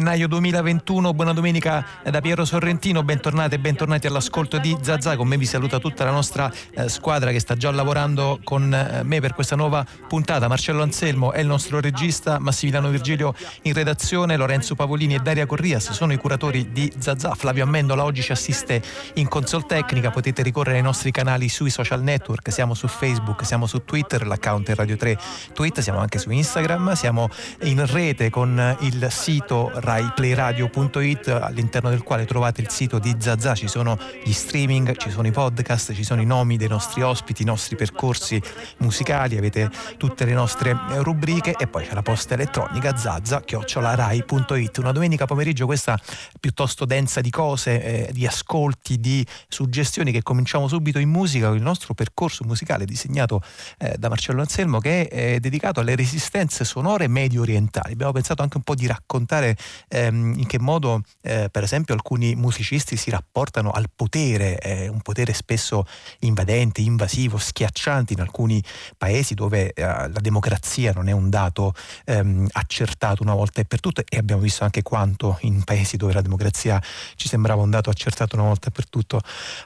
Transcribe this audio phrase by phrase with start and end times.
[0.00, 1.12] gennaio 2021.
[1.12, 3.02] Buona domenica da Piero Sorrentino.
[3.02, 5.14] Bentornati e bentornati all'ascolto di Zazza.
[5.14, 9.02] Con me vi saluta tutta la nostra eh, squadra che sta già lavorando con eh,
[9.02, 10.48] me per questa nuova puntata.
[10.48, 15.90] Marcello Anselmo è il nostro regista, Massimiliano Virgilio in redazione, Lorenzo Pavolini e Daria Corrias
[15.90, 17.34] sono i curatori di Zazza.
[17.34, 18.82] Flavio Ammendola oggi ci assiste
[19.14, 20.10] in console tecnica.
[20.10, 22.50] Potete ricorrere ai nostri canali sui social network.
[22.50, 25.18] Siamo su Facebook, siamo su Twitter, l'account è Radio 3
[25.52, 27.28] Tweet, siamo anche su Instagram, siamo
[27.64, 33.66] in rete con il sito raiplayradio.it all'interno del quale trovate il sito di Zazà, ci
[33.66, 37.44] sono gli streaming, ci sono i podcast, ci sono i nomi dei nostri ospiti, i
[37.44, 38.40] nostri percorsi
[38.78, 44.78] musicali, avete tutte le nostre rubriche e poi c'è la posta elettronica zazza-rai.it.
[44.78, 45.98] Una domenica pomeriggio questa
[46.38, 51.56] piuttosto densa di cose, eh, di ascolti, di suggestioni che cominciamo subito in musica con
[51.56, 53.42] il nostro percorso musicale disegnato
[53.78, 57.94] eh, da Marcello Anselmo che è eh, dedicato alle resistenze sonore medio orientali.
[57.94, 59.56] Abbiamo pensato anche un po' di raccontare
[59.88, 65.00] ehm, in che modo, eh, per esempio, alcuni musicisti si rapportano al potere, eh, un
[65.00, 65.86] potere spesso
[66.20, 68.62] invadente, invasivo, schiacciante in alcuni
[68.96, 73.80] paesi dove eh, la democrazia non è un dato ehm, accertato una volta e per
[73.80, 76.82] tutte e abbiamo visto anche quanto in paesi dove la democrazia
[77.16, 79.20] ci sembrava un dato accertato una volta per tutto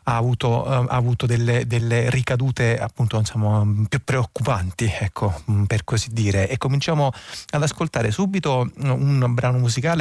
[0.04, 6.08] ha avuto, eh, ha avuto delle, delle, ricadute appunto insomma, più preoccupanti, ecco, per così
[6.12, 6.48] dire.
[6.48, 7.10] E cominciamo
[7.50, 9.93] ad ascoltare subito un brano musicale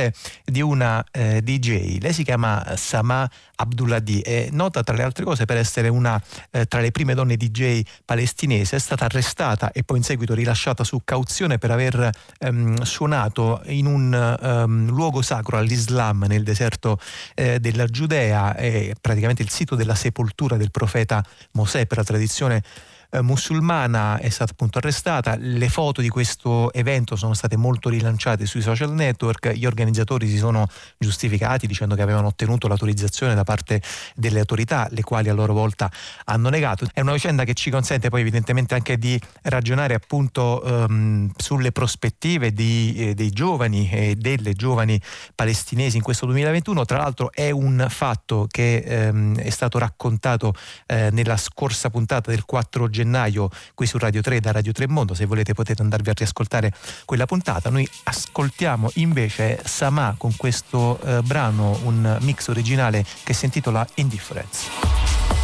[0.43, 1.99] di una eh, DJ.
[1.99, 6.65] Lei si chiama Sama Abdulladi, è nota tra le altre cose per essere una eh,
[6.65, 11.01] tra le prime donne DJ palestinese, è stata arrestata e poi in seguito rilasciata su
[11.03, 16.99] cauzione per aver ehm, suonato in un ehm, luogo sacro all'Islam nel deserto
[17.35, 22.63] eh, della Giudea, è praticamente il sito della sepoltura del profeta Mosè per la tradizione
[23.13, 25.35] eh, musulmana è stata appunto arrestata.
[25.37, 29.51] Le foto di questo evento sono state molto rilanciate sui social network.
[29.51, 33.81] Gli organizzatori si sono giustificati dicendo che avevano ottenuto l'autorizzazione da parte
[34.15, 35.91] delle autorità, le quali a loro volta
[36.25, 36.87] hanno negato.
[36.91, 42.51] È una vicenda che ci consente poi evidentemente anche di ragionare appunto um, sulle prospettive
[42.51, 44.99] di, eh, dei giovani e delle giovani
[45.35, 46.83] palestinesi in questo 2021.
[46.85, 50.55] Tra l'altro è un fatto che um, è stato raccontato
[50.87, 54.87] eh, nella scorsa puntata del 4 gennaio gennaio qui su Radio 3 da Radio 3
[54.87, 56.71] Mondo, se volete potete andarvi a riascoltare
[57.05, 57.69] quella puntata.
[57.69, 65.42] Noi ascoltiamo invece Sama con questo eh, brano, un mix originale che si intitola Indifference.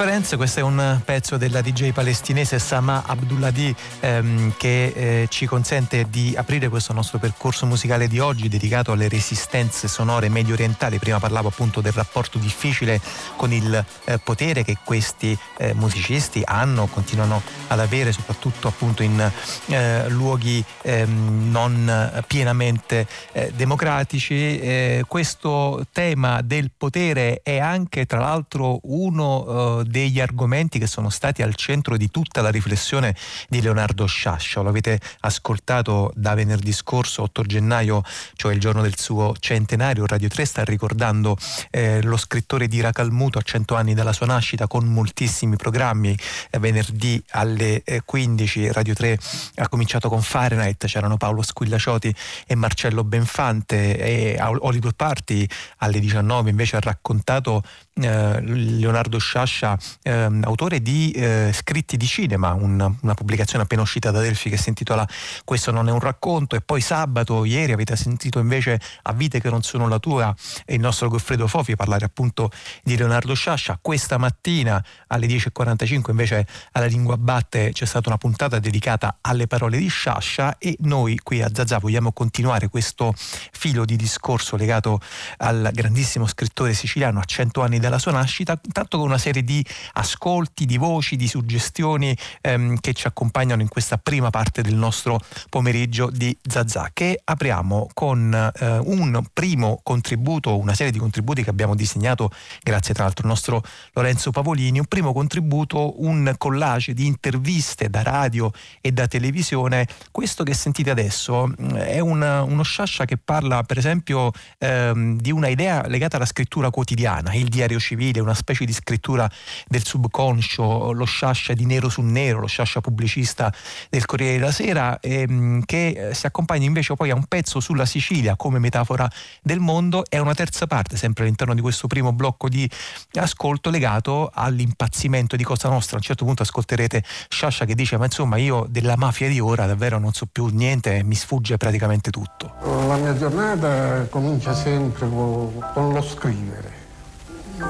[0.00, 6.06] Differenze, questo è un pezzo della DJ palestinese Sama Abdulladi ehm, che eh, ci consente
[6.08, 10.98] di aprire questo nostro percorso musicale di oggi dedicato alle resistenze sonore medio orientali.
[10.98, 12.98] Prima parlavo appunto del rapporto difficile
[13.36, 19.20] con il eh, potere che questi eh, musicisti hanno, continuano ad avere soprattutto appunto in
[19.66, 24.58] eh, luoghi ehm, non pienamente eh, democratici.
[24.60, 31.42] Eh, questo tema del potere è anche tra l'altro uno degli argomenti che sono stati
[31.42, 33.14] al centro di tutta la riflessione
[33.48, 34.60] di Leonardo Sciascia.
[34.60, 38.02] Lo avete ascoltato da venerdì scorso, 8 gennaio,
[38.34, 40.06] cioè il giorno del suo centenario.
[40.06, 41.36] Radio 3 sta ricordando
[41.70, 46.16] eh, lo scrittore di Racalmuto a 100 anni dalla sua nascita con moltissimi programmi.
[46.50, 49.18] Eh, venerdì alle 15 eh, Radio 3
[49.56, 52.14] ha cominciato con Fahrenheit, c'erano Paolo Squillacioti
[52.46, 55.46] e Marcello Benfante e Hollywood Party
[55.78, 57.62] alle 19 invece ha raccontato
[58.02, 64.10] eh, Leonardo Sciascia, eh, autore di eh, Scritti di cinema, un, una pubblicazione appena uscita
[64.10, 65.06] da Delphi che si intitola
[65.44, 69.50] Questo non è un racconto e poi sabato, ieri avete sentito invece a Vite che
[69.50, 70.34] non sono la tua
[70.66, 72.50] il nostro Goffredo Fofi parlare appunto
[72.82, 73.78] di Leonardo Sciascia.
[73.80, 79.78] Questa mattina alle 10.45 invece alla Lingua Batte c'è stata una puntata dedicata alle parole
[79.78, 85.00] di Sciascia e noi qui a Zazà vogliamo continuare questo filo di discorso legato
[85.38, 89.64] al grandissimo scrittore siciliano a 100 anni dalla sua nascita, tanto con una serie di
[89.92, 95.20] ascolti, di voci, di suggestioni ehm, che ci accompagnano in questa prima parte del nostro
[95.48, 101.50] pomeriggio di Zazà, che apriamo con eh, un primo contributo, una serie di contributi che
[101.50, 102.30] abbiamo disegnato
[102.62, 103.62] grazie tra l'altro al nostro
[103.92, 108.50] Lorenzo Pavolini, un primo contributo, un collage di interviste da radio
[108.80, 109.86] e da televisione.
[110.10, 115.30] Questo che sentite adesso mm, è una, uno sciascia che parla per esempio ehm, di
[115.30, 119.30] una idea legata alla scrittura quotidiana, il diario diario civile, una specie di scrittura
[119.68, 123.52] del subconscio, lo sciascia di nero su nero, lo sciascia pubblicista
[123.88, 127.86] del Corriere della Sera, ehm, che eh, si accompagna invece poi a un pezzo sulla
[127.86, 129.08] Sicilia come metafora
[129.42, 132.68] del mondo e una terza parte, sempre all'interno di questo primo blocco di
[133.14, 135.96] ascolto legato all'impazzimento di Cosa Nostra.
[135.96, 139.66] A un certo punto ascolterete Sciascia che dice ma insomma io della mafia di ora
[139.66, 142.54] davvero non so più niente, mi sfugge praticamente tutto.
[142.86, 146.79] La mia giornata comincia sempre con, con lo scrivere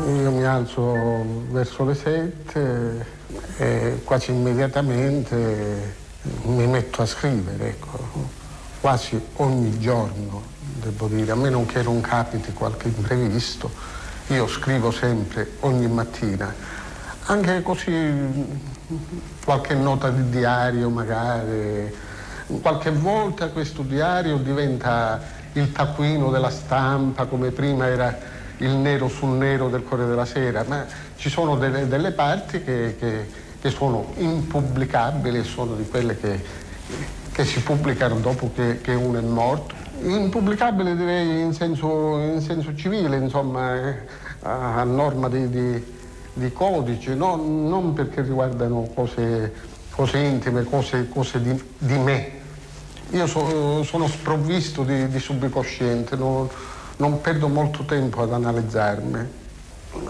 [0.07, 3.07] io mi alzo verso le sette
[3.57, 5.97] e quasi immediatamente
[6.43, 7.99] mi metto a scrivere, ecco.
[8.81, 10.43] quasi ogni giorno,
[10.81, 13.71] devo dire, a meno che non capiti qualche imprevisto,
[14.29, 16.55] io scrivo sempre ogni mattina,
[17.25, 18.59] anche così
[19.45, 21.93] qualche nota di diario magari,
[22.63, 29.31] qualche volta questo diario diventa il taccuino della stampa come prima era il nero sul
[29.31, 30.87] nero del Corriere della Sera, ma
[31.17, 33.27] ci sono delle, delle parti che, che,
[33.61, 36.43] che, sono impubblicabili, sono di quelle che,
[37.33, 39.75] che si pubblicano dopo che, uno è morto.
[40.03, 43.95] Impubblicabili direi in senso, in senso civile, insomma, eh,
[44.41, 45.85] a, a, norma di, di,
[46.35, 47.37] di codice, no?
[47.37, 49.53] non perché riguardano cose,
[49.91, 52.39] cose intime, cose, cose di, di, me.
[53.13, 56.17] Io so, sono sprovvisto di, di subconsciente.
[56.17, 56.49] Non,
[57.01, 59.39] non perdo molto tempo ad analizzarmi.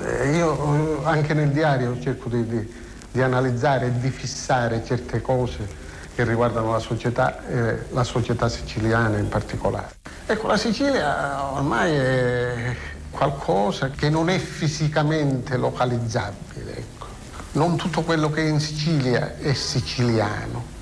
[0.02, 2.74] Eh, io anche nel diario cerco di, di,
[3.10, 5.78] di analizzare e di fissare certe cose
[6.14, 9.94] che riguardano la società, eh, la società siciliana in particolare.
[10.26, 12.76] Ecco, la Sicilia ormai è
[13.10, 16.76] qualcosa che non è fisicamente localizzabile.
[16.76, 17.06] Ecco.
[17.52, 20.78] Non tutto quello che è in Sicilia è siciliano.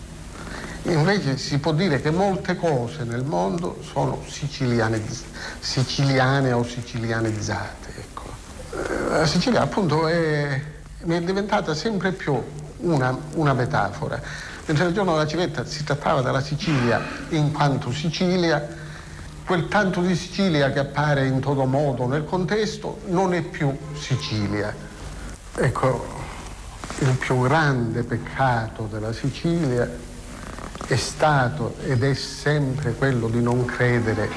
[0.88, 5.02] Invece si può dire che molte cose nel mondo sono siciliane,
[5.61, 7.92] siciliane o sicilianizzate.
[7.97, 8.23] Ecco.
[8.73, 10.62] Eh, la Sicilia appunto è,
[11.07, 12.42] è diventata sempre più
[12.78, 14.21] una, una metafora.
[14.64, 18.66] Mentre il giorno della civetta si trattava della Sicilia in quanto Sicilia,
[19.45, 24.75] quel tanto di Sicilia che appare in todo modo nel contesto non è più Sicilia.
[25.54, 26.16] Ecco,
[27.00, 30.07] il più grande peccato della Sicilia
[30.87, 34.28] è stato ed è sempre quello di non credere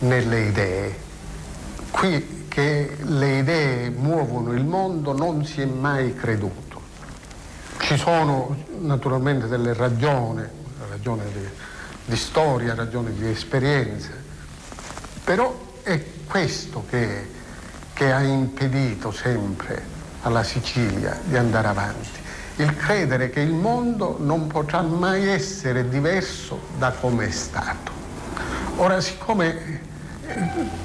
[0.00, 0.98] nelle idee.
[1.90, 6.82] Qui che le idee muovono il mondo non si è mai creduto.
[7.78, 10.42] Ci sono naturalmente delle ragioni,
[10.88, 11.48] ragioni di,
[12.04, 14.10] di storia, ragioni di esperienza,
[15.24, 17.30] però è questo che,
[17.92, 19.82] che ha impedito sempre
[20.22, 22.22] alla Sicilia di andare avanti
[22.56, 27.92] il credere che il mondo non potrà mai essere diverso da come è stato.
[28.76, 29.80] Ora, siccome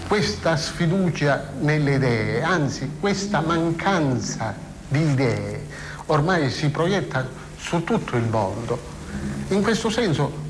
[0.07, 4.55] questa sfiducia nelle idee, anzi questa mancanza
[4.87, 5.67] di idee,
[6.07, 8.79] ormai si proietta su tutto il mondo.
[9.49, 10.47] In questo senso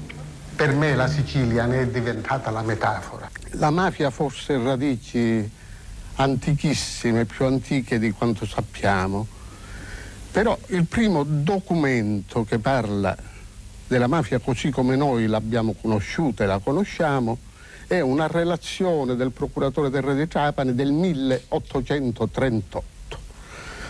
[0.55, 3.29] per me la Sicilia ne è diventata la metafora.
[3.51, 5.49] La mafia forse radici
[6.15, 9.25] antichissime, più antiche di quanto sappiamo,
[10.31, 13.17] però il primo documento che parla
[13.88, 17.38] della mafia così come noi l'abbiamo conosciuta e la conosciamo
[17.88, 22.83] è una relazione del procuratore del re di Trapani del 1838.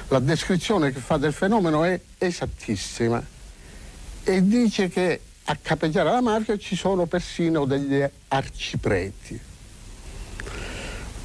[0.07, 3.21] La descrizione che fa del fenomeno è esattissima
[4.23, 9.37] e dice che a capeggiare la mafia ci sono persino degli arcipreti.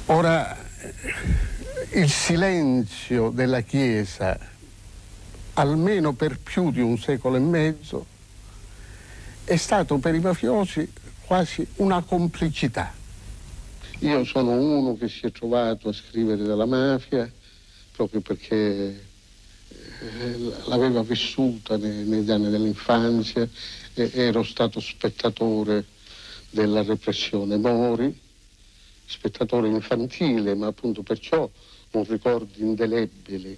[0.07, 0.57] Ora,
[1.91, 4.37] il silenzio della Chiesa,
[5.55, 8.05] almeno per più di un secolo e mezzo,
[9.43, 10.91] è stato per i mafiosi
[11.25, 12.93] quasi una complicità.
[13.99, 17.31] Io sono uno che si è trovato a scrivere della mafia
[17.95, 18.55] proprio perché
[19.99, 23.47] eh, l'aveva vissuta negli anni dell'infanzia,
[23.93, 25.85] ero stato spettatore
[26.49, 28.19] della repressione Mori,
[29.05, 31.49] spettatore infantile, ma appunto perciò
[31.91, 33.57] un ricordo indelebile.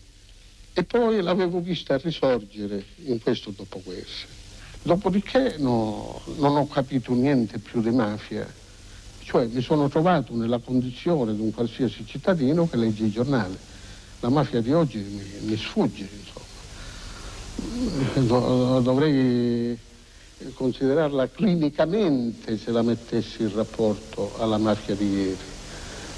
[0.77, 4.27] E poi l'avevo vista risorgere in questo dopoguerra.
[4.83, 8.47] Dopodiché no, non ho capito niente più di mafia,
[9.23, 13.57] cioè mi sono trovato nella condizione di un qualsiasi cittadino che legge i giornali.
[14.19, 16.07] La mafia di oggi mi, mi sfugge,
[18.13, 18.79] insomma.
[18.79, 19.75] Dovrei
[20.53, 25.37] considerarla clinicamente se la mettessi in rapporto alla mafia di ieri.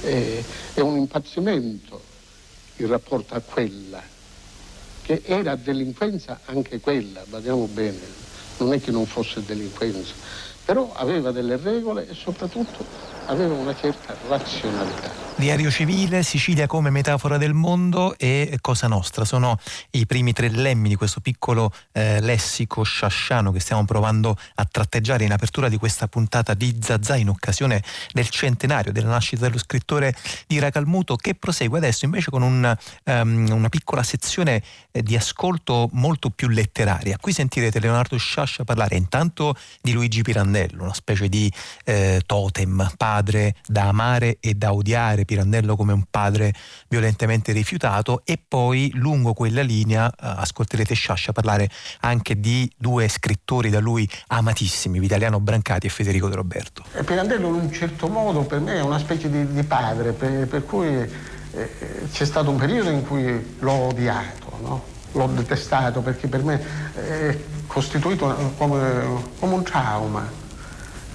[0.01, 2.01] È, è un impazzimento
[2.75, 4.17] il rapporto a quella,
[5.09, 8.13] che era delinquenza anche quella, badiamo bene
[8.57, 10.13] non è che non fosse delinquenza,
[10.63, 12.85] però aveva delle regole e soprattutto
[13.29, 15.27] aveva una certa razionalità.
[15.39, 19.57] Diario civile, Sicilia come metafora del mondo e Cosa Nostra sono
[19.91, 25.23] i primi tre lemmi di questo piccolo eh, lessico sciasciano che stiamo provando a tratteggiare
[25.23, 27.81] in apertura di questa puntata di Zazà in occasione
[28.11, 30.13] del centenario della nascita dello scrittore
[30.45, 35.87] di Racalmuto che prosegue adesso invece con un, um, una piccola sezione eh, di ascolto
[35.93, 37.15] molto più letteraria.
[37.17, 41.49] Qui sentirete Leonardo Sciascia parlare intanto di Luigi Pirandello, una specie di
[41.85, 46.53] eh, totem, padre da amare e da odiare Pirandello come un padre
[46.87, 51.69] violentemente rifiutato e poi lungo quella linea eh, ascolterete Sciascia parlare
[52.01, 56.83] anche di due scrittori da lui amatissimi, Vitaliano Brancati e Federico De Roberto.
[56.93, 60.47] E Pirandello in un certo modo per me è una specie di, di padre, per,
[60.47, 61.09] per cui eh,
[62.11, 64.97] c'è stato un periodo in cui l'ho odiato, no?
[65.13, 66.61] l'ho detestato perché per me
[66.93, 70.47] è costituito come, come un trauma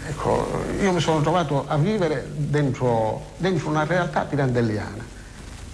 [0.06, 0.46] Ecco,
[0.80, 5.12] io mi sono trovato a vivere dentro, dentro una realtà pirandelliana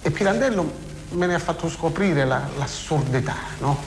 [0.01, 3.77] e Pirandello me ne ha fatto scoprire la, l'assurdità, no?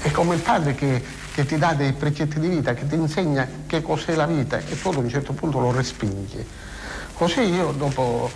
[0.00, 1.02] È come il padre che,
[1.32, 4.80] che, ti dà dei precetti di vita, che ti insegna che cos'è la vita e
[4.80, 6.46] tu ad un certo punto lo respingi.
[7.14, 8.30] Così io dopo,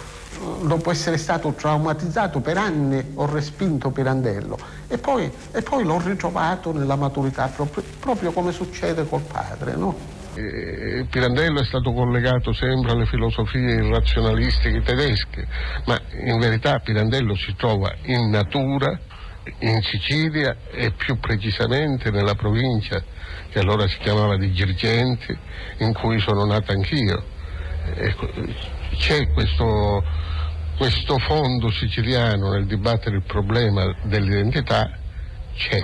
[0.63, 5.31] dopo essere stato traumatizzato per anni ho respinto Pirandello e poi,
[5.63, 10.12] poi l'ho ritrovato nella maturità proprio, proprio come succede col padre, no?
[10.35, 15.47] Eh, Pirandello è stato collegato sempre alle filosofie irrazionalistiche tedesche,
[15.85, 18.99] ma in verità Pirandello si trova in natura,
[19.59, 23.03] in Sicilia e più precisamente nella provincia
[23.51, 25.37] che allora si chiamava di Girgenti,
[25.79, 27.23] in cui sono nato anch'io.
[27.95, 28.31] Ecco,
[28.97, 30.03] c'è questo,
[30.79, 34.99] questo fondo siciliano nel dibattere il problema dell'identità,
[35.55, 35.81] c'è.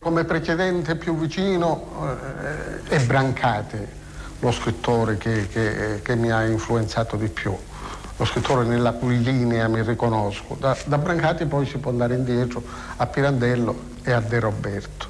[0.00, 2.06] Come precedente più vicino
[2.86, 3.78] eh, è Brancati,
[4.38, 7.52] lo scrittore che, che, che, mi ha influenzato di più,
[8.16, 10.56] lo scrittore nella cui linea mi riconosco.
[10.60, 12.62] Da, da Brancati poi si può andare indietro
[12.94, 15.08] a Pirandello e a De Roberto.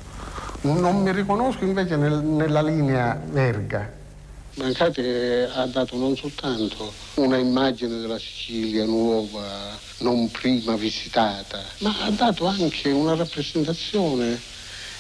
[0.63, 3.93] Non mi riconosco invece nel, nella linea Verga.
[4.55, 12.11] Brancati ha dato non soltanto una immagine della Sicilia nuova, non prima visitata, ma ha
[12.11, 14.57] dato anche una rappresentazione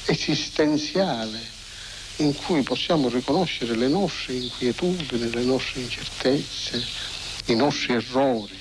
[0.08, 1.38] esistenziale
[2.16, 6.82] in cui possiamo riconoscere le nostre inquietudini, le nostre incertezze,
[7.46, 8.58] i nostri errori,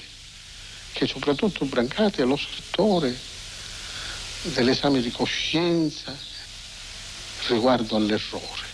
[0.91, 3.15] che soprattutto Brancati è lo scrittore
[4.53, 6.15] dell'esame di coscienza
[7.47, 8.65] riguardo all'errore.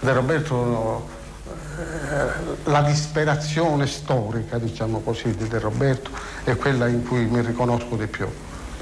[0.00, 1.08] De Roberto,
[1.78, 6.10] eh, la disperazione storica, diciamo così, di De Roberto
[6.44, 8.26] è quella in cui mi riconosco di più.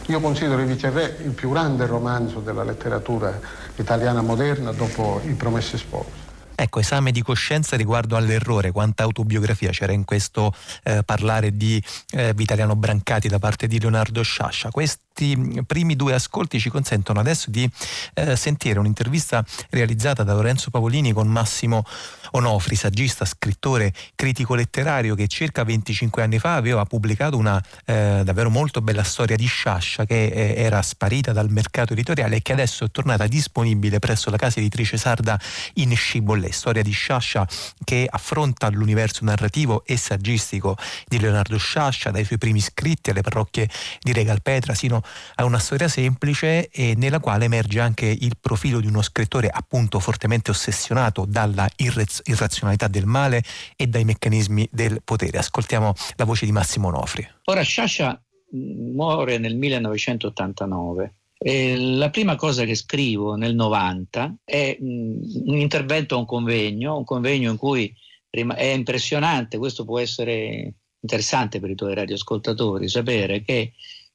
[0.06, 3.38] Io considero I Viceré il più grande romanzo della letteratura
[3.76, 6.21] italiana moderna dopo I Promessi Sposi.
[6.54, 10.54] Ecco, esame di coscienza riguardo all'errore, quanta autobiografia c'era in questo
[10.84, 11.82] eh, parlare di
[12.12, 14.70] eh, Vitaliano Brancati da parte di Leonardo Sciascia.
[14.70, 17.68] Questi primi due ascolti ci consentono adesso di
[18.14, 21.84] eh, sentire un'intervista realizzata da Lorenzo Pavolini con Massimo
[22.32, 28.48] Onofri, saggista, scrittore, critico letterario che circa 25 anni fa aveva pubblicato una eh, davvero
[28.48, 32.84] molto bella storia di Sciascia che eh, era sparita dal mercato editoriale e che adesso
[32.84, 35.38] è tornata disponibile presso la casa editrice sarda
[35.74, 35.94] in
[36.42, 37.46] Scibolle, storia di Sciascia
[37.84, 43.68] che affronta l'universo narrativo e saggistico di Leonardo Sciascia, dai suoi primi scritti alle parrocchie
[44.00, 45.02] di Regalpetra sino
[45.36, 50.00] a una storia semplice e nella quale emerge anche il profilo di uno scrittore appunto
[50.00, 53.42] fortemente ossessionato dalla irrazionalità del male
[53.76, 55.38] e dai meccanismi del potere.
[55.38, 57.26] Ascoltiamo la voce di Massimo Nofri.
[57.44, 58.20] Ora Sciascia
[58.54, 66.18] muore nel 1989 e la prima cosa che scrivo nel 90 è un intervento a
[66.18, 67.92] un convegno, un convegno in cui
[68.30, 73.72] è impressionante, questo può essere interessante per i tuoi radioascoltatori, sapere che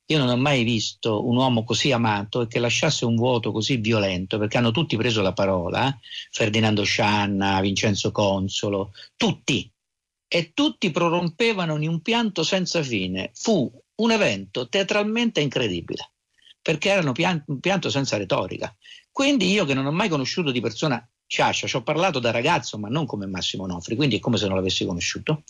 [0.09, 3.75] io non ho mai visto un uomo così amato e che lasciasse un vuoto così
[3.75, 5.97] violento, perché hanno tutti preso la parola, eh?
[6.31, 9.69] Ferdinando Scianna, Vincenzo Consolo, tutti,
[10.29, 13.31] e tutti prorompevano in un pianto senza fine.
[13.33, 16.11] Fu un evento teatralmente incredibile,
[16.67, 17.13] perché era
[17.45, 18.75] un pianto senza retorica.
[19.09, 22.77] Quindi io che non ho mai conosciuto di persona Ciascia, ci ho parlato da ragazzo,
[22.77, 25.43] ma non come Massimo Nofri, quindi è come se non l'avessi conosciuto,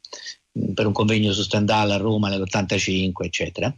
[0.59, 3.75] mm, per un convegno su Stendhal a Roma nell'85, eccetera.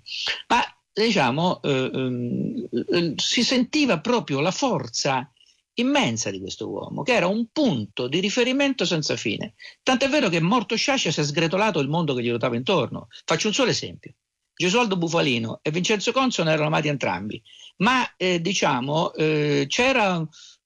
[0.49, 5.31] Ma diciamo, eh, eh, si sentiva proprio la forza
[5.75, 9.53] immensa di questo uomo, che era un punto di riferimento senza fine.
[9.81, 13.07] Tant'è vero che morto Sciascia si è sgretolato il mondo che gli ruotava intorno.
[13.23, 14.13] Faccio un solo esempio.
[14.61, 17.41] Gesualdo Bufalino e Vincenzo Conson erano amati entrambi,
[17.77, 20.21] ma eh, diciamo eh, c'era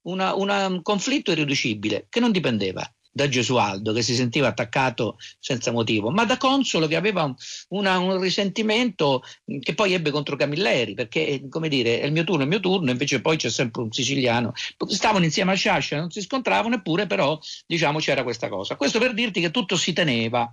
[0.06, 6.26] un conflitto irriducibile che non dipendeva da Gesualdo che si sentiva attaccato senza motivo, ma
[6.26, 7.32] da Consolo che aveva
[7.70, 9.22] una, un risentimento
[9.60, 12.60] che poi ebbe contro Camilleri, perché come dire è il mio turno, è il mio
[12.62, 14.54] turno, invece poi c'è sempre un siciliano.
[14.88, 18.76] Stavano insieme a Sciascia, non si scontravano, eppure però diciamo c'era questa cosa.
[18.76, 20.52] Questo per dirti che tutto si teneva.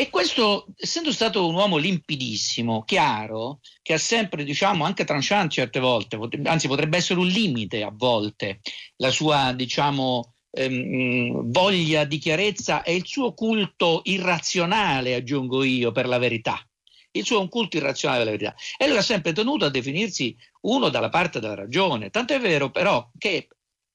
[0.00, 5.78] E questo, essendo stato un uomo limpidissimo, chiaro, che ha sempre, diciamo, anche tranchant certe
[5.78, 8.60] volte, anzi potrebbe essere un limite a volte,
[8.96, 16.08] la sua, diciamo, ehm, voglia di chiarezza e il suo culto irrazionale, aggiungo io, per
[16.08, 16.66] la verità.
[17.10, 18.54] Il suo è un culto irrazionale della verità.
[18.78, 22.08] E lui ha sempre tenuto a definirsi uno dalla parte della ragione.
[22.08, 23.48] Tanto è vero però che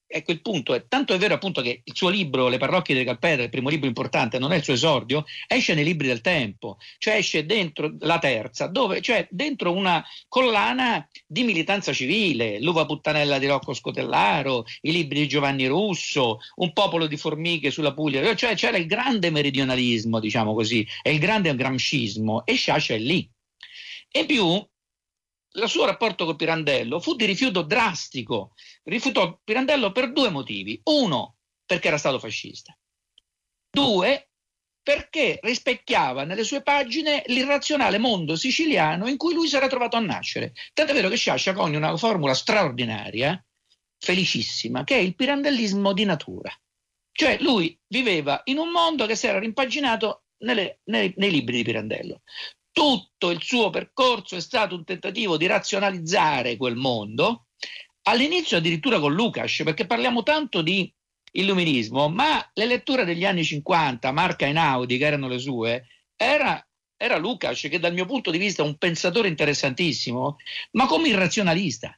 [0.07, 3.07] Ecco il punto, è tanto è vero appunto che il suo libro, Le parrocchie delle
[3.07, 6.77] Calpedre, il primo libro importante, non è il suo esordio, esce nei libri del tempo,
[6.99, 13.39] cioè esce dentro la terza, dove, cioè dentro una collana di militanza civile, L'uva puttanella
[13.39, 18.55] di Rocco Scotellaro, i libri di Giovanni Russo, Un popolo di formiche sulla Puglia, cioè
[18.55, 23.27] c'era il grande meridionalismo, diciamo così, e il grande gramscismo, e Sciascia è lì.
[24.11, 24.65] E più
[25.55, 28.53] il suo rapporto con Pirandello fu di rifiuto drastico.
[28.83, 30.79] Rifiutò Pirandello per due motivi.
[30.83, 32.77] Uno, perché era stato fascista.
[33.69, 34.29] Due,
[34.81, 40.01] perché rispecchiava nelle sue pagine l'irrazionale mondo siciliano in cui lui si era trovato a
[40.01, 40.53] nascere.
[40.73, 43.43] Tanto è vero che Sciascia coglie una formula straordinaria,
[43.97, 46.51] felicissima, che è il pirandellismo di natura.
[47.11, 51.63] Cioè lui viveva in un mondo che si era rimpaginato nelle, nei, nei libri di
[51.63, 52.21] Pirandello
[52.75, 57.45] tutto il suo percorso è stato un tentativo di razionalizzare quel mondo,
[58.01, 60.93] all'inizio addirittura con Lukács, perché parliamo tanto di
[61.31, 66.61] illuminismo, ma le letture degli anni 50, Marca Einaudi, che erano le sue, era,
[66.97, 70.35] era Lukács, che dal mio punto di vista è un pensatore interessantissimo,
[70.71, 71.97] ma come irrazionalista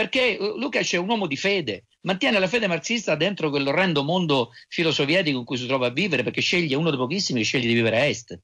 [0.00, 4.52] perché eh, Lukács è un uomo di fede, mantiene la fede marxista dentro quell'orrendo mondo
[4.68, 7.74] filosovietico in cui si trova a vivere, perché sceglie uno dei pochissimi che sceglie di
[7.74, 8.40] vivere a est.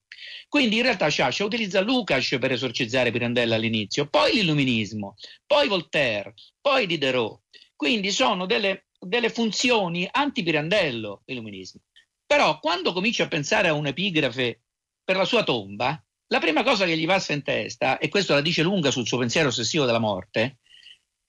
[0.51, 5.15] Quindi in realtà Sciascia utilizza Lukács per esorcizzare Pirandello all'inizio, poi l'illuminismo,
[5.47, 7.41] poi Voltaire, poi Diderot.
[7.75, 11.81] Quindi sono delle, delle funzioni anti-Pirandello l'illuminismo.
[12.27, 14.61] Però quando comincia a pensare a un'epigrafe
[15.03, 18.43] per la sua tomba, la prima cosa che gli passa in testa, e questo la
[18.43, 20.59] dice lunga sul suo pensiero ossessivo della morte,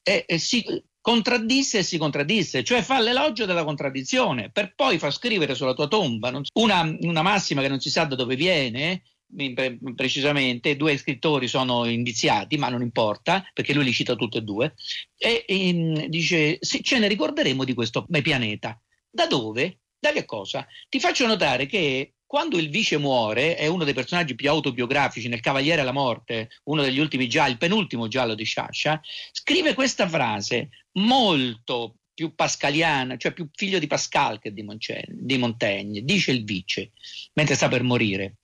[0.07, 0.63] e, e si
[1.01, 5.89] contraddisse e si contraddisse, cioè fa l'elogio della contraddizione, per poi far scrivere sulla tua
[5.89, 9.03] tomba una, una massima che non si sa da dove viene,
[9.93, 14.75] precisamente, due scrittori sono indiziati, ma non importa, perché lui li cita tutti e due,
[15.17, 18.81] e, e dice, sì, ce ne ricorderemo di questo pianeta.
[19.09, 19.79] Da dove?
[19.99, 20.65] Da che cosa?
[20.87, 25.39] Ti faccio notare che quando il vice muore, è uno dei personaggi più autobiografici nel
[25.39, 30.69] Cavaliere alla Morte, uno degli ultimi gialli, il penultimo giallo di Sciascia, scrive questa frase
[30.97, 34.65] molto più pascaliana, cioè più figlio di Pascal che di,
[35.07, 36.91] di Montaigne, dice il vice,
[37.33, 38.35] mentre sta per morire.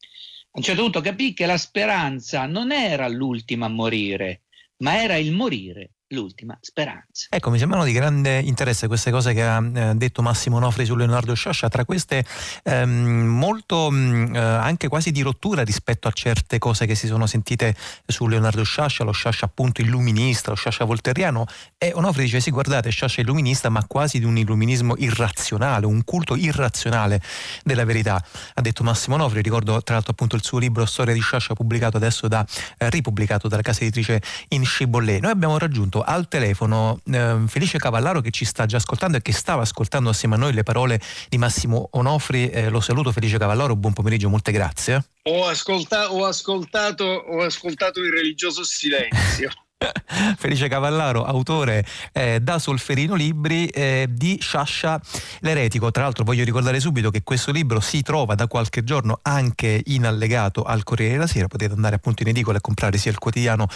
[0.52, 4.44] A un certo punto capì che la speranza non era l'ultima a morire,
[4.78, 7.28] ma era il morire l'ultima speranza.
[7.30, 10.96] Ecco, mi sembrano di grande interesse queste cose che ha eh, detto Massimo Nofri su
[10.96, 12.26] Leonardo Sciascia, tra queste
[12.64, 12.90] ehm,
[13.26, 17.26] molto mh, mm, eh, anche quasi di rottura rispetto a certe cose che si sono
[17.26, 21.46] sentite su Leonardo Sciascia, lo Sciascia appunto illuminista, lo Sciascia volteriano,
[21.78, 26.36] e Onofri dice sì guardate Sciascia illuminista ma quasi di un illuminismo irrazionale, un culto
[26.36, 27.22] irrazionale
[27.64, 28.24] della verità,
[28.54, 31.98] ha detto Massimo Nofri, ricordo tra l'altro appunto il suo libro Storia di Sciascia pubblicato
[31.98, 32.46] adesso da,
[32.78, 35.20] eh, ripubblicato dalla casa editrice in Scibollè.
[35.20, 39.34] Noi abbiamo raggiunto al telefono eh, Felice Cavallaro che ci sta già ascoltando e che
[39.34, 42.50] stava ascoltando assieme a noi le parole di Massimo Onofri.
[42.50, 45.04] Eh, lo saluto Felice Cavallaro, buon pomeriggio, molte grazie.
[45.24, 49.50] Ho, ascolta- ho, ascoltato, ho ascoltato il religioso silenzio.
[50.38, 55.02] Felice Cavallaro, autore eh, da Solferino Libri eh, di Sciascia
[55.40, 55.92] l'eretico.
[55.92, 60.06] Tra l'altro voglio ricordare subito che questo libro si trova da qualche giorno anche in
[60.06, 63.68] allegato al Corriere della Sera, potete andare appunto in edicola e comprare sia il quotidiano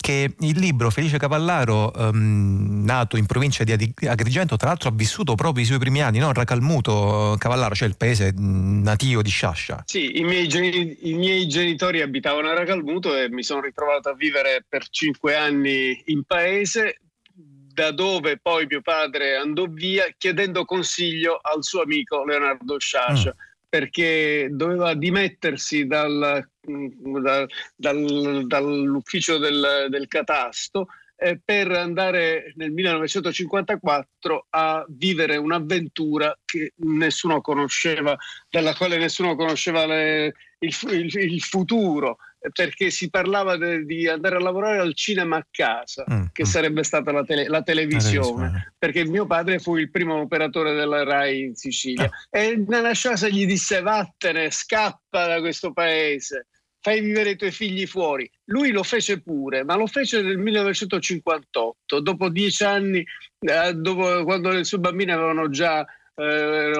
[0.00, 0.90] che il libro.
[0.90, 3.72] Felice Cavallaro, ehm, nato in provincia di
[4.06, 6.32] Agrigento, tra l'altro ha vissuto proprio i suoi primi anni, no?
[6.32, 9.82] Racalmuto, Cavallaro, cioè il paese nativo di Sciascia.
[9.86, 14.14] Sì, i miei, geni- i miei genitori abitavano a Racalmuto e mi sono ritrovato a
[14.14, 17.00] vivere per cinque anni anni in paese,
[17.74, 23.34] da dove poi mio padre andò via chiedendo consiglio al suo amico Leonardo Sciascia.
[23.34, 23.52] Mm.
[23.74, 34.46] perché doveva dimettersi dal, dal, dal, dall'ufficio del, del catasto eh, per andare nel 1954
[34.50, 38.16] a vivere un'avventura che nessuno conosceva,
[38.50, 42.18] dalla quale nessuno conosceva le, il, il, il futuro
[42.52, 46.46] perché si parlava de, di andare a lavorare al cinema a casa, mm, che mm.
[46.46, 51.42] sarebbe stata la, tele, la televisione, perché mio padre fu il primo operatore della RAI
[51.42, 52.10] in Sicilia.
[52.30, 52.38] Ah.
[52.38, 56.48] E Nana Sciasa gli disse vattene, scappa da questo paese,
[56.80, 58.30] fai vivere i tuoi figli fuori.
[58.46, 63.02] Lui lo fece pure, ma lo fece nel 1958, dopo dieci anni,
[63.38, 66.72] eh, dopo, quando le sue bambine avevano già eh,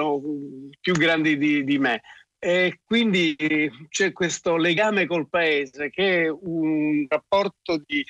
[0.79, 2.01] più grandi di, di me.
[2.45, 3.35] E quindi
[3.89, 8.05] c'è questo legame col paese che è un rapporto di,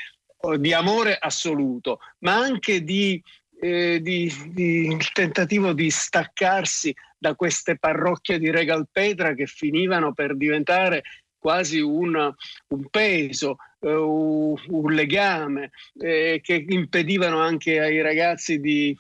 [0.58, 3.24] di amore assoluto, ma anche di,
[3.62, 11.04] eh, di, di, tentativo di staccarsi da queste parrocchie di Regalpetra che finivano per diventare
[11.38, 12.14] quasi un,
[12.68, 18.94] un peso, eh, un, legame, eh, che impedivano anche ai ragazzi di,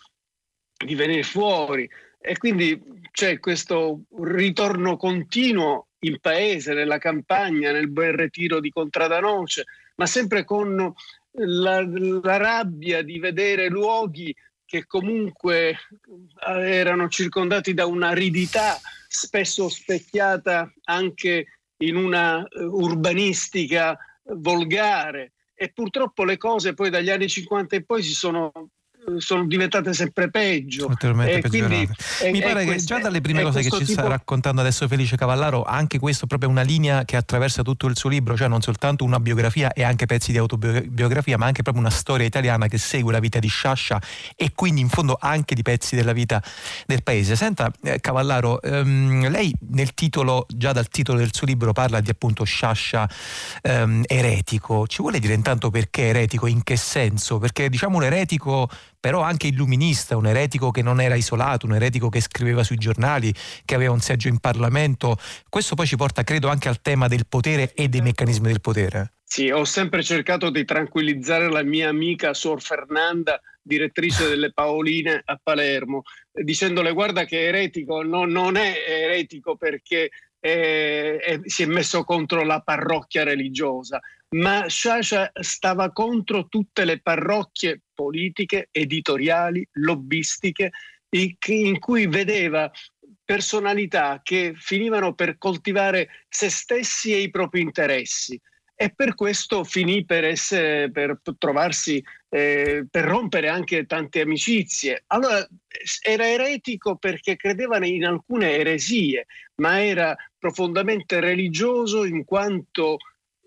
[0.77, 1.89] di venire fuori.
[2.21, 2.81] E quindi
[3.15, 9.63] c'è questo ritorno continuo in paese, nella campagna, nel bel ritiro di Contradanoce,
[9.95, 10.93] ma sempre con
[11.31, 15.77] la, la rabbia di vedere luoghi che comunque
[16.45, 21.45] erano circondati da un'aridità spesso specchiata anche
[21.77, 25.31] in una uh, urbanistica volgare.
[25.53, 28.51] E purtroppo le cose poi dagli anni 50 in poi si sono
[29.17, 30.89] sono diventate sempre peggio.
[31.25, 31.89] E quindi,
[32.31, 33.91] Mi pare che già dalle prime cose che ci tipo...
[33.91, 38.09] sta raccontando adesso Felice Cavallaro, anche questo proprio una linea che attraversa tutto il suo
[38.09, 41.93] libro, cioè non soltanto una biografia e anche pezzi di autobiografia, ma anche proprio una
[41.93, 44.01] storia italiana che segue la vita di Sciascia
[44.35, 46.41] e quindi in fondo anche di pezzi della vita
[46.85, 47.35] del paese.
[47.35, 52.09] Senta eh, Cavallaro, ehm, lei nel titolo, già dal titolo del suo libro parla di
[52.09, 53.09] appunto Sciascia
[53.61, 54.87] ehm, eretico.
[54.87, 57.37] Ci vuole dire intanto perché eretico, in che senso?
[57.37, 58.69] Perché diciamo un eretico
[59.05, 63.31] però anche illuminista, un eretico che non era isolato, un eretico che scriveva sui giornali,
[63.63, 65.15] che aveva un seggio in Parlamento.
[65.47, 69.17] Questo poi ci porta, credo, anche al tema del potere e dei meccanismi del potere.
[69.23, 75.39] Sì, ho sempre cercato di tranquillizzare la mia amica Sor Fernanda, direttrice delle Paoline a
[75.41, 82.03] Palermo, dicendole guarda che eretico no, non è eretico perché eh, eh, si è messo
[82.03, 90.71] contro la parrocchia religiosa, ma Sciascia stava contro tutte le parrocchie politiche, editoriali, lobbistiche,
[91.09, 92.69] in cui vedeva
[93.23, 98.39] personalità che finivano per coltivare se stessi e i propri interessi
[98.77, 105.03] e per questo finì per, essere, per trovarsi, eh, per rompere anche tante amicizie.
[105.07, 105.47] Allora
[106.01, 112.97] era eretico perché credeva in alcune eresie, ma era profondamente religioso in quanto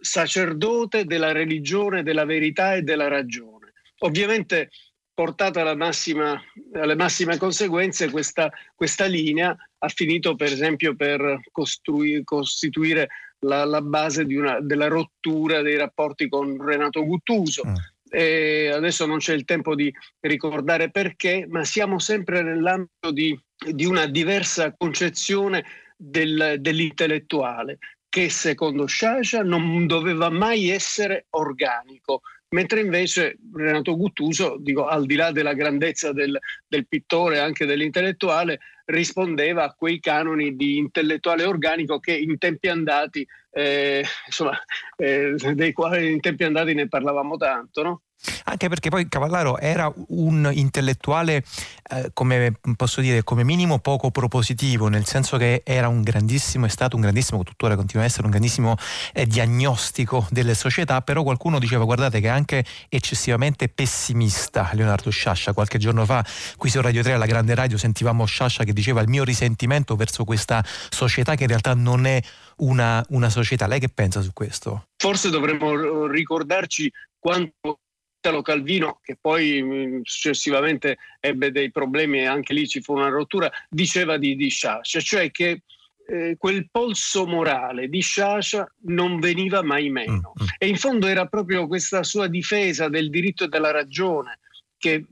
[0.00, 3.57] sacerdote della religione, della verità e della ragione.
[3.98, 4.70] Ovviamente
[5.18, 6.40] portata alla massima,
[6.74, 13.08] alle massime conseguenze questa, questa, linea ha finito per esempio per costituire
[13.40, 17.62] la, la base una, della rottura dei rapporti con Renato Guttuso.
[17.66, 17.74] Mm.
[18.10, 23.36] e adesso non c'è il tempo di ricordare perché, ma siamo sempre nell'ambito di,
[23.72, 25.64] di una diversa concezione
[25.96, 34.86] del, dell'intellettuale che secondo Sciascia non doveva mai essere organico, mentre invece Renato Guttuso, dico,
[34.86, 40.78] al di là della grandezza del, del pittore anche dell'intellettuale, rispondeva a quei canoni di
[40.78, 44.58] intellettuale organico che in tempi andati, eh, insomma,
[44.96, 48.02] eh, dei quali in tempi andati ne parlavamo tanto, no?
[48.44, 51.44] Anche perché poi Cavallaro era un intellettuale,
[51.90, 56.68] eh, come posso dire, come minimo poco propositivo, nel senso che era un grandissimo, è
[56.68, 58.76] stato un grandissimo, tuttora continua a essere un grandissimo
[59.12, 65.52] eh, diagnostico delle società, però qualcuno diceva guardate che è anche eccessivamente pessimista Leonardo Sciascia.
[65.52, 66.24] Qualche giorno fa
[66.56, 70.24] qui su Radio 3 alla Grande Radio sentivamo Sciascia che diceva il mio risentimento verso
[70.24, 72.20] questa società che in realtà non è
[72.56, 73.66] una, una società.
[73.66, 74.88] Lei che pensa su questo?
[74.96, 77.80] Forse dovremmo ricordarci quanto
[78.18, 83.08] Italo Calvino, che poi mm, successivamente ebbe dei problemi e anche lì ci fu una
[83.08, 85.62] rottura, diceva di, di Sciascia, cioè che
[86.08, 90.32] eh, quel polso morale di Sciascia non veniva mai meno.
[90.40, 90.48] Mm, mm.
[90.58, 94.40] E in fondo era proprio questa sua difesa del diritto e della ragione.
[94.78, 95.04] Che,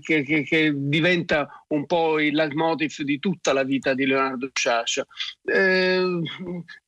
[0.00, 5.06] che, che, che, diventa un po' il leitmotiv di tutta la vita di Leonardo Sciascia.
[5.44, 6.20] Eh,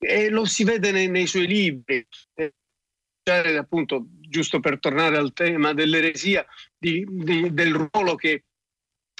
[0.01, 2.05] e lo si vede nei, nei suoi libri.
[2.35, 2.55] Eh,
[3.31, 6.45] appunto, giusto per tornare al tema dell'eresia,
[6.77, 8.45] di, di, del ruolo che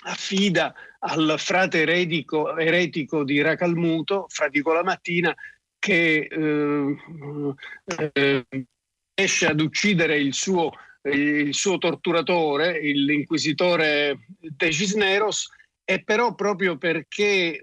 [0.05, 5.35] affida al frate eretico, eretico di Racalmuto, Fratico la mattina,
[5.79, 6.97] che eh,
[8.13, 8.47] eh,
[9.15, 15.49] riesce ad uccidere il suo, il suo torturatore, l'inquisitore De Cisneros,
[15.85, 17.61] e però proprio perché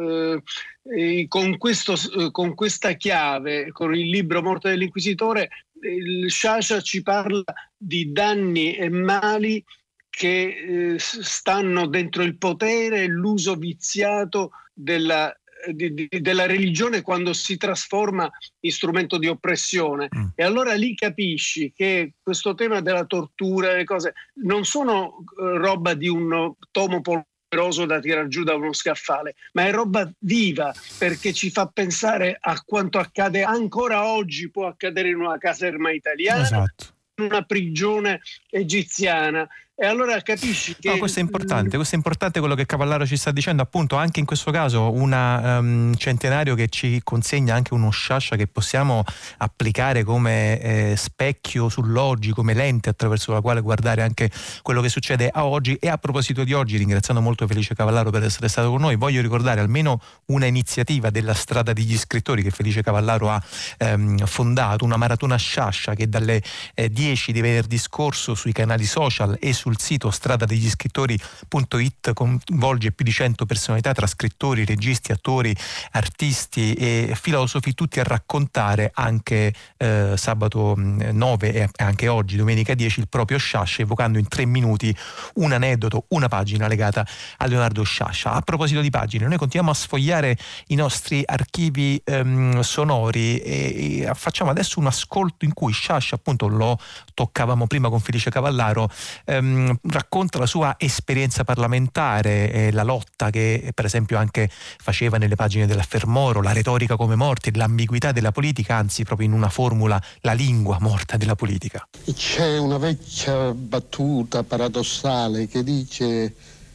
[0.00, 0.42] eh,
[0.82, 1.94] eh con, questo,
[2.30, 5.48] con, questa chiave, con il libro Morte dell'Inquisitore,
[5.82, 7.44] il Sciascia ci parla
[7.76, 9.64] di danni e mali
[10.08, 15.32] che eh, stanno dentro il potere e l'uso viziato della,
[15.72, 18.28] di, di, della, religione quando si trasforma
[18.60, 20.08] in strumento di oppressione.
[20.16, 20.26] Mm.
[20.34, 25.94] E allora lì capisci che questo tema della tortura, le cose, non sono eh, roba
[25.94, 27.00] di un tomo
[27.48, 32.36] polveroso da tirare giù da uno scaffale, ma è roba viva perché ci fa pensare
[32.38, 36.94] a quanto accade ancora oggi, può accadere in una caserma italiana, esatto.
[37.16, 39.48] in una prigione egiziana
[39.80, 40.88] e allora capisci che...
[40.90, 44.18] No, questo è importante, questo è importante quello che Cavallaro ci sta dicendo, appunto anche
[44.18, 49.04] in questo caso un um, centenario che ci consegna anche uno sciascia che possiamo
[49.36, 55.30] applicare come eh, specchio sull'oggi, come lente attraverso la quale guardare anche quello che succede
[55.32, 55.76] a oggi.
[55.76, 59.22] E a proposito di oggi, ringraziando molto Felice Cavallaro per essere stato con noi, voglio
[59.22, 63.40] ricordare almeno una iniziativa della Strada degli Scrittori che Felice Cavallaro ha
[63.76, 66.42] ehm, fondato, una maratona sciascia che dalle
[66.74, 73.04] eh, 10 di venerdì scorso sui canali social e su sul sito stradadegliscrittori.it coinvolge più
[73.04, 75.54] di 100 personalità tra scrittori, registi, attori,
[75.92, 83.00] artisti e filosofi, tutti a raccontare anche eh, sabato 9 e anche oggi, domenica 10,
[83.00, 84.96] il proprio Sciascia, evocando in tre minuti
[85.34, 88.32] un aneddoto, una pagina legata a Leonardo Sciascia.
[88.32, 90.34] A proposito di pagine, noi continuiamo a sfogliare
[90.68, 96.48] i nostri archivi ehm, sonori e, e, facciamo adesso un ascolto in cui Sciascia, appunto
[96.48, 96.78] lo
[97.12, 98.88] toccavamo prima con Felice Cavallaro,
[99.26, 105.34] ehm, Racconta la sua esperienza parlamentare, eh, la lotta che per esempio anche faceva nelle
[105.34, 110.00] pagine della Fermoro, la retorica come morte, l'ambiguità della politica, anzi proprio in una formula
[110.20, 111.86] la lingua morta della politica.
[112.12, 116.34] C'è una vecchia battuta paradossale che dice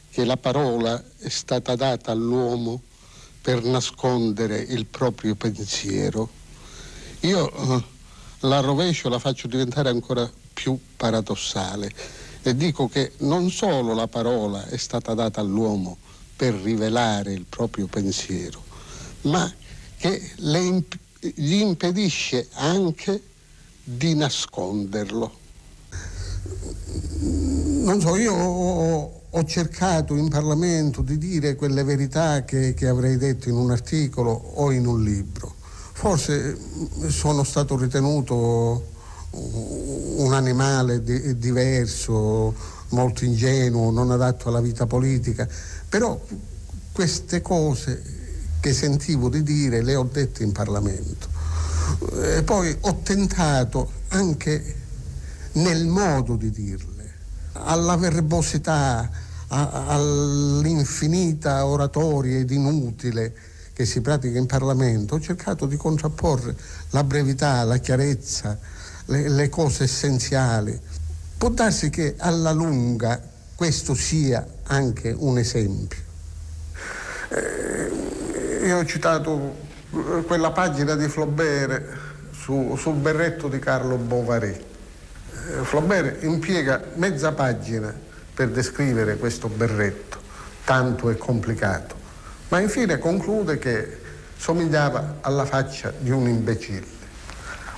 [0.10, 2.82] che la parola è stata data all'uomo
[3.42, 6.30] per nascondere il proprio pensiero.
[7.22, 7.84] Io eh,
[8.42, 11.92] la rovescio, la faccio diventare ancora più paradossale
[12.46, 15.98] e dico che non solo la parola è stata data all'uomo
[16.36, 18.62] per rivelare il proprio pensiero,
[19.22, 19.52] ma
[19.98, 20.98] che imp-
[21.36, 23.22] gli impedisce anche
[23.82, 25.40] di nasconderlo.
[27.22, 33.16] Non so, io ho, ho cercato in Parlamento di dire quelle verità che, che avrei
[33.16, 35.56] detto in un articolo o in un libro.
[35.94, 36.58] Forse
[37.08, 38.92] sono stato ritenuto
[39.36, 42.54] un animale di, diverso,
[42.90, 45.48] molto ingenuo, non adatto alla vita politica,
[45.90, 46.20] però
[46.92, 48.02] queste cose
[48.60, 51.28] che sentivo di dire le ho dette in Parlamento.
[52.22, 54.76] E poi ho tentato anche
[55.54, 57.12] nel modo di dirle,
[57.54, 59.10] alla verbosità,
[59.48, 63.34] a, all'infinita oratoria ed inutile
[63.74, 66.56] che si pratica in Parlamento, ho cercato di contrapporre
[66.92, 68.58] la brevità, la chiarezza,
[69.06, 70.80] le, le cose essenziali.
[71.38, 73.22] Può darsi che alla lunga
[73.56, 76.00] questo sia anche un esempio.
[77.30, 79.56] Eh, io ho citato
[79.92, 81.84] eh, quella pagina di Flaubert
[82.32, 84.52] su, sul berretto di Carlo Bovary.
[84.52, 87.94] Eh, Flaubert impiega mezza pagina
[88.34, 90.20] per descrivere questo berretto,
[90.64, 91.96] tanto e complicato,
[92.50, 94.00] ma infine conclude che
[94.38, 97.03] somigliava alla faccia di un imbecille.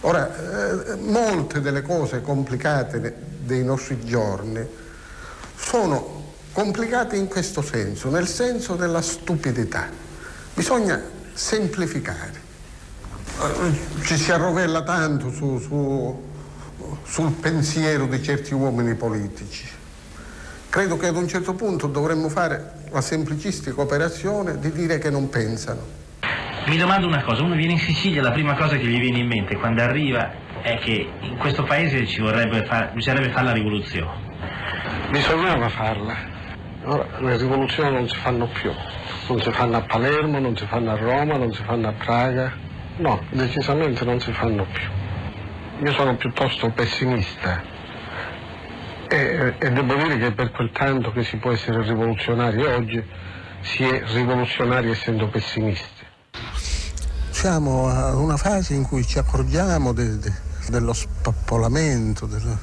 [0.06, 4.64] Ora, eh, molte delle cose complicate dei nostri giorni
[5.56, 9.88] sono complicate in questo senso, nel senso della stupidità.
[10.54, 11.02] Bisogna
[11.34, 12.40] semplificare.
[13.42, 16.24] Eh, ci si arrovella tanto su, su,
[17.04, 19.68] sul pensiero di certi uomini politici.
[20.70, 25.30] Credo che ad un certo punto dovremmo fare la semplicistica operazione di dire che non
[25.30, 25.95] pensano.
[26.68, 29.28] Mi domando una cosa, uno viene in Sicilia, la prima cosa che gli viene in
[29.28, 30.32] mente quando arriva
[30.64, 34.12] è che in questo paese ci vorrebbe far, bisognerebbe fare la rivoluzione.
[35.12, 36.16] Bisognava farla.
[36.86, 38.72] Ora le rivoluzioni non si fanno più.
[39.28, 42.52] Non si fanno a Palermo, non si fanno a Roma, non si fanno a Praga.
[42.98, 44.90] No, decisamente non si fanno più.
[45.86, 47.62] Io sono piuttosto pessimista
[49.08, 53.04] e, e devo dire che per quel tanto che si può essere rivoluzionari oggi,
[53.60, 55.95] si è rivoluzionari essendo pessimisti
[57.46, 60.34] siamo a una fase in cui ci accorgiamo de, de,
[60.68, 62.58] dello spappolamento, del,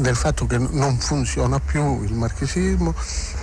[0.00, 2.92] del fatto che non funziona più il marxismo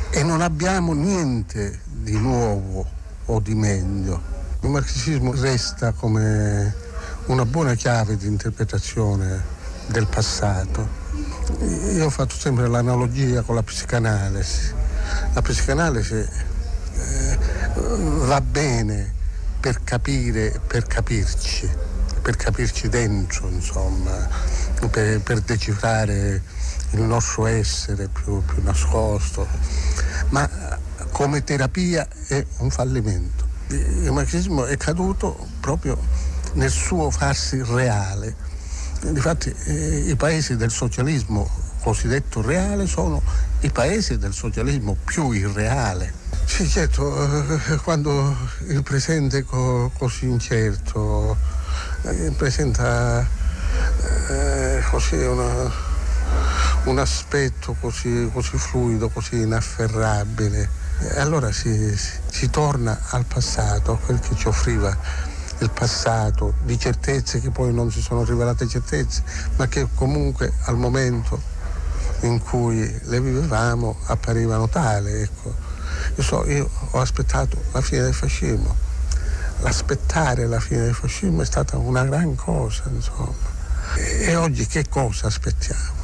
[0.10, 2.86] e non abbiamo niente di nuovo
[3.24, 4.22] o di meglio.
[4.60, 6.76] Il marxismo resta come
[7.28, 9.42] una buona chiave di interpretazione
[9.88, 10.86] del passato.
[11.94, 14.74] Io ho fatto sempre l'analogia con la psicanalisi.
[15.36, 17.38] La psicanalisi eh,
[18.26, 19.22] va bene
[19.64, 21.70] per capire, per capirci,
[22.22, 24.28] per capirci dentro, insomma,
[24.92, 26.44] per, per decifrare
[26.92, 29.48] il nostro essere più, più nascosto,
[30.32, 30.50] ma
[31.12, 33.48] come terapia è un fallimento.
[33.70, 35.98] Il marxismo è caduto proprio
[36.56, 38.36] nel suo farsi reale.
[39.04, 41.50] Infatti eh, i paesi del socialismo
[41.80, 43.22] cosiddetto reale sono
[43.62, 48.36] i paesi del socialismo più irreale sì, certo, eh, quando
[48.68, 51.36] il presente è co- così incerto,
[52.04, 53.28] eh, presenta
[54.30, 55.72] eh, così una,
[56.86, 60.70] un aspetto così, così, fluido, così inafferrabile,
[61.16, 64.96] allora si, si, torna al passato, a quel che ci offriva
[65.60, 69.24] il passato, di certezze che poi non si sono rivelate certezze,
[69.56, 71.42] ma che comunque al momento
[72.22, 75.12] in cui le vivevamo apparivano tali.
[75.12, 75.73] Ecco.
[76.16, 78.76] Io, so, io ho aspettato la fine del fascismo.
[79.60, 83.52] L'aspettare la fine del fascismo è stata una gran cosa, insomma.
[83.96, 86.02] E oggi che cosa aspettiamo?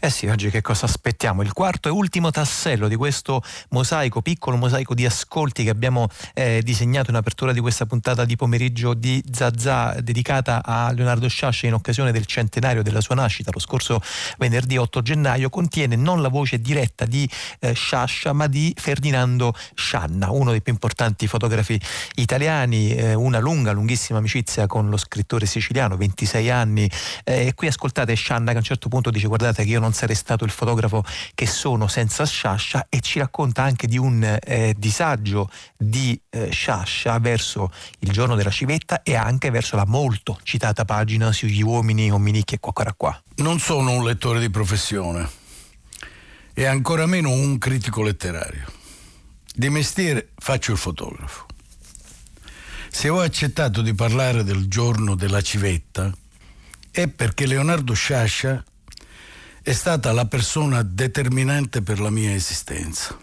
[0.00, 1.42] Eh sì, oggi che cosa aspettiamo?
[1.42, 6.60] Il quarto e ultimo tassello di questo mosaico, piccolo mosaico di ascolti che abbiamo eh,
[6.62, 11.74] disegnato in apertura di questa puntata di pomeriggio di Zazà dedicata a Leonardo Sciascia in
[11.74, 14.00] occasione del centenario della sua nascita lo scorso
[14.38, 20.30] venerdì 8 gennaio, contiene non la voce diretta di eh, Sciascia ma di Ferdinando Scianna,
[20.30, 21.78] uno dei più importanti fotografi
[22.14, 26.88] italiani, eh, una lunga, lunghissima amicizia con lo scrittore siciliano, 26 anni.
[27.24, 29.86] Eh, e qui ascoltate Scianna che a un certo punto dice guardate che io non
[29.88, 31.02] non sarei stato il fotografo
[31.34, 37.18] che sono senza Sciascia e ci racconta anche di un eh, disagio di eh, Sciascia
[37.18, 42.56] verso il giorno della civetta e anche verso la molto citata pagina sugli uomini omminicchi
[42.56, 43.22] e qua qua qua.
[43.36, 45.26] Non sono un lettore di professione
[46.52, 48.66] e ancora meno un critico letterario.
[49.54, 51.46] Di mestiere faccio il fotografo.
[52.90, 56.12] Se ho accettato di parlare del giorno della civetta
[56.90, 58.62] è perché Leonardo Sciascia
[59.68, 63.14] è stata la persona determinante per la mia esistenza.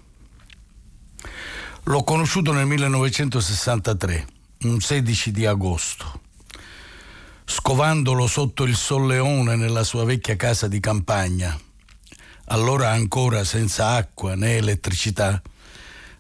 [1.86, 4.28] L'ho conosciuto nel 1963,
[4.66, 6.22] un 16 di agosto,
[7.46, 11.60] scovandolo sotto il solleone nella sua vecchia casa di campagna,
[12.50, 15.42] allora ancora senza acqua né elettricità,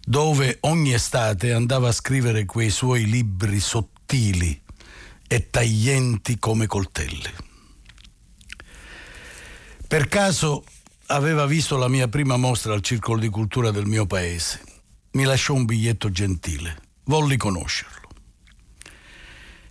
[0.04, 4.60] dove ogni estate andava a scrivere quei suoi libri sottili
[5.28, 7.45] e taglienti come coltelli.
[9.88, 10.64] Per caso
[11.08, 14.62] aveva visto la mia prima mostra al Circolo di Cultura del mio paese.
[15.12, 16.82] Mi lasciò un biglietto gentile.
[17.04, 18.10] Volli conoscerlo.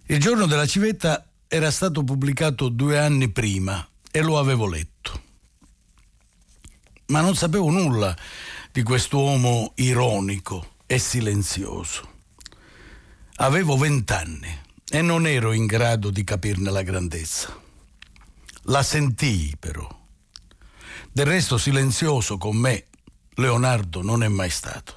[0.06, 5.22] Il giorno della civetta era stato pubblicato due anni prima e lo avevo letto.
[7.06, 8.16] Ma non sapevo nulla
[8.70, 12.08] di quest'uomo ironico e silenzioso.
[13.36, 17.60] Avevo vent'anni e non ero in grado di capirne la grandezza.
[18.68, 20.02] La sentii però.
[21.14, 22.86] Del resto silenzioso con me
[23.34, 24.96] Leonardo non è mai stato.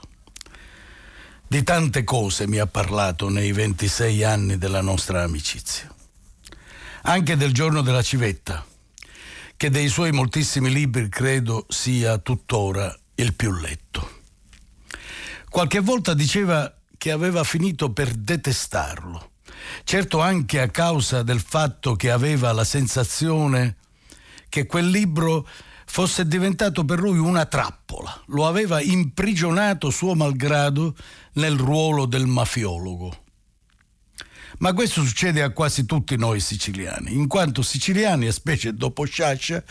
[1.47, 5.93] Di tante cose mi ha parlato nei 26 anni della nostra amicizia.
[7.03, 8.65] Anche del giorno della civetta,
[9.55, 14.21] che dei suoi moltissimi libri credo sia tuttora il più letto.
[15.51, 19.33] Qualche volta diceva che aveva finito per detestarlo,
[19.83, 23.75] certo anche a causa del fatto che aveva la sensazione
[24.49, 25.47] che quel libro
[25.89, 30.93] fosse diventato per lui una trappola, lo aveva imprigionato suo malgrado
[31.33, 33.23] nel ruolo del mafiologo.
[34.59, 39.63] Ma questo succede a quasi tutti noi siciliani, in quanto siciliani, e specie dopo Sciascia,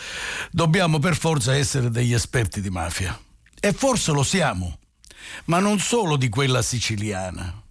[0.51, 3.19] dobbiamo per forza essere degli esperti di mafia.
[3.61, 4.79] E forse lo siamo,
[5.47, 7.63] ma non solo di quella siciliana.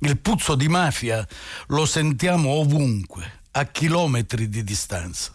[0.00, 1.26] Il puzzo di mafia
[1.68, 5.32] lo sentiamo ovunque, a chilometri di distanza.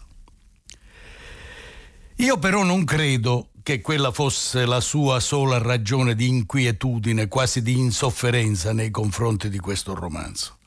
[2.16, 7.78] Io però non credo che quella fosse la sua sola ragione di inquietudine, quasi di
[7.78, 10.58] insofferenza nei confronti di questo romanzo.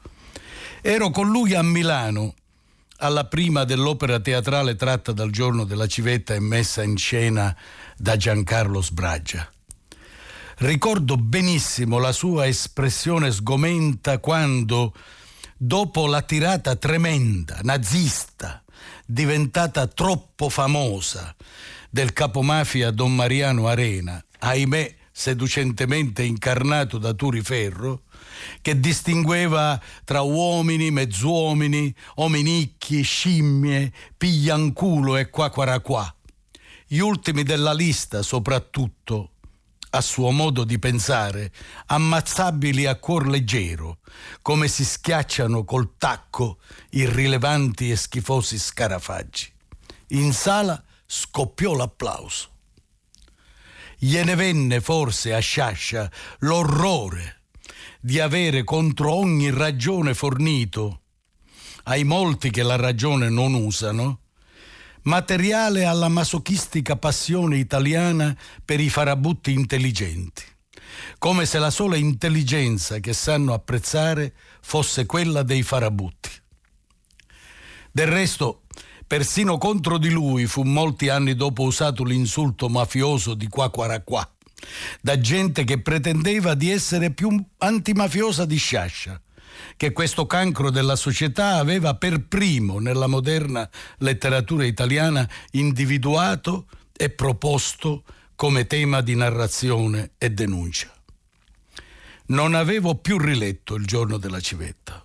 [0.82, 2.34] Ero con lui a Milano,
[2.98, 7.56] alla prima dell'opera teatrale tratta dal giorno della civetta e messa in scena
[7.98, 9.50] da Giancarlo Sbraggia.
[10.58, 14.94] Ricordo benissimo la sua espressione sgomenta quando,
[15.58, 18.64] dopo la tirata tremenda, nazista,
[19.06, 21.36] diventata troppo famosa
[21.90, 28.04] del capomafia Don Mariano Arena, ahimè seducentemente incarnato da Turi Ferro,
[28.62, 36.14] che distingueva tra uomini, mezzuomini, ominicchi, scimmie, piglianculo e quaquaraqua.
[36.86, 39.35] Gli ultimi della lista, soprattutto,
[39.96, 41.52] a suo modo di pensare,
[41.88, 44.00] ammazzabili a cuor leggero,
[44.42, 46.60] come si schiacciano col tacco
[46.92, 49.52] irrilevanti e schifosi scarafaggi.
[50.10, 52.50] In sala scoppiò l'applauso.
[53.98, 57.42] Gliene venne forse a Sciascia l'orrore
[58.02, 61.02] di avere contro ogni ragione fornito,
[61.84, 64.20] ai molti che la ragione non usano,
[65.06, 70.44] materiale alla masochistica passione italiana per i farabutti intelligenti,
[71.18, 76.30] come se la sola intelligenza che sanno apprezzare fosse quella dei farabutti.
[77.92, 78.64] Del resto,
[79.06, 84.28] persino contro di lui fu molti anni dopo usato l'insulto mafioso di qua qua qua,
[85.02, 89.20] da gente che pretendeva di essere più antimafiosa di Sciascia
[89.78, 98.04] che questo cancro della società aveva per primo nella moderna letteratura italiana individuato e proposto
[98.36, 100.94] come tema di narrazione e denuncia.
[102.28, 105.04] Non avevo più riletto il giorno della civetta.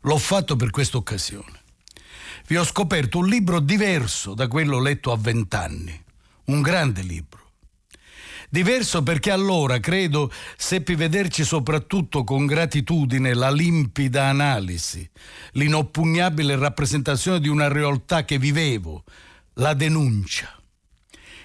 [0.00, 1.60] L'ho fatto per questa occasione.
[2.46, 6.02] Vi ho scoperto un libro diverso da quello letto a vent'anni,
[6.46, 7.41] un grande libro
[8.52, 15.08] Diverso perché allora, credo, seppi vederci soprattutto con gratitudine la limpida analisi,
[15.52, 19.04] l'inoppugnabile rappresentazione di una realtà che vivevo,
[19.54, 20.54] la denuncia.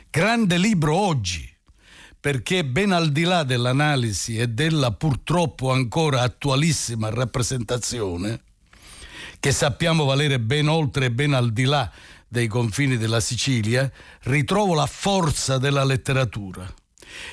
[0.09, 1.49] Grande libro oggi,
[2.19, 8.41] perché ben al di là dell'analisi e della purtroppo ancora attualissima rappresentazione,
[9.39, 11.89] che sappiamo valere ben oltre e ben al di là
[12.27, 13.89] dei confini della Sicilia,
[14.23, 16.69] ritrovo la forza della letteratura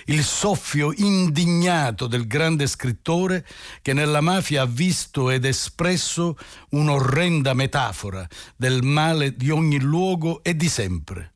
[0.07, 3.47] il soffio indignato del grande scrittore
[3.83, 6.37] che nella mafia ha visto ed espresso
[6.71, 11.33] un'orrenda metafora del male di ogni luogo e di sempre.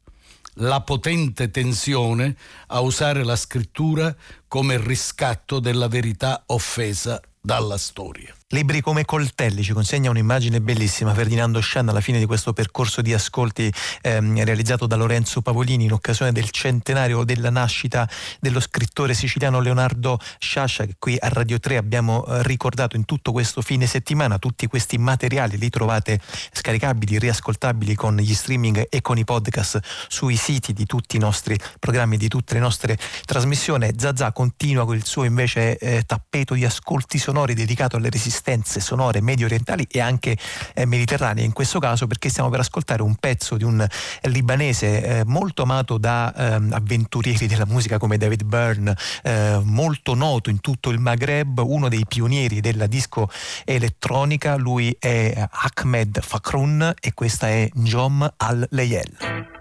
[0.61, 2.36] La potente tensione
[2.68, 4.14] a usare la scrittura
[4.49, 8.38] come riscatto della verità offesa dalla storia.
[8.53, 13.12] Libri come coltelli ci consegna un'immagine bellissima Ferdinando Scianna alla fine di questo percorso di
[13.12, 13.70] ascolti
[14.01, 18.09] ehm, realizzato da Lorenzo Pavolini in occasione del centenario della nascita
[18.40, 23.32] dello scrittore siciliano Leonardo Sciascia che qui a Radio 3 abbiamo eh, ricordato in tutto
[23.32, 26.18] questo fine settimana tutti questi materiali li trovate
[26.51, 29.78] scaricabili, riascoltabili con gli streaming e con i podcast
[30.09, 32.96] sui siti di tutti i nostri programmi, di tutte le nostre
[33.26, 33.90] trasmissioni.
[33.94, 38.80] Zazà continua con il suo invece eh, tappeto di ascolti sonori dedicato alle resistenze resistenze
[38.80, 40.36] sonore medio orientali e anche
[40.74, 43.86] eh, mediterranee, in questo caso perché stiamo per ascoltare un pezzo di un
[44.22, 50.51] libanese eh, molto amato da eh, avventurieri della musica come David Byrne, eh, molto noto
[50.51, 53.28] in tutto il Maghreb, uno dei pionieri della disco
[53.64, 59.57] elettronica, lui è Ahmed Fakrun e questa è Njom al-Leyel.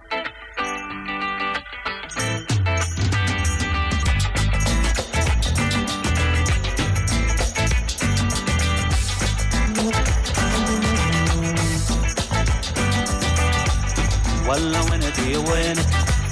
[15.27, 15.75] وانتي وين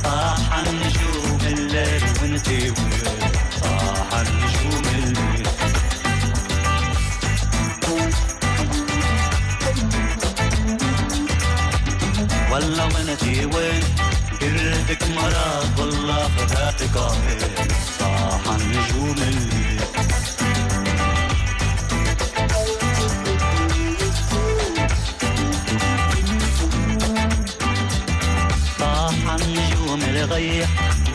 [0.04, 3.32] صاح النجوم الليل وانتي وين
[3.62, 5.48] صاح النجوم الليل.
[12.52, 13.84] والله وانتي وين
[14.41, 16.30] قلبك مرض والله
[16.98, 17.55] عين
[30.26, 30.70] غيح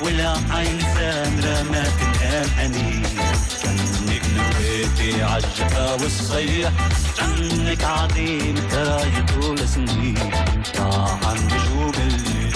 [0.05, 3.03] ولا عيزان ما تنام اني
[3.63, 6.73] كأنك نويتي عالجفا والصيح
[7.19, 10.31] كأنك عظيم تراي طول سنين
[10.75, 12.55] طاعن نجوم الليل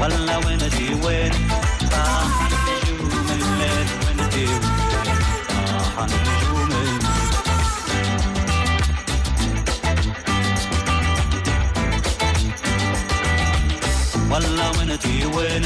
[0.00, 1.32] ولا وندي وين؟
[1.90, 2.28] طاعن
[2.82, 4.60] نجوم الليل وندي وين؟
[5.48, 6.35] طاعن نجوم
[14.96, 15.62] حياتي وين؟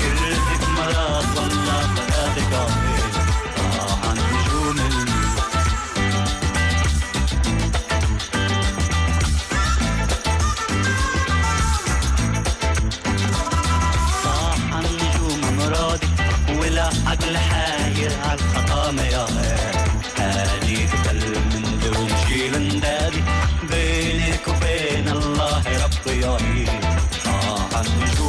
[0.00, 3.12] كل حكمة لا تطلع حياتي كامل
[3.78, 4.78] راح نجوم
[14.26, 16.06] راح نجوم مرادي
[16.60, 16.90] ولا
[17.38, 19.26] حاير عالخطامة يا
[20.18, 23.22] هاديك بالمندي ونشيل ندادي
[23.70, 26.94] بينك وبين الله ربي يا مين
[27.26, 28.23] 啊，寒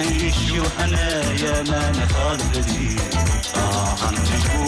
[0.00, 2.96] نعيش وحنايا ما نخاف بدي
[3.56, 4.59] آه هنشي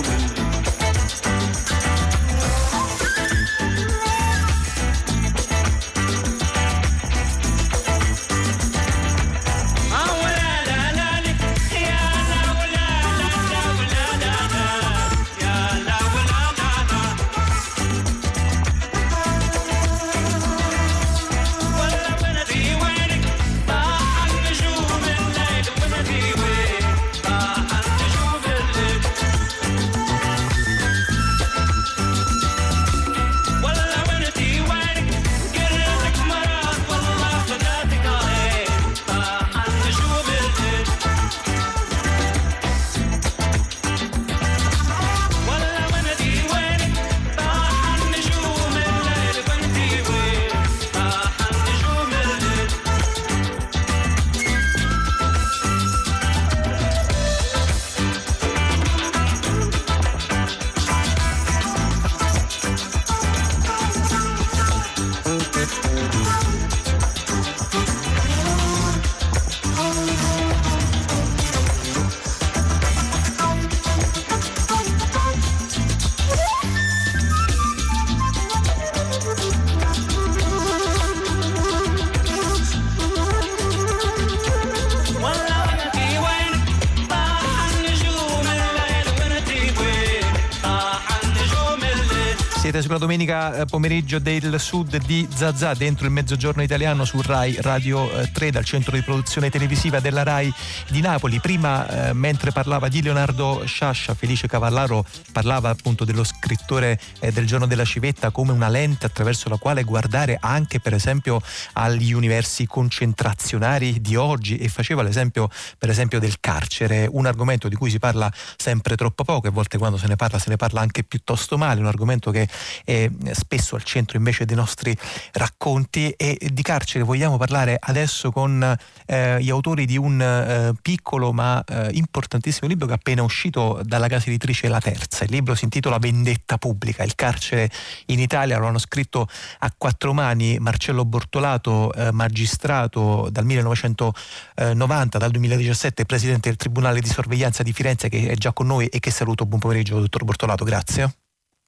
[93.02, 98.52] domenica eh, pomeriggio del sud di Zazà dentro il mezzogiorno italiano su Rai Radio 3
[98.52, 100.52] dal centro di produzione televisiva della Rai
[100.88, 101.40] di Napoli.
[101.40, 106.22] Prima eh, mentre parlava di Leonardo Sciascia, Felice Cavallaro parlava appunto dello
[106.52, 110.92] scrittore eh, del giorno della civetta come una lente attraverso la quale guardare anche per
[110.94, 111.40] esempio
[111.74, 114.56] agli universi concentrazionari di oggi.
[114.58, 115.48] E faceva l'esempio
[115.78, 119.52] per esempio del carcere, un argomento di cui si parla sempre troppo poco e a
[119.52, 122.48] volte quando se ne parla se ne parla anche piuttosto male, un argomento che
[122.84, 124.96] è spesso al centro invece dei nostri
[125.32, 126.10] racconti.
[126.10, 128.76] E di carcere vogliamo parlare adesso con
[129.06, 133.80] eh, gli autori di un eh, piccolo ma eh, importantissimo libro che è appena uscito
[133.84, 135.24] dalla casa editrice La Terza.
[135.24, 137.70] Il libro si intitola Vendetta pubblica, il carcere
[138.06, 139.28] in Italia, lo hanno scritto
[139.58, 147.08] a quattro mani Marcello Bortolato, eh, magistrato dal 1990, dal 2017 presidente del Tribunale di
[147.08, 149.46] Sorveglianza di Firenze che è già con noi e che saluto.
[149.46, 151.21] Buon pomeriggio dottor Bortolato, grazie.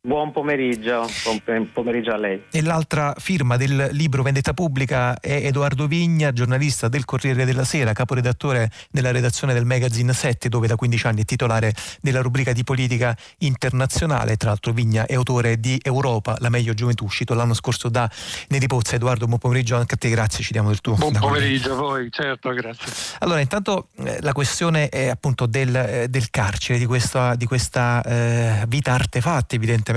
[0.07, 2.43] Buon pomeriggio, buon pomeriggio a lei.
[2.51, 7.95] E l'altra firma del libro Vendetta Pubblica è Edoardo Vigna, giornalista del Corriere della Sera,
[7.95, 12.65] caporedattore della redazione del magazine 7, dove da 15 anni è titolare della rubrica di
[12.65, 14.37] politica internazionale.
[14.37, 18.07] Tra l'altro Vigna è autore di Europa, la meglio gioventù, uscito l'anno scorso da
[18.49, 18.97] Neri Pozza.
[18.97, 20.97] Edoardo, buon pomeriggio anche a te, grazie, ci diamo del tuo.
[20.97, 22.93] Buon pomeriggio a voi, certo, grazie.
[23.21, 28.03] Allora, intanto eh, la questione è appunto del, eh, del carcere, di questa, di questa
[28.03, 29.93] eh, vita artefatta, evidentemente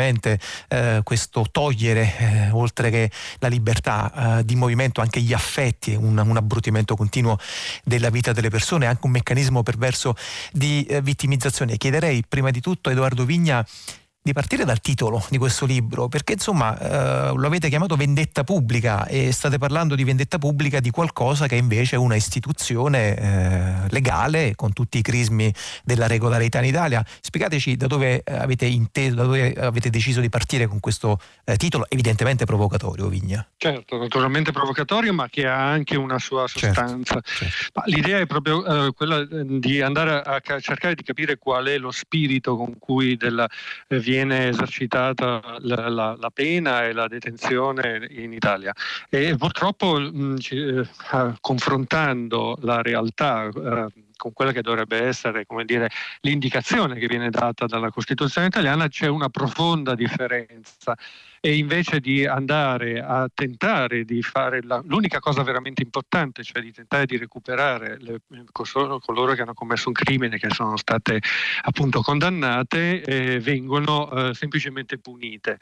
[0.67, 6.17] eh, questo togliere, eh, oltre che la libertà eh, di movimento, anche gli affetti, un,
[6.17, 7.37] un, abbrutimento continuo
[7.83, 10.15] della vita delle persone, anche un meccanismo perverso
[10.51, 11.77] di eh, vittimizzazione.
[11.77, 13.65] Chiederei prima di tutto a Edoardo Vigna
[14.27, 19.07] di partire dal titolo di questo libro, perché insomma eh, lo avete chiamato vendetta pubblica
[19.07, 24.53] e state parlando di vendetta pubblica di qualcosa che è invece una istituzione eh, legale
[24.55, 25.53] con tutti i crismi
[25.85, 27.05] della regolarità in Italia.
[27.21, 31.85] Spiegateci da dove avete inteso, da dove avete deciso di partire con questo eh, titolo,
[31.87, 33.47] evidentemente provocatorio, Vigna.
[33.55, 37.21] Certo, naturalmente provocatorio, ma che ha anche una sua Certo, sostanza.
[37.73, 39.27] Ma l'idea è proprio eh, quella eh,
[39.59, 43.47] di andare a, cercare di capire qual è lo spirito con cui della,
[43.87, 48.73] eh, viene esercitata la, la, la, pena e la detenzione in Italia.
[49.09, 50.87] E purtroppo mh, eh,
[51.39, 55.89] confrontando la realtà eh, con quella che dovrebbe essere come dire,
[56.21, 60.97] l'indicazione che viene data dalla Costituzione italiana, c'è una profonda differenza
[61.39, 66.71] e invece di andare a tentare di fare la, l'unica cosa veramente importante, cioè di
[66.71, 68.21] tentare di recuperare le,
[68.51, 71.21] coloro che hanno commesso un crimine, che sono state
[71.63, 75.57] appunto condannate, eh, vengono eh, semplicemente punite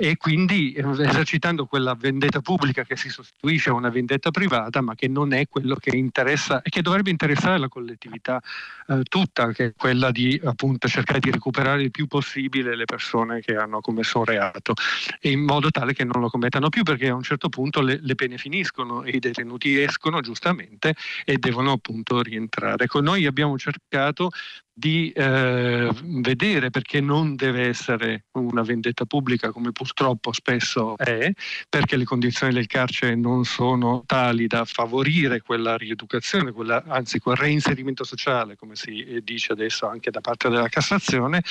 [0.00, 5.08] e quindi esercitando quella vendetta pubblica che si sostituisce a una vendetta privata, ma che
[5.08, 8.40] non è quello che interessa e che dovrebbe interessare la collettività
[8.86, 13.40] eh, tutta, che è quella di appunto cercare di recuperare il più possibile le persone
[13.40, 14.74] che hanno commesso un reato,
[15.22, 18.14] in modo tale che non lo commettano più, perché a un certo punto le, le
[18.14, 20.94] pene finiscono e i detenuti escono giustamente
[21.24, 22.84] e devono appunto rientrare.
[22.84, 24.30] Ecco, noi abbiamo cercato
[24.78, 31.32] di eh, vedere perché non deve essere una vendetta pubblica come purtroppo spesso è,
[31.68, 37.34] perché le condizioni del carcere non sono tali da favorire quella rieducazione, quella, anzi quel
[37.34, 41.42] reinserimento sociale, come si dice adesso anche da parte della Cassazione,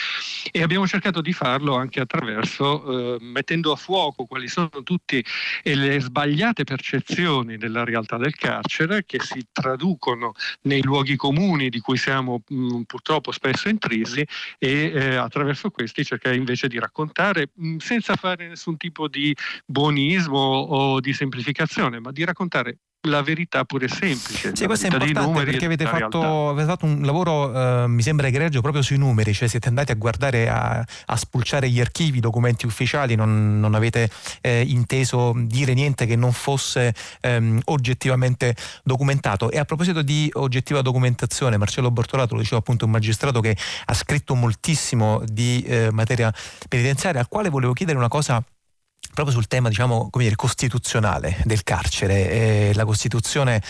[0.49, 5.21] e abbiamo cercato di farlo anche attraverso eh, mettendo a fuoco quali sono tutte
[5.63, 11.97] le sbagliate percezioni della realtà del carcere che si traducono nei luoghi comuni di cui
[11.97, 14.25] siamo mh, purtroppo troppo spesso intrisi
[14.59, 20.37] e eh, attraverso questi cercare invece di raccontare mh, senza fare nessun tipo di buonismo
[20.37, 24.55] o di semplificazione, ma di raccontare la verità pure semplice.
[24.55, 28.61] Sì, questo è importante perché avete fatto, avete fatto, un lavoro, eh, mi sembra egregio,
[28.61, 32.65] proprio sui numeri, cioè siete andati a guardare, a, a spulciare gli archivi, i documenti
[32.65, 34.09] ufficiali, non, non avete
[34.41, 39.49] eh, inteso dire niente che non fosse ehm, oggettivamente documentato.
[39.51, 43.93] E a proposito di oggettiva documentazione, Marcello Bortolato, lo diceva appunto un magistrato che ha
[43.93, 46.33] scritto moltissimo di eh, materia
[46.67, 48.43] penitenziaria, al quale volevo chiedere una cosa
[49.13, 52.29] proprio sul tema diciamo, dire, costituzionale del carcere.
[52.29, 53.61] Eh, la Costituzione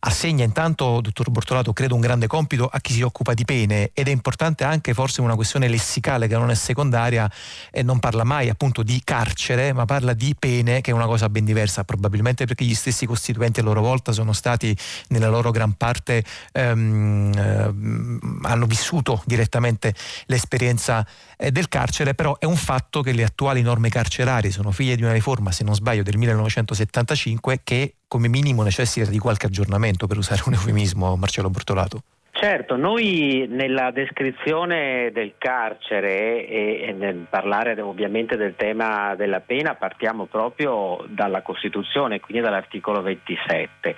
[0.00, 4.08] assegna intanto, dottor Bortolato, credo un grande compito a chi si occupa di pene ed
[4.08, 7.30] è importante anche forse una questione lessicale che non è secondaria
[7.70, 11.28] e non parla mai appunto di carcere, ma parla di pene che è una cosa
[11.28, 14.76] ben diversa, probabilmente perché gli stessi costituenti a loro volta sono stati
[15.08, 19.94] nella loro gran parte ehm, ehm, hanno vissuto direttamente
[20.26, 24.96] l'esperienza eh, del carcere, però è un fatto che le attuali norme carcerarie sono figlie
[24.96, 30.08] di una riforma, se non sbaglio, del 1975 che come minimo necessita di qualche aggiornamento,
[30.08, 32.02] per usare un eufemismo, Marcello Bortolato.
[32.42, 40.24] Certo, noi nella descrizione del carcere e, nel parlare ovviamente del tema della pena partiamo
[40.24, 43.94] proprio dalla Costituzione, quindi dall'articolo 27.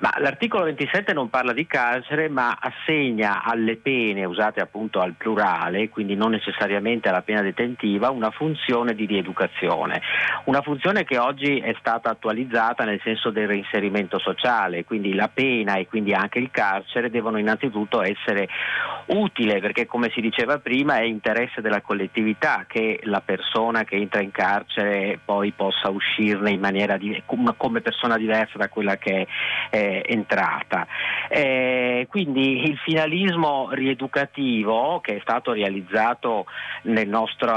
[0.00, 5.88] Ma l'articolo 27 non parla di carcere, ma assegna alle pene usate appunto al plurale,
[5.88, 10.02] quindi non necessariamente alla pena detentiva, una funzione di rieducazione.
[10.46, 15.76] Una funzione che oggi è stata attualizzata nel senso del reinserimento sociale, quindi la pena
[15.76, 18.48] e quindi anche il carcere devono innanzitutto potuto essere
[19.06, 24.22] utile perché come si diceva prima è interesse della collettività che la persona che entra
[24.22, 29.26] in carcere poi possa uscirne in maniera di, come persona diversa da quella che
[29.68, 30.86] è entrata.
[31.28, 36.46] Eh, quindi il finalismo rieducativo che è stato realizzato
[36.82, 37.52] nel nostro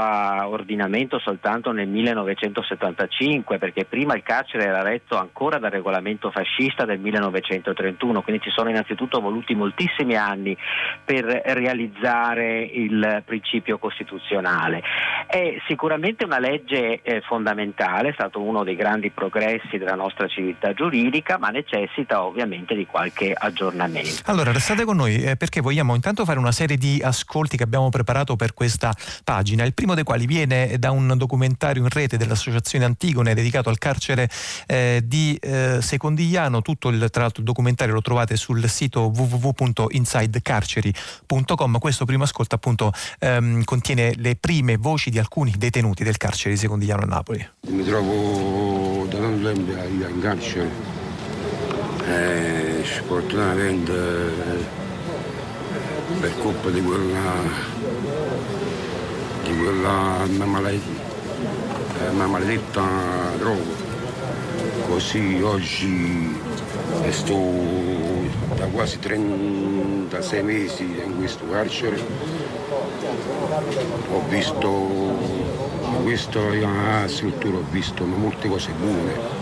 [0.48, 6.98] ordinamento soltanto nel 1975 perché prima il carcere era retto ancora dal regolamento fascista del
[6.98, 10.56] 1931 quindi ci sono innanzitutto voluti moltissimi anni
[11.04, 14.82] per realizzare il principio costituzionale.
[15.26, 20.74] È sicuramente una legge eh, fondamentale, è stato uno dei grandi progressi della nostra civiltà
[20.74, 24.22] giuridica, ma necessita ovviamente di qualche aggiornamento.
[24.26, 27.88] Allora, restate con noi eh, perché vogliamo intanto fare una serie di ascolti che abbiamo
[27.88, 28.92] preparato per questa
[29.24, 33.78] pagina, il primo dei quali viene da un documentario in rete dell'Associazione Antigone dedicato al
[33.78, 34.28] carcere
[34.66, 40.07] eh, di eh, Secondigliano, tutto il, tra l'altro il documentario lo trovate sul sito www.insidecarceri.com
[40.08, 41.78] www.radioticino.com.
[41.78, 46.60] Questo primo ascolto appunto ehm, contiene le prime voci di alcuni detenuti del carcere di
[46.60, 47.48] Secondigliano a Napoli.
[47.68, 50.70] Mi trovo da tanto tempo in carcere
[52.06, 53.92] e sfortunatamente
[56.20, 57.76] per colpa di quella
[59.44, 62.86] di quella maledetta, maledetta
[63.38, 63.86] droga
[64.86, 66.47] così oggi
[67.10, 67.38] sto
[68.56, 71.96] da quasi 36 mesi in questo carcere.
[74.12, 74.66] Ho visto
[75.96, 76.40] in questa
[77.06, 79.36] struttura ho visto molte cose buone.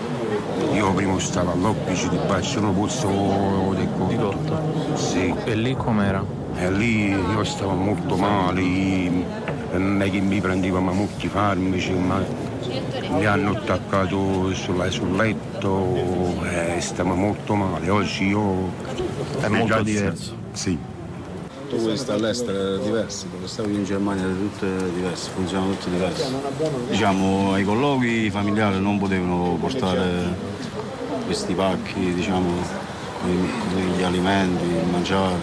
[0.73, 4.97] Io prima stavo all'Oppici di Bacciano Pozzo del Cotto.
[4.97, 5.35] Sì.
[5.45, 6.25] E lì com'era?
[6.59, 8.63] E lì io stavo molto male,
[9.73, 12.23] non è che mi prendevano molti farmaci, ma
[13.11, 17.89] mi hanno attaccato sul, sul letto e stiamo molto male.
[17.89, 18.71] Oggi io...
[19.41, 20.35] È molto diverso.
[20.53, 20.79] Sì.
[21.69, 25.91] Tu vuoi stare all'estero è diverso, dove stavi in Germania è tutto diverso, funzionano tutti
[25.91, 26.33] diversi.
[26.89, 30.55] Diciamo ai colloqui familiari non potevano portare
[31.25, 32.51] questi pacchi, diciamo,
[33.97, 35.35] gli alimenti, il mangiare,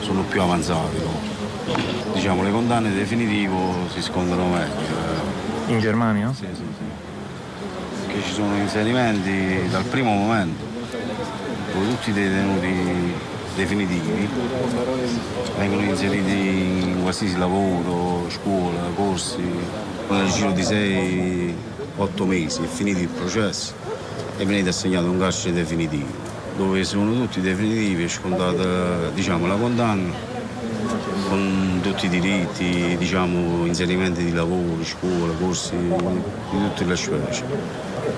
[0.00, 0.96] sono più avanzati.
[1.02, 1.34] No?
[2.14, 3.54] Diciamo le condanne definitive
[3.92, 5.35] si scontano meglio.
[5.66, 6.32] In Germania?
[6.32, 8.12] Sì, sì, sì.
[8.12, 10.64] Che ci sono inserimenti dal primo momento,
[11.72, 13.14] dove tutti i detenuti
[13.56, 14.28] definitivi
[15.58, 19.42] vengono inseriti in qualsiasi lavoro, scuola, corsi,
[20.08, 23.72] nel giro di 6-8 mesi è finito il processo
[24.36, 26.06] e venite assegnato un carcere definitivo,
[26.56, 30.25] dove sono tutti definitivi e scontata diciamo, la condanna con
[31.96, 37.42] tutti i diritti, diciamo, inserimenti di lavoro, scuola, corsi di tutte le specie.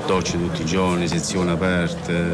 [0.04, 2.24] Docce tutti i giorni, sezioni aperte,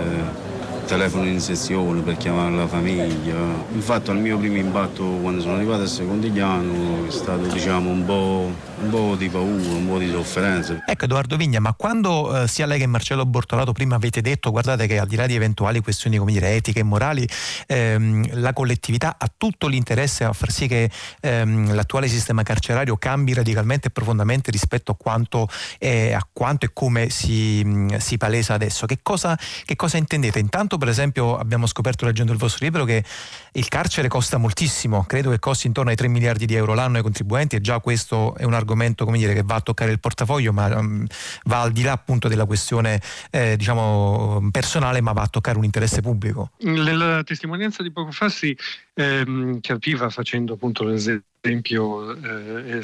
[0.87, 3.37] telefono in sessione per chiamare la famiglia.
[3.75, 8.51] Infatti al mio primo impatto quando sono arrivato a Secondigliano è stato diciamo un po',
[8.81, 10.83] un po', di paura, un po' di sofferenza.
[10.87, 14.87] Ecco Edoardo Vigna, ma quando eh, sia lei che Marcello Bortolato prima avete detto guardate
[14.87, 17.27] che al di là di eventuali questioni come dire, etiche e morali,
[17.67, 23.33] ehm, la collettività ha tutto l'interesse a far sì che ehm, l'attuale sistema carcerario cambi
[23.33, 25.49] radicalmente e profondamente rispetto a quanto,
[25.79, 28.87] eh, a quanto e come si, si palesa adesso.
[28.87, 30.39] Che cosa, che cosa intendete?
[30.39, 33.05] Intanto per esempio abbiamo scoperto leggendo il vostro libro che
[33.53, 37.03] il carcere costa moltissimo, credo che costi intorno ai 3 miliardi di euro l'anno ai
[37.03, 40.79] contribuenti e già questo è un argomento dire, che va a toccare il portafoglio ma
[40.79, 41.07] um,
[41.45, 43.01] va al di là appunto della questione
[43.31, 46.51] eh, diciamo personale ma va a toccare un interesse pubblico.
[46.61, 48.57] Nella testimonianza di poco fa si
[48.95, 52.81] ehm, capiva facendo appunto l'esempio esempio eh,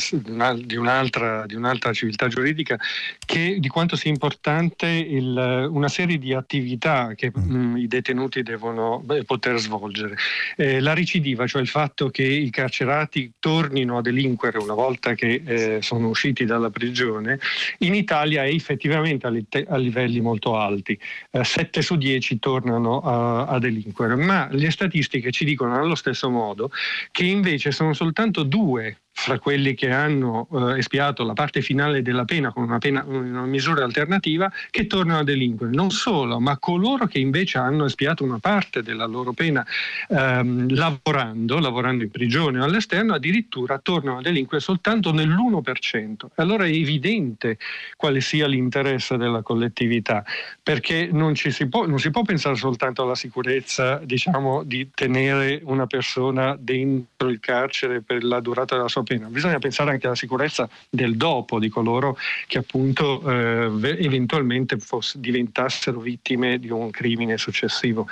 [0.64, 2.78] di, un'altra, di, un'altra, civiltà giuridica,
[3.24, 7.54] che, di quanto sia importante il, una serie di attività che mh, mm.
[7.54, 10.16] mm, i detenuti devono beh, poter svolgere.
[10.56, 15.42] Eh, la recidiva, cioè il fatto che i carcerati tornino a delinquere una volta che
[15.44, 17.40] eh, sono usciti dalla prigione,
[17.78, 20.98] in Italia è effettivamente a, li- a livelli molto alti.
[21.30, 26.28] 7 eh, su 10 tornano a, a delinquere, ma le statistiche ci dicono allo stesso
[26.28, 26.70] modo
[27.10, 32.24] che invece sono soltanto due fra quelli che hanno eh, espiato la parte finale della
[32.24, 35.74] pena con una, pena, una, misura alternativa che tornano a delinquere.
[35.74, 39.64] Non solo, ma coloro che invece hanno espiato una parte della loro pena
[40.08, 46.26] ehm, lavorando, lavorando in prigione o all'esterno, addirittura tornano a delinquere soltanto nell'1%.
[46.36, 47.58] Allora è evidente
[47.96, 50.24] quale sia l'interesse della collettività,
[50.62, 55.86] perché non, si può, non si può pensare soltanto alla sicurezza diciamo, di tenere una
[55.86, 60.68] persona dentro il carcere per la durata della sua pena, bisogna pensare anche alla sicurezza
[60.88, 68.06] del dopo di coloro che appunto eh, eventualmente fosse, diventassero vittime di un crimine successivo.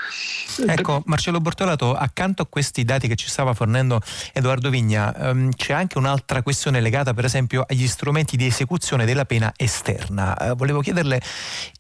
[0.67, 4.01] Ecco, Marcello Bortolato, accanto a questi dati che ci stava fornendo
[4.33, 9.25] Edoardo Vigna, ehm, c'è anche un'altra questione legata per esempio agli strumenti di esecuzione della
[9.25, 10.37] pena esterna.
[10.37, 11.21] Eh, volevo chiederle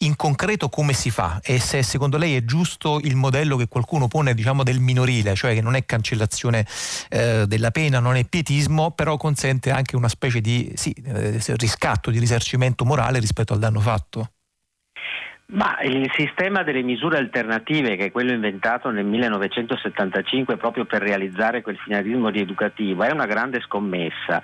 [0.00, 4.06] in concreto come si fa e se secondo lei è giusto il modello che qualcuno
[4.06, 6.64] pone diciamo del minorile, cioè che non è cancellazione
[7.08, 12.10] eh, della pena, non è pietismo, però consente anche una specie di sì, eh, riscatto,
[12.10, 14.30] di risarcimento morale rispetto al danno fatto.
[15.50, 21.62] Ma il sistema delle misure alternative, che è quello inventato nel 1975 proprio per realizzare
[21.62, 24.42] quel finalismo rieducativo, è una grande scommessa,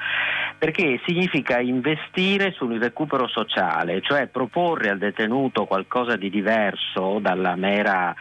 [0.56, 8.14] perché significa investire sul recupero sociale, cioè proporre al detenuto qualcosa di diverso dalla mera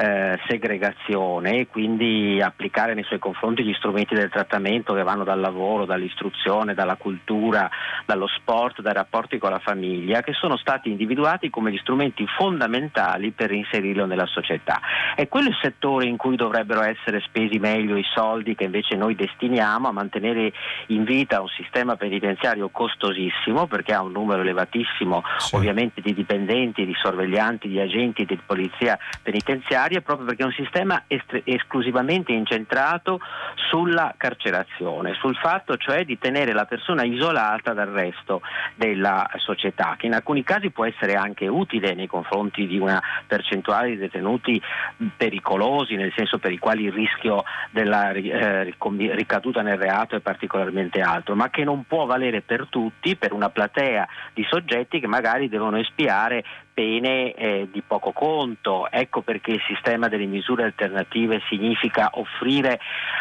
[0.00, 5.40] eh, segregazione e quindi applicare nei suoi confronti gli strumenti del trattamento che vanno dal
[5.40, 7.68] lavoro, dall'istruzione, dalla cultura,
[8.06, 13.32] dallo sport, dai rapporti con la famiglia, che sono stati individuati come gli strumenti fondamentali
[13.32, 14.80] per inserirlo nella società.
[15.16, 19.16] È quello il settore in cui dovrebbero essere spesi meglio i soldi che invece noi
[19.16, 20.52] destiniamo a mantenere
[20.88, 25.56] in vita un sistema penitenziario costosissimo perché ha un numero elevatissimo sì.
[25.56, 30.52] ovviamente di dipendenti, di sorveglianti, di agenti di polizia penitenziaria carcerarie proprio perché è un
[30.52, 33.20] sistema est- esclusivamente incentrato
[33.70, 38.42] sulla carcerazione, sul fatto cioè di tenere la persona isolata dal resto
[38.74, 43.88] della società, che in alcuni casi può essere anche utile nei confronti di una percentuale
[43.88, 44.60] di detenuti
[45.16, 48.74] pericolosi, nel senso per i quali il rischio della eh,
[49.14, 53.50] ricaduta nel reato è particolarmente alto, ma che non può valere per tutti, per una
[53.50, 56.44] platea di soggetti che magari devono espiare
[56.78, 58.88] pene eh, di poco conto.
[58.88, 62.78] Ecco perché il sistema delle misure alternative significa offrire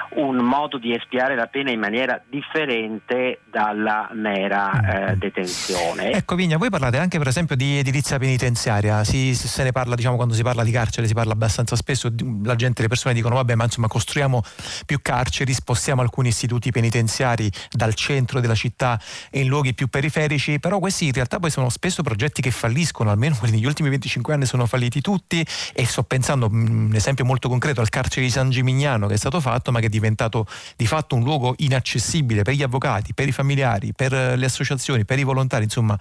[0.10, 6.12] un modo di espiare la pena in maniera differente dalla mera eh, detenzione.
[6.12, 10.18] Ecco Vigna, voi parlate anche per esempio di edilizia penitenziaria, si, se ne parla diciamo
[10.18, 13.55] quando si parla di carcere si parla abbastanza spesso, la gente, le persone dicono vabbè
[13.55, 14.43] ma insomma costruiamo
[14.86, 18.99] più carceri, spostiamo alcuni istituti penitenziari dal centro della città
[19.32, 23.34] in luoghi più periferici, però questi in realtà poi sono spesso progetti che falliscono, almeno
[23.48, 27.50] quelli negli ultimi 25 anni sono falliti tutti e sto pensando mm, un esempio molto
[27.50, 30.45] concreto al carcere di San Gimignano che è stato fatto ma che è diventato
[30.76, 35.20] di fatto un luogo inaccessibile per gli avvocati, per i familiari, per le associazioni, per
[35.20, 35.98] i volontari, insomma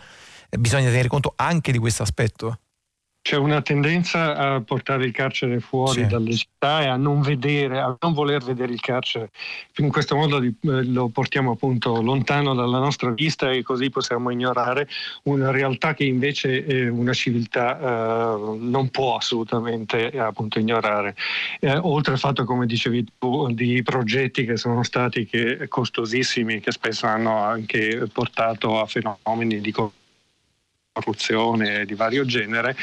[0.48, 2.58] bisogna tenere conto anche di questo aspetto
[3.26, 6.06] c'è una tendenza a portare il carcere fuori sì.
[6.06, 9.30] dalle città e a non vedere, a non voler vedere il carcere.
[9.78, 14.88] In questo modo eh, lo portiamo appunto lontano dalla nostra vista e così possiamo ignorare
[15.24, 21.16] una realtà che invece una civiltà eh, non può assolutamente eh, appunto ignorare.
[21.58, 26.70] Eh, oltre al fatto, come dicevi tu, di progetti che sono stati che, costosissimi, che
[26.70, 30.04] spesso hanno anche portato a fenomeni di corruzione
[30.96, 32.74] corruzione di vario genere,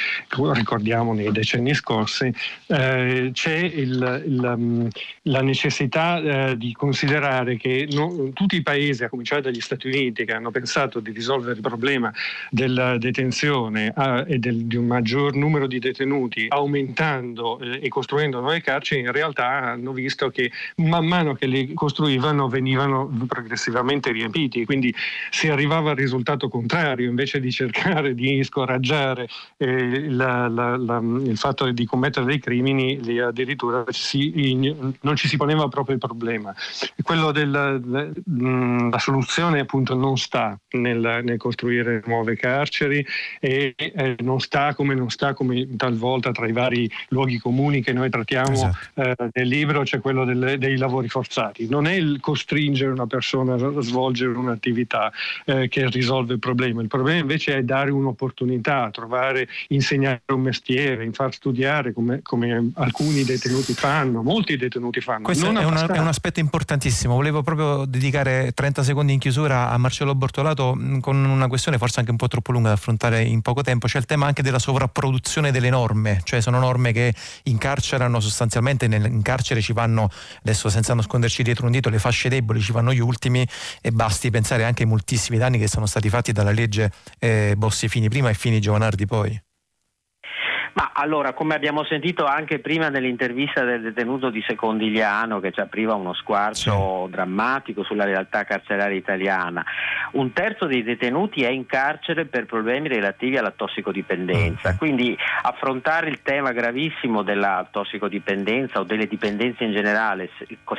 [0.53, 2.31] ricordiamo nei decenni scorsi,
[2.67, 4.87] eh, c'è il, il, mm,
[5.23, 10.25] la necessità eh, di considerare che no, tutti i paesi, a cominciare dagli Stati Uniti,
[10.25, 12.13] che hanno pensato di risolvere il problema
[12.51, 18.39] della detenzione a, e del, di un maggior numero di detenuti, aumentando eh, e costruendo
[18.39, 24.65] nuove carceri, in realtà hanno visto che man mano che le costruivano venivano progressivamente riempiti,
[24.65, 24.93] quindi
[25.31, 29.27] si arrivava al risultato contrario, invece di cercare cercare di scoraggiare
[29.57, 34.53] eh, la, la, la, il fatto di commettere dei crimini, lì addirittura si,
[35.01, 36.53] non ci si poneva proprio il problema.
[37.01, 37.79] Quello della
[38.93, 43.05] la soluzione appunto non sta nel, nel costruire nuove carceri
[43.39, 47.93] e eh, non sta come non sta come talvolta tra i vari luoghi comuni che
[47.93, 49.01] noi trattiamo esatto.
[49.01, 51.67] eh, nel libro c'è quello delle, dei lavori forzati.
[51.69, 55.11] Non è il costringere una persona a svolgere un'attività
[55.45, 61.09] eh, che risolve il problema, il problema invece è dare un'opportunità, trovare, insegnare un mestiere,
[61.13, 65.23] far studiare come, come alcuni detenuti fanno, molti detenuti fanno.
[65.23, 67.15] Questo è, una, è, un aspetto importantissimo.
[67.15, 72.11] Volevo proprio dedicare 30 secondi in chiusura a Marcello Bortolato con una questione forse anche
[72.11, 75.51] un po' troppo lunga da affrontare in poco tempo, cioè il tema anche della sovrapproduzione
[75.51, 77.13] delle norme, cioè sono norme che
[77.43, 82.61] incarcerano sostanzialmente, in carcere ci vanno, adesso senza nasconderci dietro un dito, le fasce deboli,
[82.61, 83.47] ci vanno gli ultimi
[83.81, 87.82] e basti pensare anche ai moltissimi danni che sono stati fatti dalla legge eh, Bossi
[87.87, 89.41] Fini prima e Fini Giovanardi poi.
[90.73, 95.93] Ma allora, come abbiamo sentito anche prima nell'intervista del detenuto di Secondigliano, che ci apriva
[95.93, 97.11] uno squarcio sì.
[97.11, 99.63] drammatico sulla realtà carceraria italiana,
[100.13, 104.73] un terzo dei detenuti è in carcere per problemi relativi alla tossicodipendenza.
[104.73, 104.77] Mm.
[104.77, 110.29] Quindi affrontare il tema gravissimo della tossicodipendenza o delle dipendenze in generale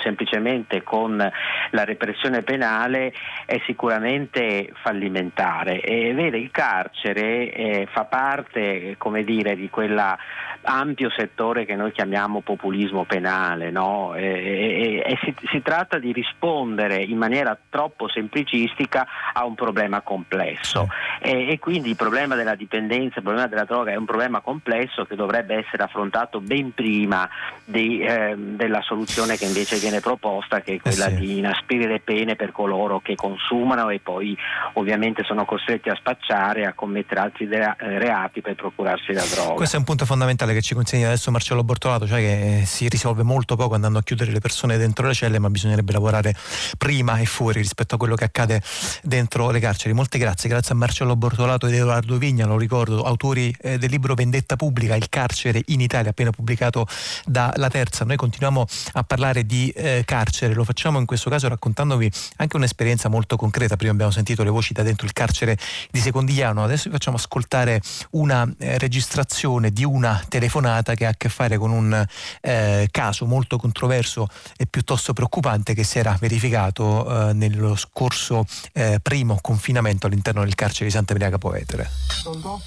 [0.02, 3.12] semplicemente con la repressione penale
[3.46, 5.80] è sicuramente fallimentare.
[5.80, 10.16] E vede, il carcere eh, fa parte, come dire, di quella
[10.64, 14.14] ampio settore che noi chiamiamo populismo penale no?
[14.14, 20.00] e, e, e si, si, tratta di rispondere in maniera troppo semplicistica a un problema
[20.00, 20.88] complesso
[21.20, 25.04] e, e, quindi il problema della dipendenza, il problema della droga è un problema complesso
[25.04, 27.28] che dovrebbe essere affrontato ben prima
[27.64, 31.16] di, eh, della soluzione che invece viene proposta che è quella eh sì.
[31.16, 34.36] di inasprire pene per coloro che consumano e poi
[34.74, 39.54] ovviamente sono costretti a spacciare, a commettere altri reati per procurarsi la droga.
[39.54, 43.22] Questo è un punto fondamentale che ci consegna adesso Marcello Bortolato, cioè che si risolve
[43.22, 46.34] molto poco andando a chiudere le persone dentro le celle, ma bisognerebbe lavorare
[46.78, 48.62] prima e fuori rispetto a quello che accade
[49.02, 49.92] dentro le carceri.
[49.92, 54.14] Molte grazie, grazie a Marcello Bortolato ed Edoardo Vigna, lo ricordo, autori eh, del libro
[54.14, 56.86] Vendetta Pubblica, il carcere in Italia, appena pubblicato
[57.26, 58.04] dalla Terza.
[58.04, 63.08] Noi continuiamo a parlare di eh, carcere, lo facciamo in questo caso raccontandovi anche un'esperienza
[63.08, 63.76] molto concreta.
[63.76, 65.58] Prima abbiamo sentito le voci da dentro il carcere
[65.90, 67.80] di Secondigliano, adesso vi facciamo ascoltare
[68.10, 72.06] una eh, registrazione di una telefonata telefonata che ha a che fare con un
[72.42, 79.00] eh, caso molto controverso e piuttosto preoccupante che si era verificato eh, nello scorso eh,
[79.02, 81.90] primo confinamento all'interno del carcere di Santa Maria Capovetere.
[82.22, 82.60] Pronto?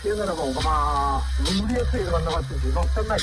[0.00, 3.20] Sì, era poco, ma non riesco a quando fatto giù, non sta mai.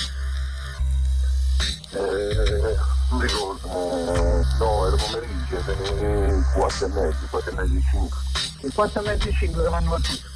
[1.90, 2.76] Eh,
[3.10, 8.18] non ricordo, no, era pomeriggio, sono 4 e mezzo, 4 e mezzo e 5.
[8.62, 10.36] Il 4 e mezzo e 5 che vanno battuto.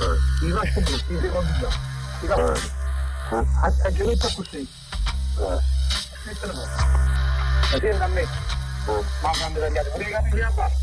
[0.00, 0.46] Eh.
[0.46, 1.97] I tutti, i secondi già.
[2.20, 2.60] Eh.
[3.30, 4.68] A, a ginocchio così.
[5.38, 5.58] Eh.
[7.70, 8.22] La tienda a me.
[8.22, 9.04] Eh.
[9.22, 10.76] Ma quando tagliate, vorrei capire a fare.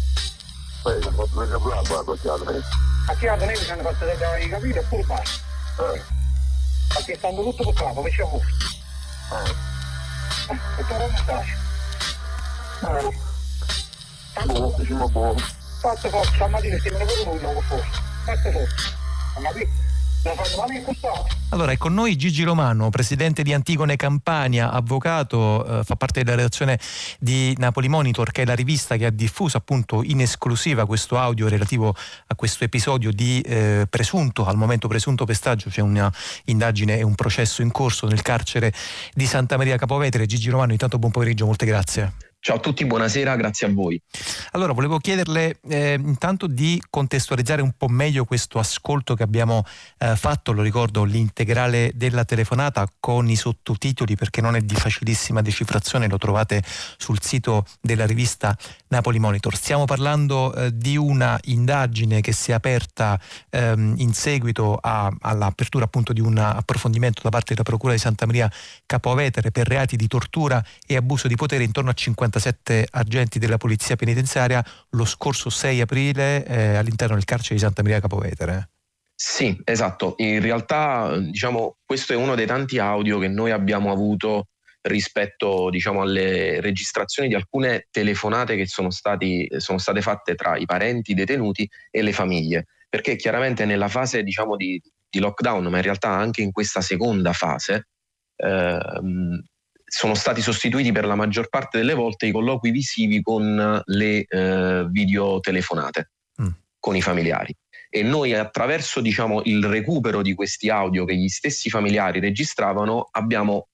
[0.82, 2.14] Poi, non posso vedere pure la barba,
[3.08, 5.04] a chi ha tenuto ci hanno fatto tagliare i capelli e pure.
[5.04, 6.02] Eh.
[6.94, 8.12] Perché stanno tutto per capo, a voi.
[9.32, 9.56] Eh.
[10.78, 11.50] E come stai?
[12.82, 13.20] Eh.
[14.46, 15.40] Buono, diciamo buono.
[15.82, 18.02] Fatto forza, stamattina stiamo noi, non forza.
[18.26, 18.94] Fatto forza.
[19.40, 19.68] Ma qui
[21.50, 26.36] allora è con noi Gigi Romano, presidente di Antigone Campania, avvocato, eh, fa parte della
[26.36, 26.80] redazione
[27.20, 31.48] di Napoli Monitor, che è la rivista che ha diffuso appunto in esclusiva questo audio
[31.48, 31.96] relativo
[32.28, 36.12] a questo episodio di eh, presunto, al momento presunto pestaggio, c'è una
[36.46, 38.74] indagine e un processo in corso nel carcere
[39.14, 40.26] di Santa Maria Capovetere.
[40.26, 42.25] Gigi Romano, intanto buon pomeriggio, molte grazie.
[42.46, 44.00] Ciao a tutti, buonasera, grazie a voi.
[44.52, 49.66] Allora, volevo chiederle eh, intanto di contestualizzare un po' meglio questo ascolto che abbiamo
[49.98, 55.42] eh, fatto, lo ricordo, l'integrale della telefonata con i sottotitoli perché non è di facilissima
[55.42, 56.62] decifrazione, lo trovate
[56.98, 58.56] sul sito della rivista
[58.90, 59.56] Napoli Monitor.
[59.56, 63.20] Stiamo parlando eh, di una indagine che si è aperta
[63.50, 68.28] ehm, in seguito a, all'apertura appunto di un approfondimento da parte della Procura di Santa
[68.28, 68.52] Maria
[68.86, 73.58] Capovetere per reati di tortura e abuso di potere intorno a 50 47 agenti della
[73.58, 78.70] polizia penitenziaria lo scorso 6 aprile eh, all'interno del carcere di Santa Maria Capovetere.
[79.16, 80.16] Sì, esatto.
[80.18, 84.48] In realtà, diciamo, questo è uno dei tanti audio che noi abbiamo avuto
[84.82, 90.66] rispetto diciamo, alle registrazioni di alcune telefonate che sono, stati, sono, state fatte tra i
[90.66, 94.80] parenti detenuti e le famiglie, perché chiaramente nella fase diciamo, di,
[95.10, 97.88] di, lockdown, ma in realtà anche in questa seconda fase,
[98.36, 99.42] ehm,
[99.86, 104.86] sono stati sostituiti per la maggior parte delle volte i colloqui visivi con le eh,
[104.90, 106.12] videotelefonate
[106.42, 106.48] mm.
[106.80, 107.56] con i familiari.
[107.90, 113.70] E noi attraverso diciamo, il recupero di questi audio che gli stessi familiari registravano abbiamo,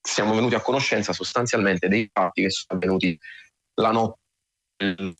[0.00, 3.18] siamo venuti a conoscenza sostanzialmente dei fatti che sono avvenuti
[3.74, 4.20] la notte
[4.78, 5.10] Uh,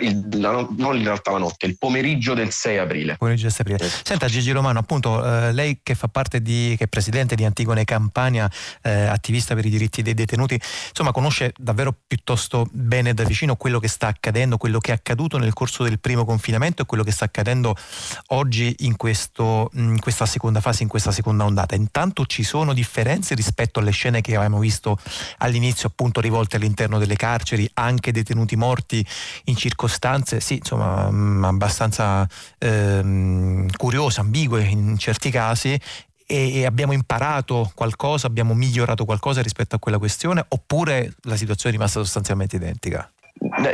[0.00, 3.16] il, la, non in realtà la notte, il pomeriggio del 6 aprile.
[3.16, 3.90] Pomeriggio del 6 aprile.
[4.02, 7.84] Senta Gigi Romano, appunto, eh, lei che fa parte di, che è presidente di Antigone
[7.84, 8.50] Campania,
[8.82, 13.78] eh, attivista per i diritti dei detenuti, insomma conosce davvero piuttosto bene da vicino quello
[13.78, 17.12] che sta accadendo, quello che è accaduto nel corso del primo confinamento e quello che
[17.12, 17.76] sta accadendo
[18.28, 21.74] oggi in, questo, in questa seconda fase, in questa seconda ondata.
[21.74, 24.98] Intanto ci sono differenze rispetto alle scene che avevamo visto
[25.38, 29.04] all'inizio, appunto rivolte all'interno delle carceri, anche detenuti morti
[29.44, 32.26] in circostanze sì, insomma, mm, abbastanza
[32.58, 35.78] ehm, curiose, ambigue in certi casi
[36.26, 41.78] e abbiamo imparato qualcosa, abbiamo migliorato qualcosa rispetto a quella questione oppure la situazione è
[41.78, 43.12] rimasta sostanzialmente identica?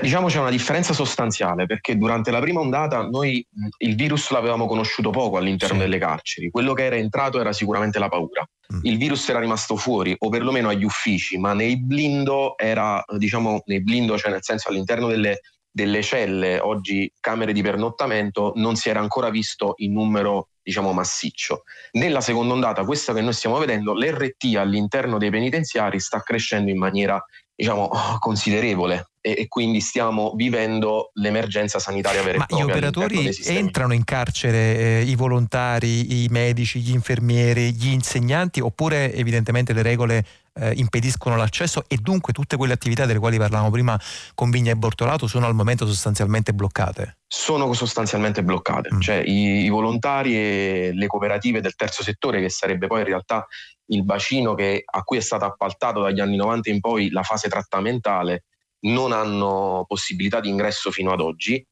[0.01, 4.67] Diciamo c'è una differenza sostanziale perché durante la prima ondata noi mh, il virus l'avevamo
[4.67, 5.81] conosciuto poco all'interno Sì.
[5.83, 8.45] delle carceri, quello che era entrato era sicuramente la paura.
[8.75, 8.81] Mm.
[8.83, 13.83] Il virus era rimasto fuori o perlomeno agli uffici, ma nei blindo era, diciamo, nei
[13.83, 15.41] blindo, cioè nel senso all'interno delle,
[15.79, 21.63] delle celle, oggi camere di pernottamento, non si era ancora visto in numero diciamo massiccio.
[21.93, 26.79] Nella seconda ondata, questa che noi stiamo vedendo, l'RT all'interno dei penitenziari sta crescendo in
[26.79, 27.25] maniera
[27.55, 33.37] diciamo considerevole e, e quindi stiamo vivendo l'emergenza sanitaria vera e Ma gli propria operatori
[33.45, 39.83] entrano in carcere, eh, i volontari, i medici, gli infermieri, gli insegnanti, oppure evidentemente le
[39.83, 40.25] regole
[40.59, 43.99] eh, impediscono l'accesso e dunque tutte quelle attività delle quali parlavamo prima
[44.35, 47.19] con Vigna e Bortolato sono al momento sostanzialmente bloccate?
[47.31, 49.01] sono sostanzialmente bloccate, Mm.
[49.01, 53.47] cioè i, i volontari e le cooperative del terzo settore, che sarebbe poi in realtà
[53.91, 57.49] il bacino che- a cui è stato appaltato dagli anni 90 in poi la fase
[57.49, 58.45] trattamentale,
[58.81, 61.65] non hanno possibilità di ingresso fino ad oggi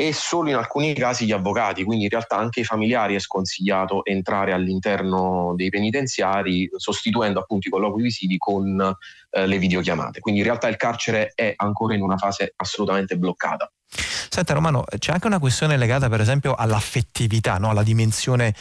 [0.00, 4.02] e solo in alcuni casi gli avvocati, quindi in realtà anche ai familiari è sconsigliato
[4.06, 10.20] entrare all'interno dei penitenziari sostituendo appunto i colloqui visivi con eh, le videochiamate.
[10.20, 13.70] Quindi in realtà il carcere è ancora in una fase assolutamente bloccata.
[13.90, 17.68] Senta Romano, c'è anche una questione legata per esempio all'affettività, no?
[17.68, 18.54] alla dimensione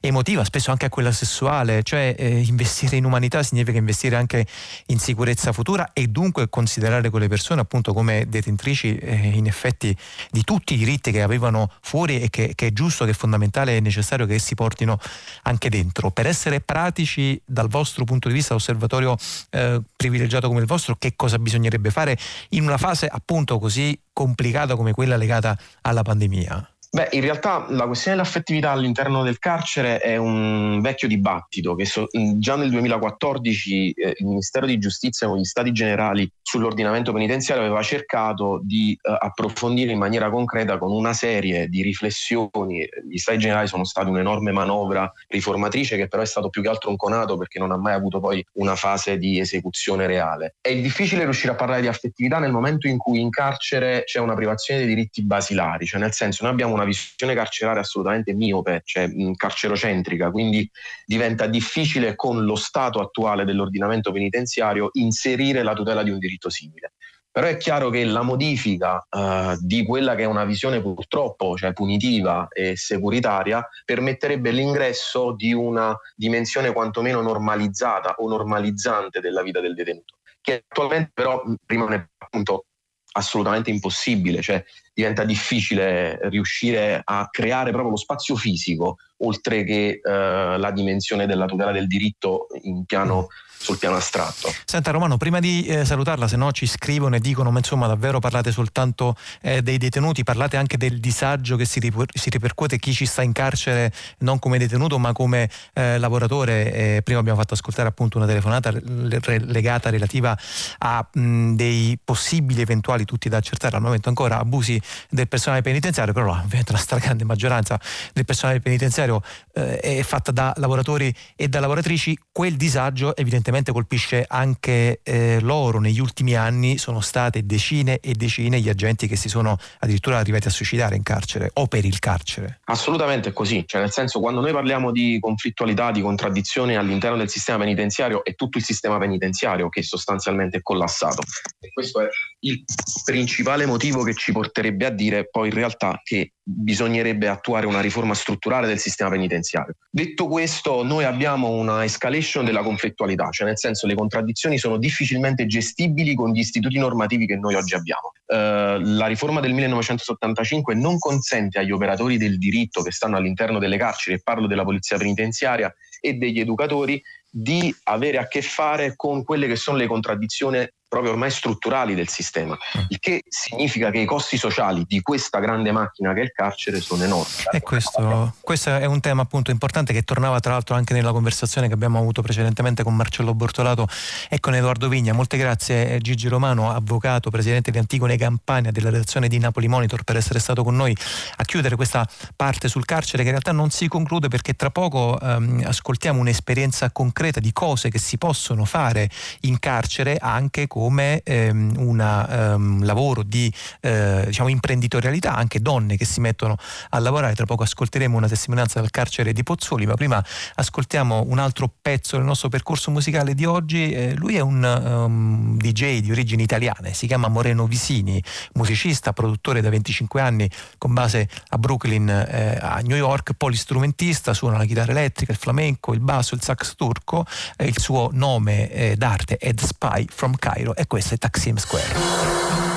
[0.00, 4.46] emotiva, spesso anche a quella sessuale, cioè eh, investire in umanità significa investire anche
[4.86, 9.94] in sicurezza futura e dunque considerare quelle persone appunto come detentrici eh, in effetti
[10.30, 13.76] di tutti i diritti che avevano fuori e che, che è giusto, che è fondamentale
[13.76, 14.98] e necessario che essi portino
[15.42, 16.10] anche dentro.
[16.10, 19.16] Per essere pratici dal vostro punto di vista, osservatorio
[19.50, 22.16] eh, privilegiato come il vostro, che cosa bisognerebbe fare
[22.50, 26.74] in una fase appunto così complicata come quella legata alla pandemia?
[26.92, 32.08] Beh, in realtà la questione dell'affettività all'interno del carcere è un vecchio dibattito che so-
[32.36, 37.80] già nel 2014 eh, il Ministero di Giustizia con gli Stati Generali sull'ordinamento penitenziario aveva
[37.82, 42.84] cercato di eh, approfondire in maniera concreta con una serie di riflessioni.
[43.08, 46.90] Gli Stati Generali sono stati un'enorme manovra riformatrice che però è stato più che altro
[46.90, 50.56] un conato perché non ha mai avuto poi una fase di esecuzione reale.
[50.60, 54.34] È difficile riuscire a parlare di affettività nel momento in cui in carcere c'è una
[54.34, 59.06] privazione dei diritti basilari, cioè nel senso noi abbiamo una visione carceraria assolutamente miope, cioè
[59.06, 60.68] mh, carcerocentrica, quindi
[61.04, 66.92] diventa difficile con lo stato attuale dell'ordinamento penitenziario inserire la tutela di un diritto simile.
[67.32, 71.72] Però è chiaro che la modifica eh, di quella che è una visione purtroppo cioè
[71.72, 79.74] punitiva e securitaria permetterebbe l'ingresso di una dimensione quantomeno normalizzata o normalizzante della vita del
[79.74, 82.64] detenuto, che attualmente però rimane appunto
[83.12, 84.62] assolutamente impossibile, cioè
[84.94, 91.46] diventa difficile riuscire a creare proprio lo spazio fisico oltre che eh, la dimensione della
[91.46, 93.28] tutela del diritto in piano,
[93.62, 94.50] sul piano astratto.
[94.64, 98.18] Senta Romano, prima di eh, salutarla, se no ci scrivono e dicono, ma insomma davvero
[98.18, 102.94] parlate soltanto eh, dei detenuti, parlate anche del disagio che si, riper- si ripercuote chi
[102.94, 107.02] ci sta in carcere non come detenuto ma come eh, lavoratore.
[107.04, 110.36] Prima abbiamo fatto ascoltare appunto una telefonata le- re- legata relativa
[110.78, 114.80] a mh, dei possibili eventuali, tutti da accertare al momento ancora, abusi
[115.10, 117.78] del personale penitenziario, però ovviamente la stragrande maggioranza
[118.14, 124.24] del personale penitenziario eh, è fatta da lavoratori e da lavoratrici, quel disagio evidentemente colpisce
[124.26, 125.80] anche eh, loro.
[125.80, 130.48] Negli ultimi anni sono state decine e decine gli agenti che si sono addirittura arrivati
[130.48, 132.60] a suicidare in carcere o per il carcere.
[132.64, 137.58] Assolutamente così, cioè nel senso quando noi parliamo di conflittualità, di contraddizione all'interno del sistema
[137.58, 141.22] penitenziario è tutto il sistema penitenziario che sostanzialmente è collassato
[141.58, 142.08] e questo è
[142.40, 142.64] il
[143.04, 148.14] principale motivo che ci porterebbe a dire poi in realtà che bisognerebbe attuare una riforma
[148.14, 149.74] strutturale del sistema penitenziario.
[149.88, 155.46] Detto questo, noi abbiamo una escalation della conflittualità, cioè nel senso le contraddizioni sono difficilmente
[155.46, 158.12] gestibili con gli istituti normativi che noi oggi abbiamo.
[158.26, 163.78] Eh, la riforma del 1975 non consente agli operatori del diritto che stanno all'interno delle
[163.78, 167.00] carceri, e parlo della polizia penitenziaria e degli educatori,
[167.30, 172.08] di avere a che fare con quelle che sono le contraddizioni proprio ormai strutturali del
[172.08, 172.58] sistema,
[172.88, 176.80] il che significa che i costi sociali di questa grande macchina che è il carcere
[176.80, 177.32] sono enormi.
[177.52, 181.68] E questo, questo è un tema appunto importante che tornava tra l'altro anche nella conversazione
[181.68, 183.86] che abbiamo avuto precedentemente con Marcello Bortolato
[184.28, 185.12] e con Edoardo Vigna.
[185.12, 190.02] Molte grazie eh, Gigi Romano, avvocato, presidente di Antigone Campania della redazione di Napoli Monitor
[190.02, 190.94] per essere stato con noi
[191.36, 192.04] a chiudere questa
[192.34, 196.90] parte sul carcere che in realtà non si conclude perché tra poco ehm, ascoltiamo un'esperienza
[196.90, 199.08] concreta di cose che si possono fare
[199.42, 205.98] in carcere anche con come ehm, un ehm, lavoro di eh, diciamo imprenditorialità, anche donne
[205.98, 206.56] che si mettono
[206.88, 207.34] a lavorare.
[207.34, 210.24] Tra poco ascolteremo una testimonianza dal carcere di Pozzoli, ma prima
[210.54, 213.92] ascoltiamo un altro pezzo del nostro percorso musicale di oggi.
[213.92, 218.22] Eh, lui è un um, DJ di origini italiane, si chiama Moreno Visini,
[218.54, 224.56] musicista, produttore da 25 anni con base a Brooklyn, eh, a New York, polistrumentista, suona
[224.56, 227.26] la chitarra elettrica, il flamenco, il basso, il sax turco.
[227.58, 232.69] il suo nome eh, d'arte è The Spy from Cairo e questo è Taksim Square.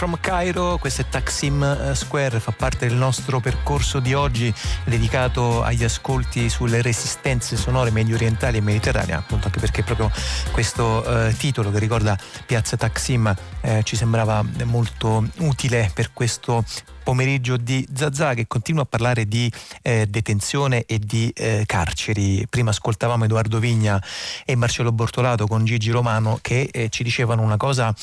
[0.00, 4.50] From Cairo, questo è Taksim eh, Square, fa parte del nostro percorso di oggi
[4.84, 10.10] dedicato agli ascolti sulle resistenze sonore medio orientali e mediterranee, appunto anche perché proprio
[10.52, 12.16] questo eh, titolo che ricorda
[12.46, 16.64] Piazza Taksim eh, ci sembrava molto utile per questo
[17.02, 19.50] pomeriggio di Zazà che continua a parlare di
[19.82, 22.46] eh, detenzione e di eh, carceri.
[22.48, 24.02] Prima ascoltavamo Edoardo Vigna
[24.44, 27.94] e Marcello Bortolato con Gigi Romano che eh, ci dicevano una cosa,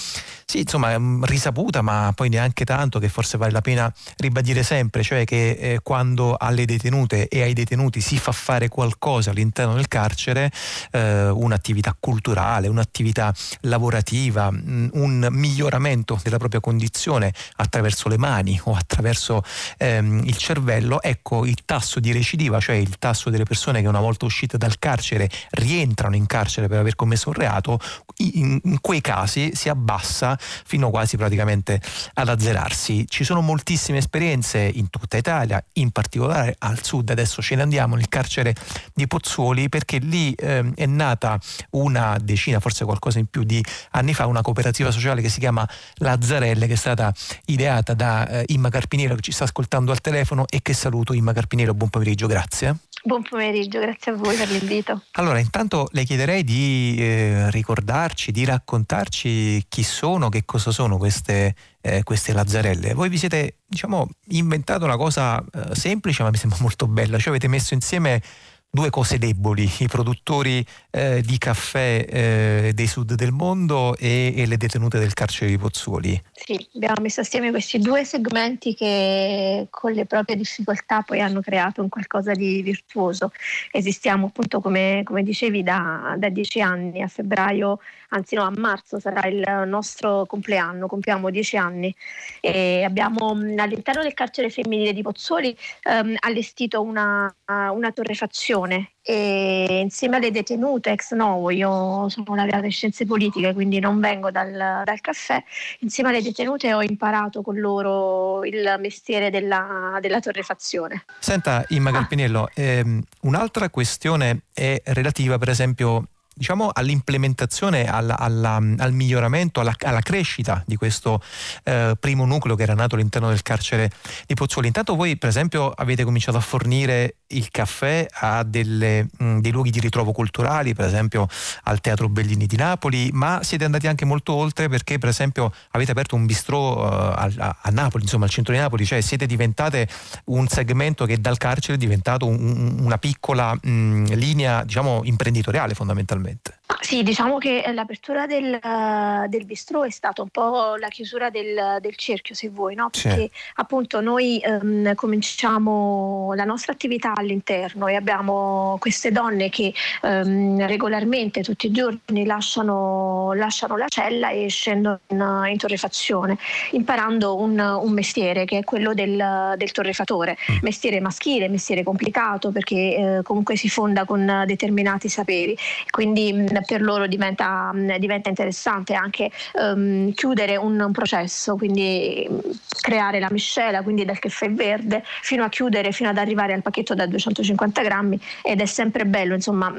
[0.45, 5.03] sì, insomma, mm, risaputa, ma poi neanche tanto, che forse vale la pena ribadire sempre,
[5.03, 9.87] cioè che eh, quando alle detenute e ai detenuti si fa fare qualcosa all'interno del
[9.87, 10.51] carcere,
[10.91, 18.59] eh, un'attività culturale, un'attività lavorativa, mh, mm, un miglioramento della propria condizione attraverso le mani
[18.63, 19.43] o attraverso attraverso
[19.77, 23.99] ehm, il cervello, ecco il tasso di recidiva, cioè il tasso delle persone che una
[23.99, 27.79] volta uscite dal carcere rientrano in carcere per aver commesso un reato,
[28.17, 31.81] in, in quei casi si abbassa fino quasi praticamente
[32.13, 33.05] ad azzerarsi.
[33.07, 37.95] Ci sono moltissime esperienze in tutta Italia, in particolare al sud, adesso ce ne andiamo
[37.95, 38.55] nel carcere
[38.93, 41.37] di Pozzuoli perché lì ehm, è nata
[41.71, 45.67] una decina, forse qualcosa in più di anni fa, una cooperativa sociale che si chiama
[45.95, 47.13] Lazzarelle che è stata
[47.45, 51.33] ideata da eh, Imma Carpiniero che ci sta ascoltando al telefono e che saluto Imma
[51.33, 52.75] Carpiniero, buon pomeriggio, grazie.
[53.03, 55.01] Buon pomeriggio, grazie a voi per l'invito.
[55.13, 61.55] Allora, intanto le chiederei di eh, ricordarci, di raccontarci chi sono, che cosa sono queste,
[61.81, 62.93] eh, queste lazzarelle.
[62.93, 67.29] Voi vi siete, diciamo, inventato una cosa eh, semplice, ma mi sembra molto bella, cioè
[67.29, 68.21] avete messo insieme
[68.69, 74.45] due cose deboli, i produttori eh, di caffè eh, dei sud del mondo e, e,
[74.45, 76.21] le detenute del carcere di Pozzuoli.
[76.33, 81.81] Sì, abbiamo messo assieme questi due segmenti che con le proprie difficoltà poi hanno creato
[81.81, 83.31] un qualcosa di virtuoso.
[83.71, 88.99] Esistiamo appunto come, come dicevi da, da dieci anni, a febbraio, anzi no, a marzo
[88.99, 91.93] sarà il nostro compleanno, compiamo dieci anni.
[92.41, 98.91] E abbiamo all'interno del carcere femminile di Pozzuoli ehm, allestito una, una torrefazione.
[99.01, 104.31] E insieme alle detenute ex novo, io sono laureata in scienze politiche quindi non vengo
[104.31, 105.41] dal, dal, caffè,
[105.79, 111.05] insieme alle detenute ho imparato con loro il mestiere della, della torrefazione.
[111.19, 116.07] Senta Imma Galpiniello, ehm, un'altra questione è relativa per esempio
[116.37, 121.21] diciamo, all'implementazione, alla, alla, al miglioramento, alla, alla, crescita di questo
[121.63, 123.89] eh, primo nucleo che era nato all'interno del carcere
[124.25, 124.67] di Pozzuoli.
[124.67, 129.71] Intanto voi per esempio avete cominciato a fornire il caffè a delle, mh, dei luoghi
[129.71, 131.27] di ritrovo culturali, per esempio
[131.63, 135.91] al Teatro Bellini di Napoli, ma siete andati anche molto oltre perché per esempio avete
[135.91, 139.87] aperto un bistrò uh, a, a, Napoli, insomma al centro di Napoli, cioè siete diventate
[140.25, 146.26] un segmento che dal carcere è diventato un, una piccola mh, linea diciamo imprenditoriale fondamentalmente
[146.27, 146.59] attualmente?
[146.81, 151.77] Sì, diciamo che l'apertura del, uh, del bistrò è stata un po' la chiusura del,
[151.81, 152.89] del cerchio, se vuoi, no?
[152.89, 153.31] perché sì.
[153.55, 159.73] appunto noi um, cominciamo la nostra attività all'interno e abbiamo queste donne che
[160.03, 166.37] um, regolarmente tutti i giorni lasciano, lasciano, la cella e scendono in, in torrefazione,
[166.71, 170.57] imparando un, un, mestiere che è quello del, del torrefatore, mm.
[170.61, 175.57] mestiere maschile, mestiere complicato perché eh, comunque si fonda con determinati saperi.
[175.89, 181.55] Quindi quindi mh, per loro diventa, mh, diventa interessante anche um, chiudere un, un, processo,
[181.55, 182.39] quindi mh,
[182.81, 186.95] creare la miscela, quindi dal caffè verde fino a chiudere, fino ad arrivare al pacchetto
[186.95, 189.71] da 250 grammi ed è sempre bello insomma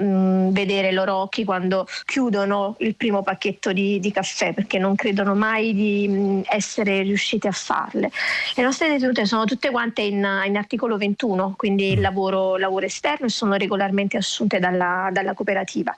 [0.51, 5.35] vedere i loro occhi quando chiudono il primo pacchetto di, di caffè perché non credono
[5.35, 8.11] mai di essere riusciti a farle.
[8.55, 13.31] Le nostre detenute sono tutte quante in, in articolo 21, quindi lavoro, lavoro esterno e
[13.31, 15.95] sono regolarmente assunte dalla, dalla cooperativa.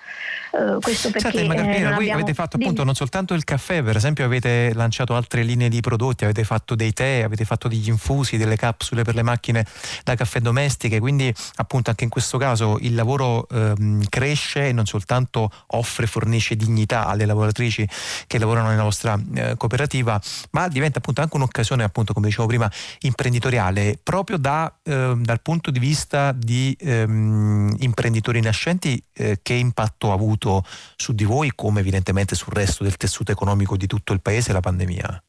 [0.52, 3.96] Uh, questo perché Senta, Magarpina, eh, voi avete fatto appunto non soltanto il caffè, per
[3.96, 8.36] esempio avete lanciato altre linee di prodotti, avete fatto dei tè, avete fatto degli infusi,
[8.36, 9.64] delle capsule per le macchine
[10.02, 14.86] da caffè domestiche, quindi appunto anche in questo caso il lavoro ehm, cresce e non
[14.86, 17.88] soltanto offre, fornisce dignità alle lavoratrici
[18.26, 20.20] che lavorano nella vostra eh, cooperativa,
[20.50, 22.70] ma diventa appunto anche un'occasione appunto come dicevo prima
[23.00, 30.12] imprenditoriale proprio da, eh, dal punto di vista di ehm, imprenditori nascenti eh, che impatto
[30.12, 30.64] ha avuto
[30.96, 34.60] su di voi come evidentemente sul resto del tessuto economico di tutto il paese la
[34.60, 35.22] pandemia?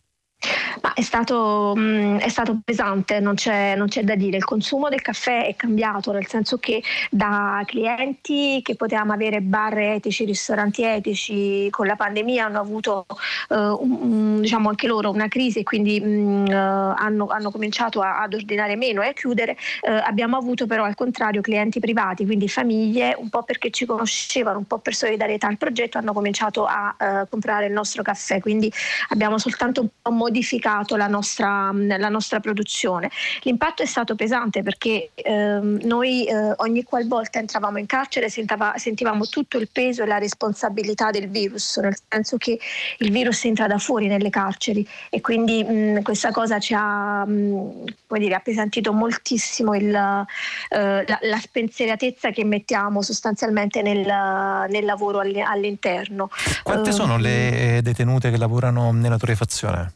[0.93, 4.37] È stato, mm, è stato pesante, non c'è, non c'è, da dire.
[4.37, 6.81] Il consumo del caffè è cambiato, nel senso che
[7.11, 13.05] da clienti che potevamo avere bar etici, ristoranti etici, con la pandemia hanno avuto
[13.49, 18.21] uh, un, diciamo anche loro una crisi e quindi mh, uh, hanno, hanno, cominciato a,
[18.21, 19.55] ad ordinare meno e a chiudere.
[19.81, 24.57] Uh, abbiamo avuto però al contrario clienti privati, quindi famiglie, un po' perché ci conoscevano,
[24.57, 26.95] un po' per solidarietà al progetto, hanno cominciato a
[27.29, 28.39] comprare il nostro caffè.
[28.39, 28.71] Quindi
[29.09, 30.11] abbiamo soltanto un po'
[30.95, 33.09] la nostra, la nostra produzione.
[33.41, 39.27] L'impatto è stato pesante perché ehm, noi eh, ogni qualvolta entravamo in carcere sentava, sentivamo
[39.27, 42.59] tutto il peso e la responsabilità del virus, nel senso che
[42.99, 47.83] il virus entra da fuori nelle carceri e quindi mh, questa cosa ci ha mh,
[48.17, 54.05] dire, appesantito moltissimo il, eh, la, la, spensieratezza che mettiamo sostanzialmente nel,
[54.69, 56.29] nel lavoro all'interno.
[56.63, 59.93] Quante uh, sono le detenute che lavorano nella torrefazione?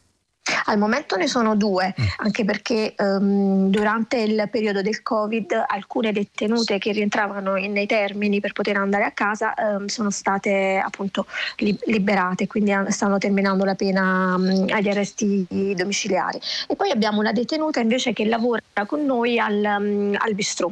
[0.66, 2.04] Al momento ne sono due, mm.
[2.18, 8.52] anche perché um, durante il periodo del Covid alcune detenute che rientravano nei termini per
[8.52, 11.26] poter andare a casa um, sono state appunto
[11.58, 16.40] li- liberate, quindi stanno terminando la pena um, agli arresti domiciliari.
[16.68, 20.70] E poi abbiamo una detenuta invece che lavora con noi al, al bistrò.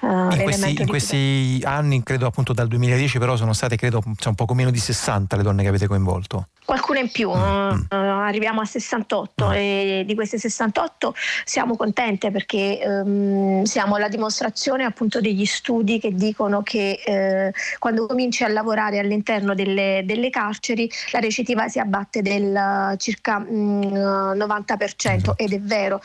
[0.00, 4.28] Uh, in questi, in questi anni, credo appunto dal 2010, però sono state credo cioè,
[4.28, 6.48] un poco meno di 60 le donne che avete coinvolto.
[6.64, 7.32] Qualcuna in più, mm.
[7.32, 8.64] uh, arriviamo a
[9.10, 9.52] 68 mm.
[9.52, 11.14] e di queste 68
[11.44, 18.06] siamo contente perché um, siamo la dimostrazione appunto degli studi che dicono che eh, quando
[18.06, 23.82] cominci a lavorare all'interno delle, delle, carceri la recidiva si abbatte del circa mm,
[24.36, 26.00] 90% ed è vero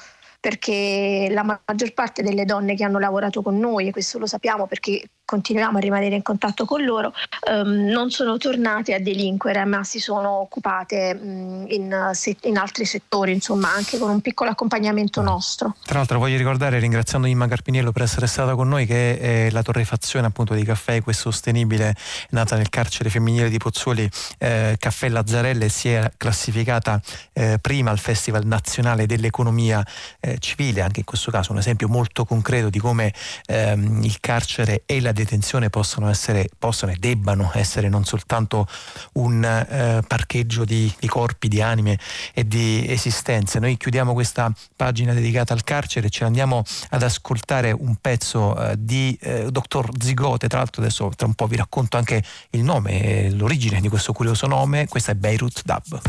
[0.45, 4.67] perché la maggior parte delle donne che hanno lavorato con noi, e questo lo sappiamo
[4.67, 7.11] perché continuiamo a rimanere in contatto con loro,
[7.49, 12.11] ehm, non sono tornate a delinquere, ma si sono occupate mh, in,
[12.41, 15.75] in altri settori, insomma, anche con un piccolo accompagnamento nostro.
[15.83, 19.63] Tra l'altro voglio ricordare, ringraziando Imma Carpiniello per essere stata con noi, che eh, la
[19.63, 21.95] torrefazione appunto di caffè Equa e Sostenibile
[22.29, 24.07] nata nel carcere femminile di Pozzuoli,
[24.37, 27.01] eh, Caffè Lazzarelle, si è classificata
[27.33, 29.83] eh, prima al Festival Nazionale dell'Economia
[30.19, 33.13] eh, Civile, anche in questo caso un esempio molto concreto di come
[33.45, 38.67] ehm, il carcere e la detenzione possono essere, possono e debbano essere non soltanto
[39.13, 41.99] un eh, parcheggio di, di corpi, di anime
[42.33, 43.59] e di esistenze.
[43.59, 48.75] Noi chiudiamo questa pagina dedicata al carcere e ne andiamo ad ascoltare un pezzo eh,
[48.77, 53.01] di eh, Dottor Zigote, tra l'altro adesso tra un po' vi racconto anche il nome
[53.01, 56.01] e l'origine di questo curioso nome, questa è Beirut Dub.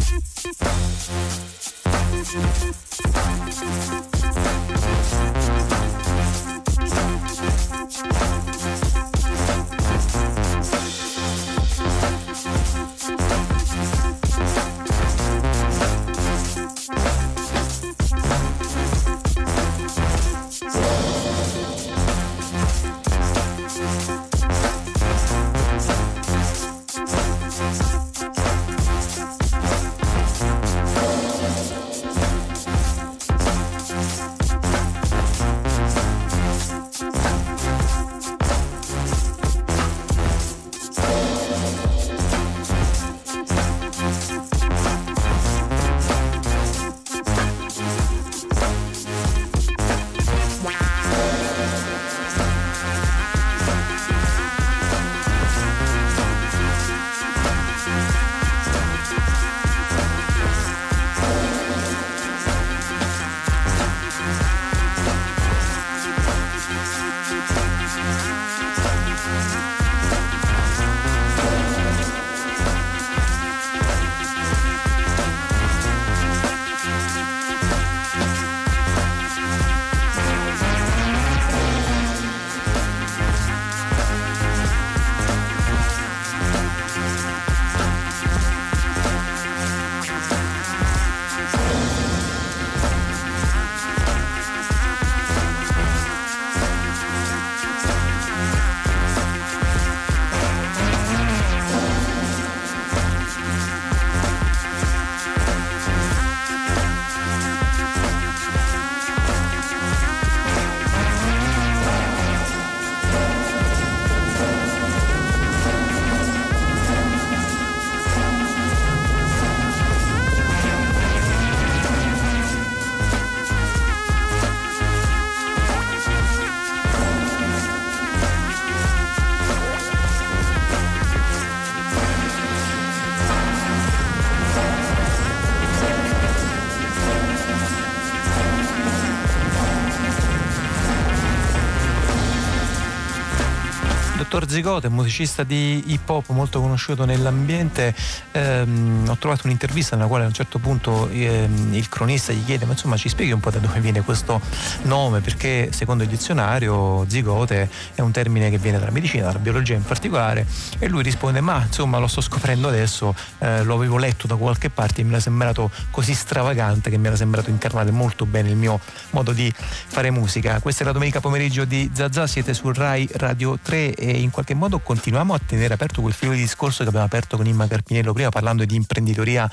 [144.36, 147.94] Dottor Zigote, musicista di hip hop molto conosciuto nell'ambiente,
[148.32, 152.66] ehm, ho trovato un'intervista nella quale a un certo punto ehm, il cronista gli chiede
[152.66, 154.38] ma insomma ci spieghi un po' da dove viene questo
[154.82, 159.72] nome perché secondo il dizionario zigote è un termine che viene dalla medicina, dalla biologia
[159.72, 160.46] in particolare
[160.78, 164.68] e lui risponde ma insomma lo sto scoprendo adesso, eh, lo avevo letto da qualche
[164.68, 168.56] parte e mi era sembrato così stravagante che mi era sembrato incarnare molto bene il
[168.56, 168.80] mio
[169.12, 170.60] modo di fare musica.
[170.60, 174.55] Questa è la domenica pomeriggio di Zazà, siete su Rai Radio 3 e in qualche
[174.55, 178.12] modo continuiamo a tenere aperto quel filo di discorso che abbiamo aperto con Imma Carpinello
[178.12, 179.51] prima parlando di imprenditoria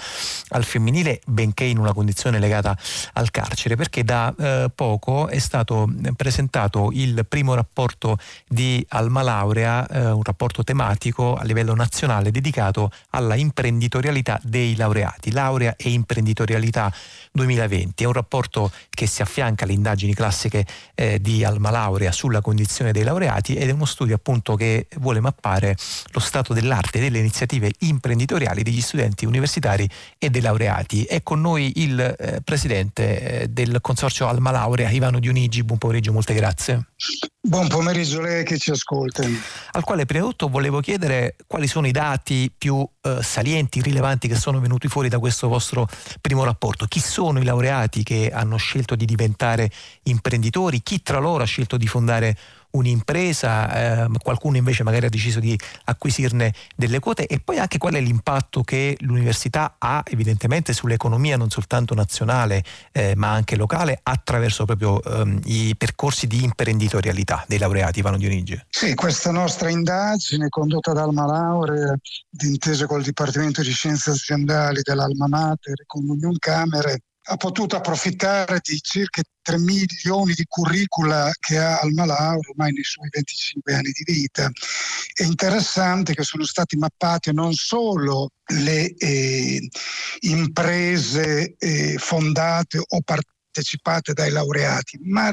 [0.50, 2.78] al femminile benché in una condizione legata
[3.14, 8.18] al carcere perché da eh, poco è stato presentato il primo rapporto
[8.48, 15.32] di Alma Laurea, eh, un rapporto tematico a livello nazionale dedicato alla imprenditorialità dei laureati,
[15.32, 16.94] laurea e imprenditorialità
[17.32, 18.04] 2020.
[18.04, 22.91] È un rapporto che si affianca alle indagini classiche eh, di Alma Laurea sulla condizione
[22.91, 24.62] dei laureati ed è uno studio appunto che
[24.98, 25.76] vuole mappare
[26.11, 31.03] lo stato dell'arte e delle iniziative imprenditoriali degli studenti universitari e dei laureati.
[31.03, 35.64] È con noi il eh, presidente eh, del consorzio Alma Laurea, Ivano Dionigi.
[35.64, 36.88] Buon pomeriggio, molte grazie.
[37.45, 39.23] Buon pomeriggio a lei che ci ascolta.
[39.72, 44.30] Al quale prima di tutto volevo chiedere quali sono i dati più eh, salienti, rilevanti
[44.30, 45.88] che sono venuti fuori da questo vostro
[46.22, 46.85] primo rapporto.
[46.85, 49.69] Chi sono i laureati che hanno scelto di diventare
[50.03, 50.81] imprenditori?
[50.81, 52.38] Chi tra loro ha scelto di fondare
[52.74, 57.94] un'impresa, ehm, qualcuno invece magari ha deciso di acquisirne delle quote e poi anche qual
[57.94, 64.66] è l'impatto che l'università ha evidentemente sull'economia non soltanto nazionale eh, ma anche locale attraverso
[64.66, 68.60] proprio ehm, i percorsi di imprenditorialità dei laureati Ivano Dionigi.
[68.70, 71.95] Sì, questa nostra indagine condotta da Alma Laurea
[72.30, 78.80] d'intesa col Dipartimento di Scienze Aziendali dell'Alma Mater con Union Camere ha potuto approfittare di
[78.82, 84.12] circa 3 milioni di curricula che ha Alma Laura ormai nei suoi 25 anni di
[84.12, 84.50] vita.
[85.14, 88.32] È interessante che sono stati mappati non solo
[88.62, 89.70] le eh,
[90.22, 95.32] imprese eh, fondate o partecipate dai laureati, ma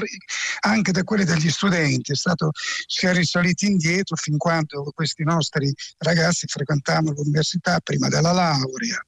[0.61, 2.11] anche da quelle degli studenti.
[2.11, 2.51] È stato,
[2.85, 9.03] si è risaliti indietro fin quando questi nostri ragazzi frequentavano l'università prima della laurea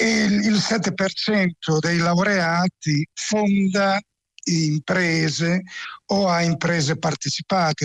[0.00, 4.00] e il 7% dei laureati fonda
[4.44, 5.62] imprese
[6.06, 7.84] o ha imprese partecipate,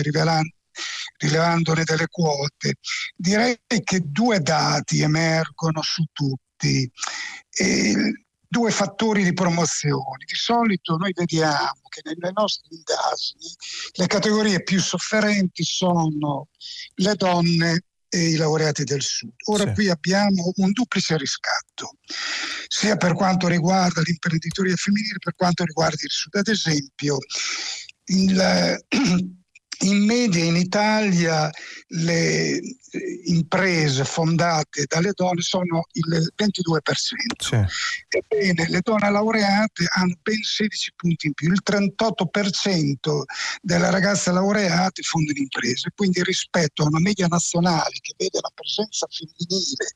[1.18, 2.74] rilevandone delle quote.
[3.16, 6.88] Direi che due dati emergono su tutti.
[7.50, 7.94] E
[8.46, 10.24] due fattori di promozione.
[10.24, 13.52] Di solito noi vediamo che nelle nostre indagini
[13.94, 16.46] le categorie più sofferenti sono
[16.94, 17.82] le donne
[18.14, 19.32] e i laureati del Sud.
[19.46, 19.72] Ora sì.
[19.72, 21.96] qui abbiamo un duplice riscatto,
[22.68, 26.34] sia per quanto riguarda l'imprenditoria femminile, per quanto riguarda il Sud.
[26.36, 27.18] Ad esempio,
[28.04, 28.84] il,
[29.84, 31.50] in media in Italia
[31.88, 32.60] le
[33.24, 36.82] imprese fondate dalle donne sono il 22%.
[37.38, 37.64] Sì.
[38.08, 43.22] Ebbene, le donne laureate hanno ben 16 punti in più, il 38%
[43.60, 49.06] delle ragazze laureate fondano imprese, quindi rispetto a una media nazionale che vede la presenza
[49.10, 49.94] femminile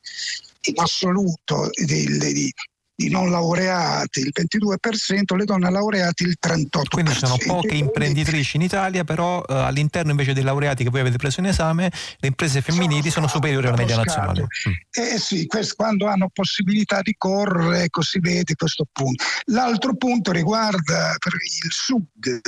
[0.68, 2.52] in assoluto di, di,
[3.00, 6.66] i non laureati il 22%, le donne laureate il 38%.
[6.88, 11.16] Quindi sono poche imprenditrici in Italia, però eh, all'interno invece dei laureati che voi avete
[11.16, 14.42] preso in esame, le imprese femminili sono, sono superiori alla media nazionale.
[14.68, 14.72] Mm.
[14.90, 19.24] Eh sì, questo, quando hanno possibilità di correre, ecco, si vede questo punto.
[19.46, 22.40] L'altro punto riguarda il Sud.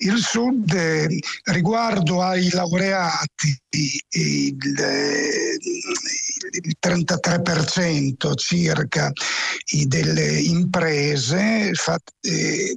[0.00, 5.58] Il Sud eh, riguardo ai laureati il, eh,
[6.62, 9.12] il 33% circa
[9.86, 12.74] delle imprese fatte,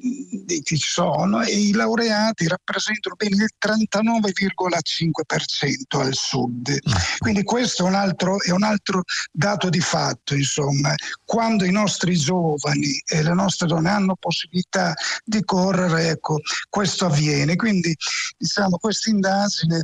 [0.63, 6.77] che ci sono e i laureati rappresentano ben il 39,5% al sud.
[7.17, 12.17] Quindi questo è un, altro, è un altro dato di fatto, insomma, quando i nostri
[12.17, 17.55] giovani e le nostre donne hanno possibilità di correre, ecco, questo avviene.
[17.55, 17.95] Quindi
[18.37, 19.83] diciamo questa indagine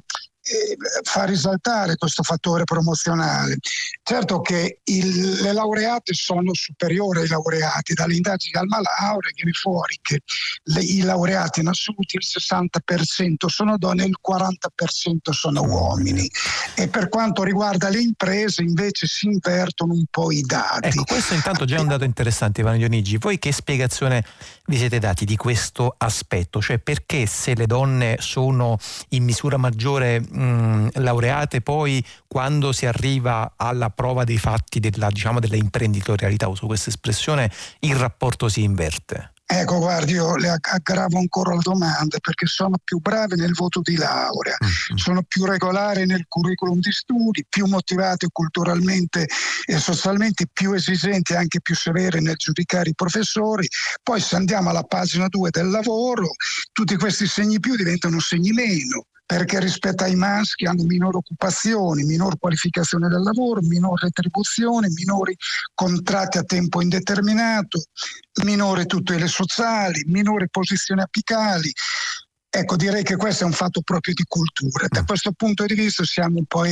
[1.03, 3.57] fa risaltare questo fattore promozionale.
[4.03, 9.97] Certo che il, le laureate sono superiori ai laureati, dalle indagini al malaurea viene fuori
[10.01, 10.21] che
[10.63, 16.29] le, i laureati in assoluto il 60% sono donne e il 40% sono uomini.
[16.75, 20.87] E per quanto riguarda le imprese invece si invertono un po' i dati.
[20.87, 23.17] Ecco, questo intanto già è un dato interessante Ivano Dionigi.
[23.17, 24.23] Voi che spiegazione
[24.68, 26.61] vi siete dati di questo aspetto?
[26.61, 28.77] Cioè perché se le donne sono
[29.10, 35.39] in misura maggiore mh, laureate poi quando si arriva alla prova dei fatti della, diciamo,
[35.39, 39.31] dell'imprenditorialità, uso questa espressione, il rapporto si inverte?
[39.49, 43.95] Ecco, guardi, io le aggravo ancora la domanda perché sono più brave nel voto di
[43.95, 44.97] laurea, mm-hmm.
[44.97, 49.25] sono più regolari nel curriculum di studi, più motivate culturalmente
[49.65, 53.69] e socialmente, più esigenti e anche più severe nel giudicare i professori.
[54.03, 56.27] Poi se andiamo alla pagina 2 del lavoro,
[56.73, 62.39] tutti questi segni più diventano segni meno perché rispetto ai maschi hanno minore occupazione, minor
[62.39, 65.35] qualificazione del lavoro, minor retribuzione, minori
[65.73, 67.83] contratti a tempo indeterminato,
[68.45, 71.69] minore tutele sociali, minore posizioni apicali.
[72.49, 74.87] Ecco, direi che questo è un fatto proprio di cultura.
[74.87, 76.63] Da questo punto di vista siamo un po'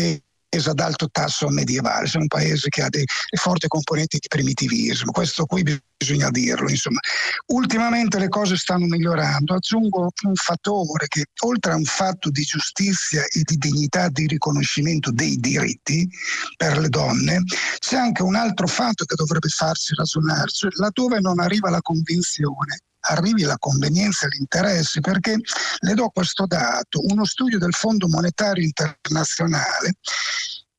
[0.56, 3.06] paese ad alto tasso medievale, siamo un paese che ha dei
[3.38, 5.64] forti componenti di primitivismo, questo qui
[5.98, 6.70] bisogna dirlo.
[6.70, 7.00] Insomma.
[7.48, 13.24] Ultimamente le cose stanno migliorando, aggiungo un fattore che oltre a un fatto di giustizia
[13.24, 16.08] e di dignità di riconoscimento dei diritti
[16.56, 17.44] per le donne,
[17.80, 22.80] c'è anche un altro fatto che dovrebbe farci ragionare, cioè laddove non arriva la convinzione
[23.08, 25.38] arrivi la convenienza e l'interesse, perché
[25.80, 29.98] le do questo dato, uno studio del Fondo Monetario Internazionale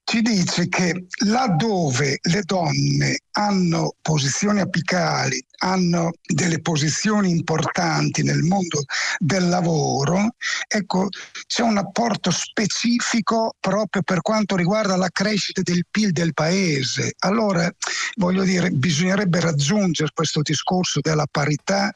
[0.08, 8.84] ci dice che laddove le donne hanno posizioni apicali, hanno delle posizioni importanti nel mondo
[9.18, 10.36] del lavoro,
[10.68, 11.08] ecco,
[11.48, 17.14] c'è un apporto specifico proprio per quanto riguarda la crescita del PIL del paese.
[17.24, 17.68] Allora,
[18.14, 21.90] voglio dire, bisognerebbe raggiungere questo discorso della parità.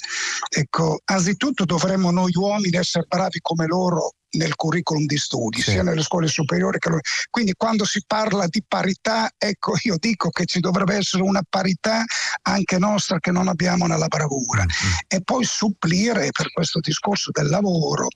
[0.49, 6.03] Ecco, anzitutto dovremmo noi uomini essere bravi come loro nel curriculum di studi, sia nelle
[6.03, 6.91] scuole superiori che
[7.31, 12.05] quindi quando si parla di parità, ecco io dico che ci dovrebbe essere una parità
[12.43, 14.65] anche nostra che non abbiamo nella bravura.
[15.09, 18.09] E poi supplire per questo discorso del lavoro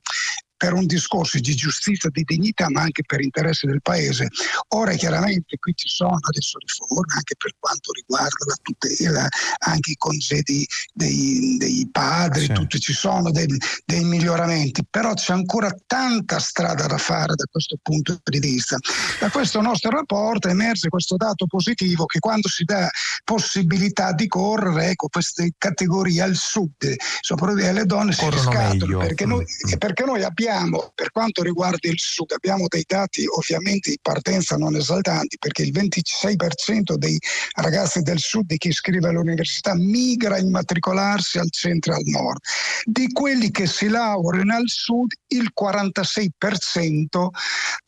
[0.56, 4.28] per un discorso di giustizia, di dignità, ma anche per interesse del Paese.
[4.68, 9.28] Ora chiaramente qui ci sono adesso riforme anche per quanto riguarda la tutela,
[9.58, 12.52] anche i congedi dei, dei padri, Sì.
[12.52, 13.46] tutti ci sono dei,
[13.84, 18.76] dei miglioramenti, però c'è ancora tanta strada da fare da questo punto di vista.
[19.20, 22.88] Da questo nostro rapporto emerge questo dato positivo che quando si dà
[23.24, 28.98] possibilità di correre, ecco, queste categorie al sud, soprattutto alle donne, si Corrono riscattano meglio.
[28.98, 29.44] perché noi,
[29.78, 30.53] perché noi abbiamo,
[30.94, 35.72] per quanto riguarda il sud, abbiamo dei dati ovviamente di partenza non esaltanti, perché il
[35.72, 37.18] 26% dei
[37.56, 42.38] ragazzi del sud di chi iscrive all'università migra a immatricolarsi al centro e al nord.
[42.84, 47.28] Di quelli che si laureano al sud, il 46%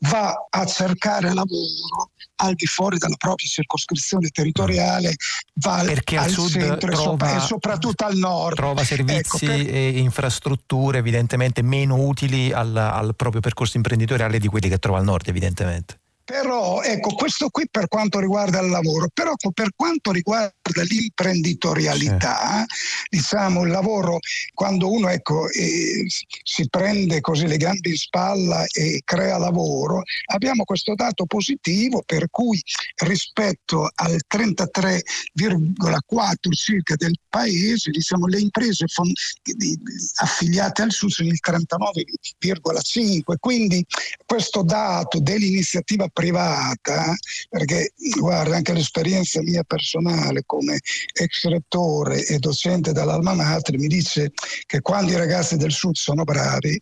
[0.08, 5.14] va a cercare lavoro al di fuori della propria circoscrizione territoriale,
[5.54, 8.56] va Perché al al sud centro e sopra- trova- e soprattutto al nord.
[8.56, 14.48] Trova servizi Ecco, per- e infrastrutture evidentemente meno utili al, al proprio percorso imprenditoriale di
[14.48, 16.00] quelli che trova al nord, evidentemente.
[16.26, 22.64] Però ecco, questo qui per quanto riguarda il lavoro, però per quanto riguarda l'imprenditorialità,
[23.08, 24.18] diciamo il lavoro,
[24.52, 26.04] quando uno ecco, eh,
[26.42, 32.28] si prende così le gambe in spalla e crea lavoro, abbiamo questo dato positivo per
[32.28, 32.60] cui
[33.04, 39.12] rispetto al 33,4 circa del paese, diciamo, le imprese fon-
[39.42, 39.78] di-
[40.16, 43.86] affiliate al SUS sono il 39,5, quindi
[44.24, 47.14] questo dato dell'iniziativa privata,
[47.50, 50.78] perché guarda anche l'esperienza mia personale come
[51.12, 54.32] ex rettore e docente dall'Alma Mater mi dice
[54.64, 56.80] che quando i ragazzi del sud sono bravi,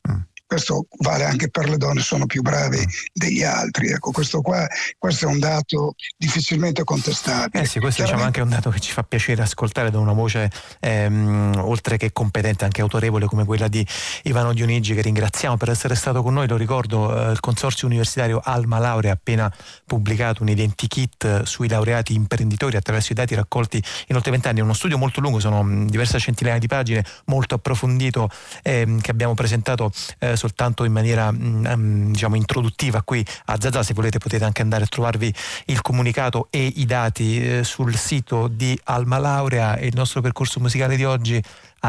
[0.55, 2.79] questo vale anche per le donne, sono più bravi
[3.13, 3.89] degli altri.
[3.89, 4.67] Ecco, questo qua
[4.99, 7.65] questo è un dato difficilmente contestabile.
[7.65, 10.13] Eh sì, questo diciamo anche è un dato che ci fa piacere ascoltare da una
[10.13, 10.51] voce
[10.81, 13.85] ehm, oltre che competente, anche autorevole come quella di
[14.23, 16.47] Ivano Dionigi che ringraziamo per essere stato con noi.
[16.47, 19.53] Lo ricordo, eh, il consorzio universitario Alma Laurea ha appena
[19.85, 24.61] pubblicato un identikit eh, sui laureati imprenditori attraverso i dati raccolti in oltre vent'anni.
[24.61, 28.31] È uno studio molto lungo, sono mh, diverse centinaia di pagine, molto approfondito
[28.63, 29.91] ehm, che abbiamo presentato
[30.21, 33.83] eh, soltanto in maniera mh, ehm, diciamo introduttiva qui a Zazà.
[33.83, 35.33] Se volete potete anche andare a trovarvi
[35.67, 40.61] il comunicato e i dati eh, sul sito di Alma Laurea e il nostro percorso
[40.61, 41.43] musicale di oggi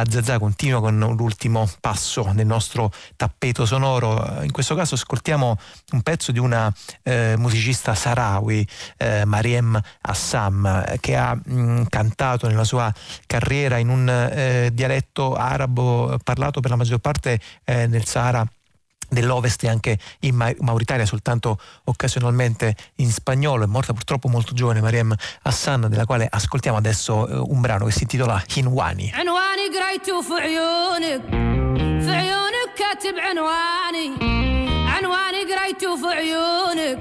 [0.08, 4.42] Zazà continua con l'ultimo passo nel nostro tappeto sonoro.
[4.42, 5.58] In questo caso ascoltiamo
[5.92, 6.74] un pezzo di una
[7.04, 8.68] eh, musicista sahrawi,
[8.98, 12.94] eh, Mariem Assam, che ha mh, cantato nella sua
[13.26, 18.46] carriera in un eh, dialetto arabo parlato per la maggior parte eh, nel Sahara
[19.13, 23.65] dell'Ovest e anche in Ma- Mauritania, soltanto occasionalmente in spagnolo.
[23.65, 25.13] È morta purtroppo molto giovane Mariem
[25.43, 29.11] Hassan, della quale ascoltiamo adesso eh, un brano che si intitola Hinwani.
[29.15, 31.23] عنواني قريته في عيونك
[32.05, 34.07] في عيونك كاتب عنواني
[34.89, 36.99] عنواني قريته في عيونك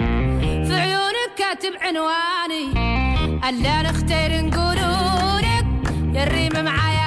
[0.68, 2.64] في عيونك كاتب عنواني
[3.50, 5.66] ألا نختار نقولولك
[6.14, 7.03] يا الريم معايا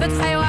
[0.00, 0.39] but I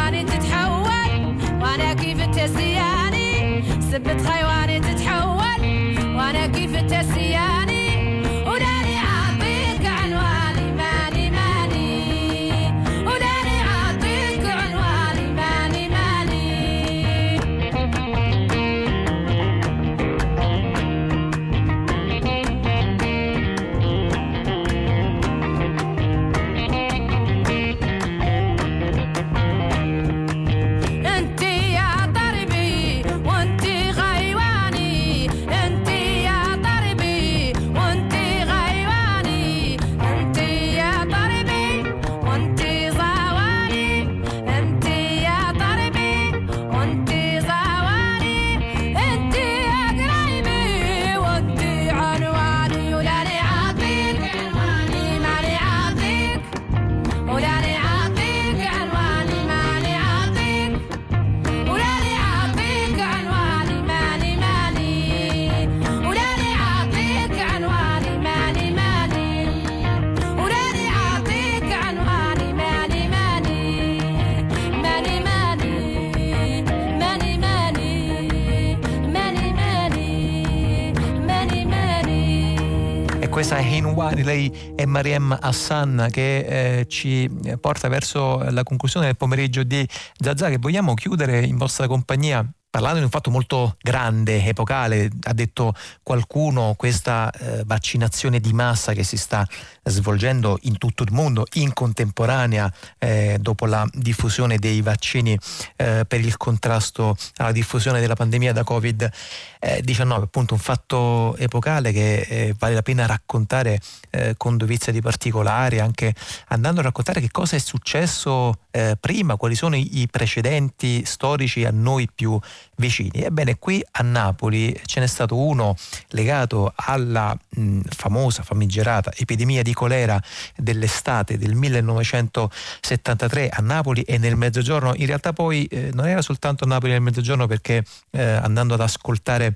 [84.01, 87.29] Hinwani, lei è Mariem Hassan che eh, ci
[87.59, 89.87] porta verso la conclusione del pomeriggio di
[90.17, 95.33] Zazà che vogliamo chiudere in vostra compagnia parlando di un fatto molto grande, epocale, ha
[95.33, 99.45] detto qualcuno, questa eh, vaccinazione di massa che si sta
[99.83, 105.37] svolgendo in tutto il mondo in contemporanea eh, dopo la diffusione dei vaccini
[105.75, 112.21] eh, per il contrasto alla diffusione della pandemia da Covid-19, appunto un fatto epocale che
[112.21, 113.81] eh, vale la pena raccontare
[114.11, 116.15] eh, con dovizia di particolari, anche
[116.47, 121.65] andando a raccontare che cosa è successo eh, prima, quali sono i, i precedenti storici
[121.65, 122.39] a noi più
[122.77, 123.23] vicini.
[123.23, 125.75] Ebbene, qui a Napoli ce n'è stato uno
[126.09, 130.21] legato alla mh, famosa, famigerata epidemia di colera
[130.55, 134.93] dell'estate del 1973 a Napoli e nel mezzogiorno.
[134.95, 138.81] In realtà poi eh, non era soltanto a Napoli nel mezzogiorno perché eh, andando ad
[138.81, 139.55] ascoltare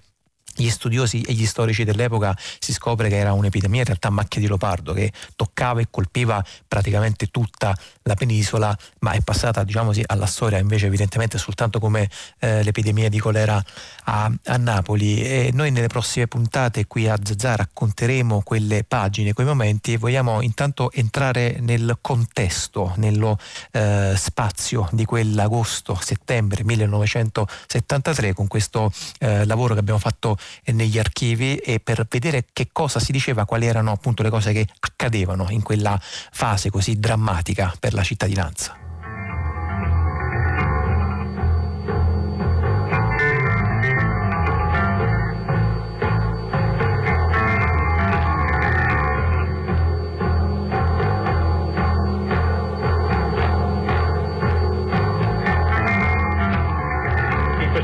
[0.55, 4.47] gli studiosi e gli storici dell'epoca si scopre che era un'epidemia in realtà macchia di
[4.47, 10.25] leopardo che toccava e colpiva praticamente tutta la penisola ma è passata diciamo così, alla
[10.25, 12.09] storia invece evidentemente soltanto come
[12.39, 13.63] eh, l'epidemia di colera
[14.05, 15.21] a, a, Napoli.
[15.21, 20.41] E noi nelle prossime puntate qui a Zazà racconteremo quelle pagine, quei momenti e vogliamo
[20.41, 23.37] intanto entrare nel contesto, nello
[23.71, 31.79] eh, spazio di quell'agosto-settembre 1973 con questo eh, lavoro che abbiamo fatto negli archivi e
[31.79, 35.99] per vedere che cosa si diceva, quali erano appunto le cose che accadevano in quella
[36.01, 38.79] fase così drammatica per la cittadinanza.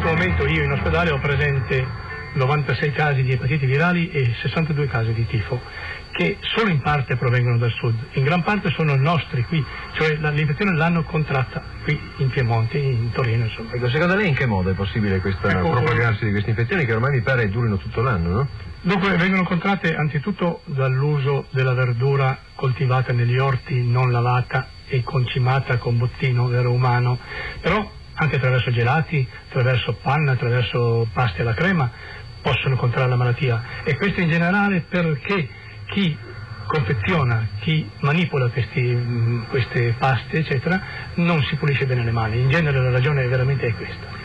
[0.04, 1.88] Momento io in ospedale ho presente
[2.34, 5.60] 96 casi di epatiti virali e 62 casi di tifo,
[6.12, 9.64] che solo in parte provengono dal sud, in gran parte sono nostri qui,
[9.94, 13.74] cioè l'infezione l'hanno contratta qui in Piemonte, in Torino insomma.
[13.74, 16.94] Ecco, secondo lei in che modo è possibile questo Ecco, propagarsi di queste infezioni che
[16.94, 18.48] ormai mi pare durino tutto l'anno, no?
[18.84, 25.98] Dunque vengono contratte anzitutto dall'uso della verdura coltivata negli orti non lavata e concimata con
[25.98, 27.20] bottino vero umano,
[27.62, 31.92] però anche attraverso gelati, attraverso panna, attraverso pasti alla crema
[32.42, 35.48] possono contrarre la malattia e questo in generale perché
[35.86, 36.18] chi
[36.66, 40.82] confeziona, chi manipola questi, queste paste eccetera
[41.16, 44.20] non si pulisce bene le mani, in genere la ragione veramente è questa.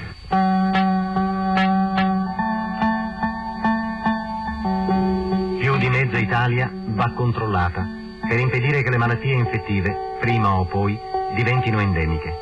[5.59, 7.97] Più di mezza Italia va controllata
[8.29, 10.99] per impedire che le malattie infettive, prima o poi,
[11.35, 12.39] diventino endemiche.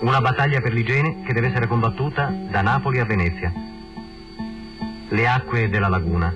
[0.00, 3.52] Una battaglia per l'igiene che deve essere combattuta da Napoli a Venezia.
[5.12, 6.32] Le acque della laguna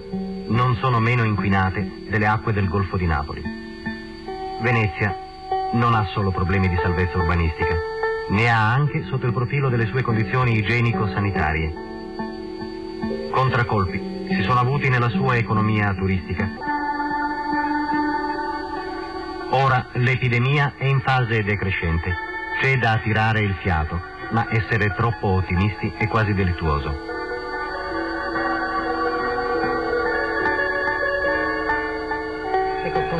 [0.49, 3.41] non sono meno inquinate delle acque del Golfo di Napoli.
[4.63, 5.17] Venezia
[5.75, 7.77] non ha solo problemi di salvezza urbanistica,
[8.31, 11.73] ne ha anche sotto il profilo delle sue condizioni igienico-sanitarie.
[13.31, 16.51] Contraccolpi si sono avuti nella sua economia turistica.
[19.51, 22.13] Ora l'epidemia è in fase decrescente.
[22.61, 24.01] C'è da tirare il fiato,
[24.33, 27.24] ma essere troppo ottimisti è quasi delittuoso.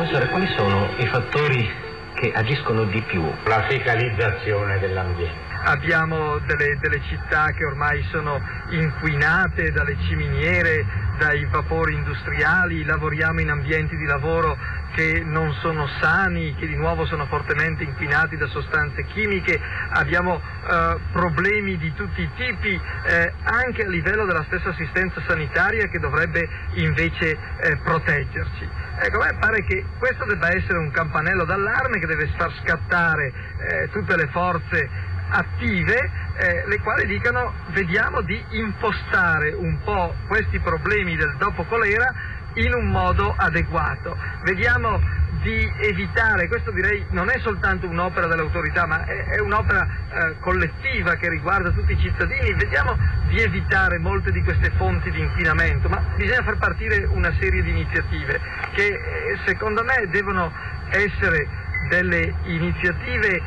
[0.05, 1.69] Professore, quali sono i fattori
[2.15, 3.23] che agiscono di più?
[3.45, 5.53] La fecalizzazione dell'ambiente.
[5.65, 10.85] Abbiamo delle, delle città che ormai sono inquinate dalle ciminiere,
[11.17, 14.57] dai vapori industriali, lavoriamo in ambienti di lavoro
[14.95, 19.59] che non sono sani, che di nuovo sono fortemente inquinati da sostanze chimiche,
[19.89, 25.87] abbiamo eh, problemi di tutti i tipi, eh, anche a livello della stessa assistenza sanitaria
[25.87, 28.67] che dovrebbe invece eh, proteggerci.
[28.97, 33.33] Ecco, a me pare che questo debba essere un campanello d'allarme che deve far scattare
[33.57, 40.59] eh, tutte le forze attive eh, le quali dicano vediamo di impostare un po' questi
[40.59, 42.13] problemi del dopo colera
[42.55, 44.17] in un modo adeguato.
[44.43, 44.99] Vediamo
[45.41, 51.15] di evitare, questo direi non è soltanto un'opera dell'autorità, ma è, è un'opera eh, collettiva
[51.15, 56.01] che riguarda tutti i cittadini, vediamo di evitare molte di queste fonti di inquinamento, ma
[56.15, 58.39] bisogna far partire una serie di iniziative
[58.73, 60.51] che eh, secondo me devono
[60.89, 61.47] essere
[61.89, 63.41] delle iniziative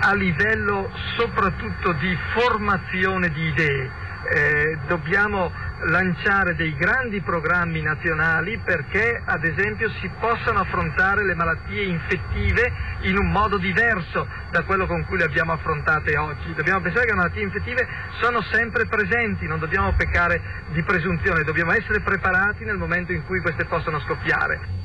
[0.00, 3.90] a livello soprattutto di formazione di idee.
[4.28, 5.50] Eh, dobbiamo
[5.84, 12.72] lanciare dei grandi programmi nazionali perché ad esempio si possano affrontare le malattie infettive
[13.02, 16.54] in un modo diverso da quello con cui le abbiamo affrontate oggi.
[16.54, 17.86] Dobbiamo pensare che le malattie infettive
[18.20, 23.40] sono sempre presenti, non dobbiamo peccare di presunzione, dobbiamo essere preparati nel momento in cui
[23.40, 24.84] queste possono scoppiare.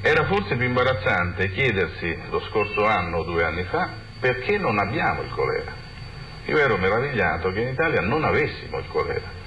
[0.00, 3.90] Era forse più imbarazzante chiedersi lo scorso anno o due anni fa
[4.20, 5.86] perché non abbiamo il colera.
[6.46, 9.37] Io ero meravigliato che in Italia non avessimo il colera,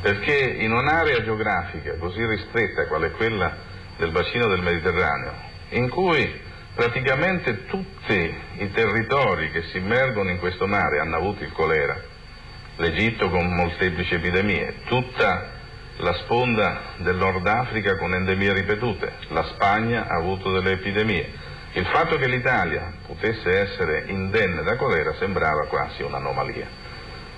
[0.00, 3.54] perché in un'area geografica così ristretta qual è quella
[3.96, 5.32] del bacino del Mediterraneo,
[5.70, 6.40] in cui
[6.74, 12.00] praticamente tutti i territori che si immergono in questo mare hanno avuto il colera,
[12.76, 15.58] l'Egitto con molteplici epidemie, tutta
[15.98, 21.48] la sponda del Nord Africa con endemie ripetute, la Spagna ha avuto delle epidemie.
[21.72, 26.79] Il fatto che l'Italia potesse essere indenne da colera sembrava quasi un'anomalia.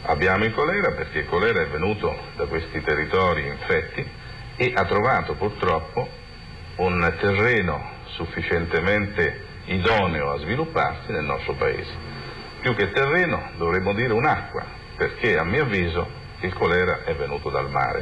[0.05, 4.05] Abbiamo il colera perché il colera è venuto da questi territori infetti
[4.57, 6.09] e ha trovato purtroppo
[6.77, 11.91] un terreno sufficientemente idoneo a svilupparsi nel nostro paese.
[12.61, 14.65] Più che terreno dovremmo dire un'acqua,
[14.97, 16.09] perché a mio avviso
[16.41, 18.01] il colera è venuto dal mare.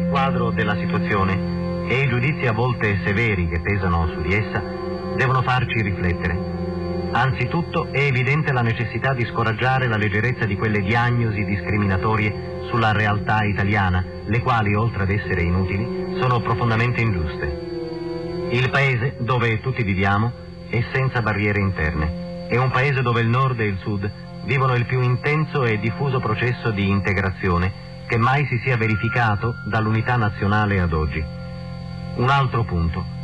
[0.00, 4.60] Il quadro della situazione e i giudizi a volte severi che pesano su di essa
[5.16, 6.53] devono farci riflettere.
[7.16, 13.44] Anzitutto è evidente la necessità di scoraggiare la leggerezza di quelle diagnosi discriminatorie sulla realtà
[13.44, 18.48] italiana, le quali, oltre ad essere inutili, sono profondamente ingiuste.
[18.50, 20.32] Il paese dove tutti viviamo
[20.68, 22.48] è senza barriere interne.
[22.48, 24.10] È un paese dove il nord e il sud
[24.42, 27.72] vivono il più intenso e diffuso processo di integrazione
[28.08, 31.24] che mai si sia verificato dall'unità nazionale ad oggi.
[32.16, 33.23] Un altro punto.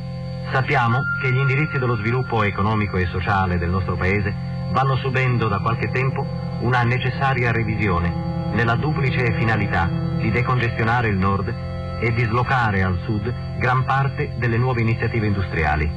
[0.53, 4.35] Sappiamo che gli indirizzi dello sviluppo economico e sociale del nostro Paese
[4.73, 6.27] vanno subendo da qualche tempo
[6.61, 8.13] una necessaria revisione
[8.53, 11.55] nella duplice finalità di decongestionare il nord
[12.01, 15.89] e dislocare al sud gran parte delle nuove iniziative industriali.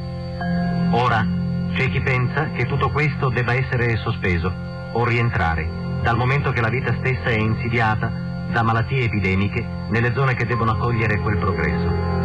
[0.92, 1.26] Ora
[1.74, 4.54] c'è chi pensa che tutto questo debba essere sospeso
[4.92, 5.68] o rientrare,
[6.04, 8.12] dal momento che la vita stessa è insidiata
[8.52, 12.23] da malattie epidemiche nelle zone che devono accogliere quel progresso.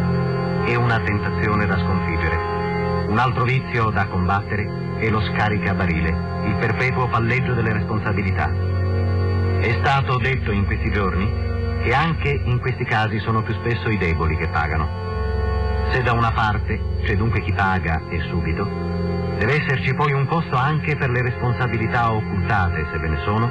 [0.69, 3.07] È una tentazione da sconfiggere.
[3.07, 6.09] Un altro vizio da combattere è lo scaricabarile,
[6.45, 8.51] il perpetuo palleggio delle responsabilità.
[9.59, 11.25] È stato detto in questi giorni
[11.81, 14.87] che anche in questi casi sono più spesso i deboli che pagano.
[15.91, 18.67] Se da una parte c'è dunque chi paga e subito,
[19.39, 23.49] Deve esserci poi un costo anche per le responsabilità occultate, se ve ne sono,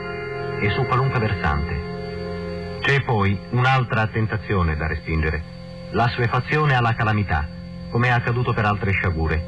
[0.61, 2.79] e su qualunque versante.
[2.81, 5.58] C'è poi un'altra tentazione da respingere,
[5.91, 7.47] l'assuefazione alla calamità,
[7.91, 9.43] come è accaduto per altre sciagure.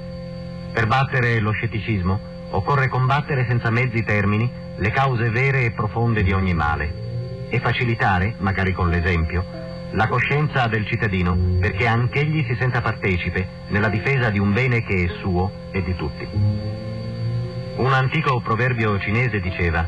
[0.72, 2.18] Per battere lo scetticismo
[2.50, 8.34] occorre combattere senza mezzi termini le cause vere e profonde di ogni male e facilitare,
[8.38, 9.44] magari con l'esempio,
[9.92, 15.04] la coscienza del cittadino perché anch'egli si senta partecipe nella difesa di un bene che
[15.04, 16.28] è suo e di tutti.
[17.76, 19.86] Un antico proverbio cinese diceva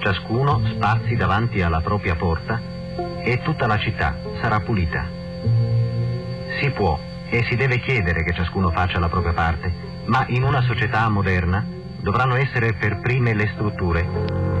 [0.00, 2.60] ciascuno spazi davanti alla propria porta
[3.22, 5.17] e tutta la città sarà pulita.
[6.60, 6.98] Si può
[7.30, 9.72] e si deve chiedere che ciascuno faccia la propria parte,
[10.06, 11.64] ma in una società moderna
[12.00, 14.57] dovranno essere per prime le strutture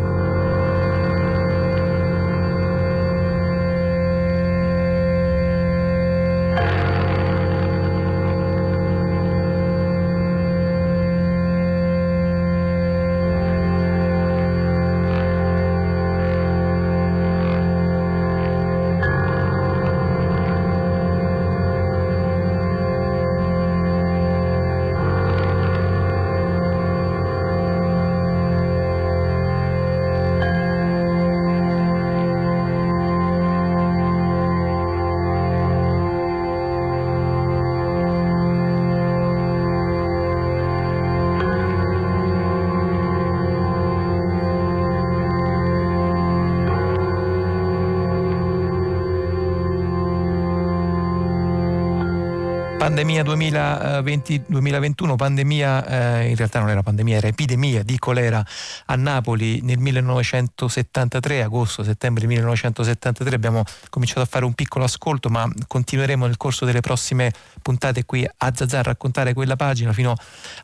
[52.88, 58.42] pandemia 2020-2021, pandemia, eh, in realtà non era pandemia, era epidemia di colera
[58.86, 63.36] a Napoli nel 1973, agosto-settembre 1973.
[63.36, 68.26] Abbiamo cominciato a fare un piccolo ascolto, ma continueremo nel corso delle prossime puntate qui
[68.26, 70.14] a Zazà a raccontare quella pagina fino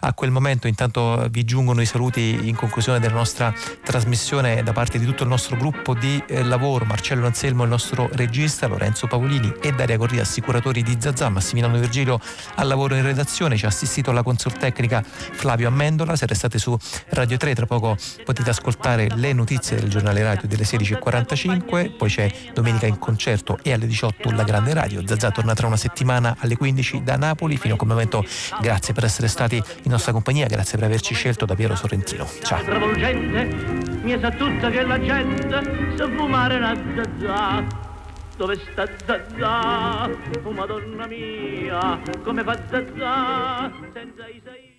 [0.01, 0.67] a quel momento.
[0.67, 3.53] Intanto vi giungono i saluti in conclusione della nostra
[3.83, 8.09] trasmissione da parte di tutto il nostro gruppo di eh, lavoro, Marcello Anselmo, il nostro
[8.13, 12.21] regista, Lorenzo Paolini e Daria Corria, assicuratori di Zazà, Massimiliano Virgilio
[12.57, 16.77] al lavoro in redazione, ci ha assistito la console tecnica Flavio Amendola, se restate su
[17.11, 22.31] Radio 3 tra poco potete ascoltare le notizie del giornale radio delle 16.45, poi c'è
[22.53, 26.57] Domenica in concerto e alle 18 la Grande Radio, Zazà torna tra una settimana alle
[26.57, 28.25] 15 da Napoli, fino a quel momento
[28.61, 32.29] grazie per essere stati in nostra compagnia, grazie per averci scelto da Piero Sorrentino.
[32.43, 32.63] Ciao.
[34.03, 37.93] mi sa tutta che la gente sa fumare la zazà
[38.37, 40.11] dove sta Zazà?
[40.43, 44.74] Oh Madonna mia, come fa Zazà senza Isaia?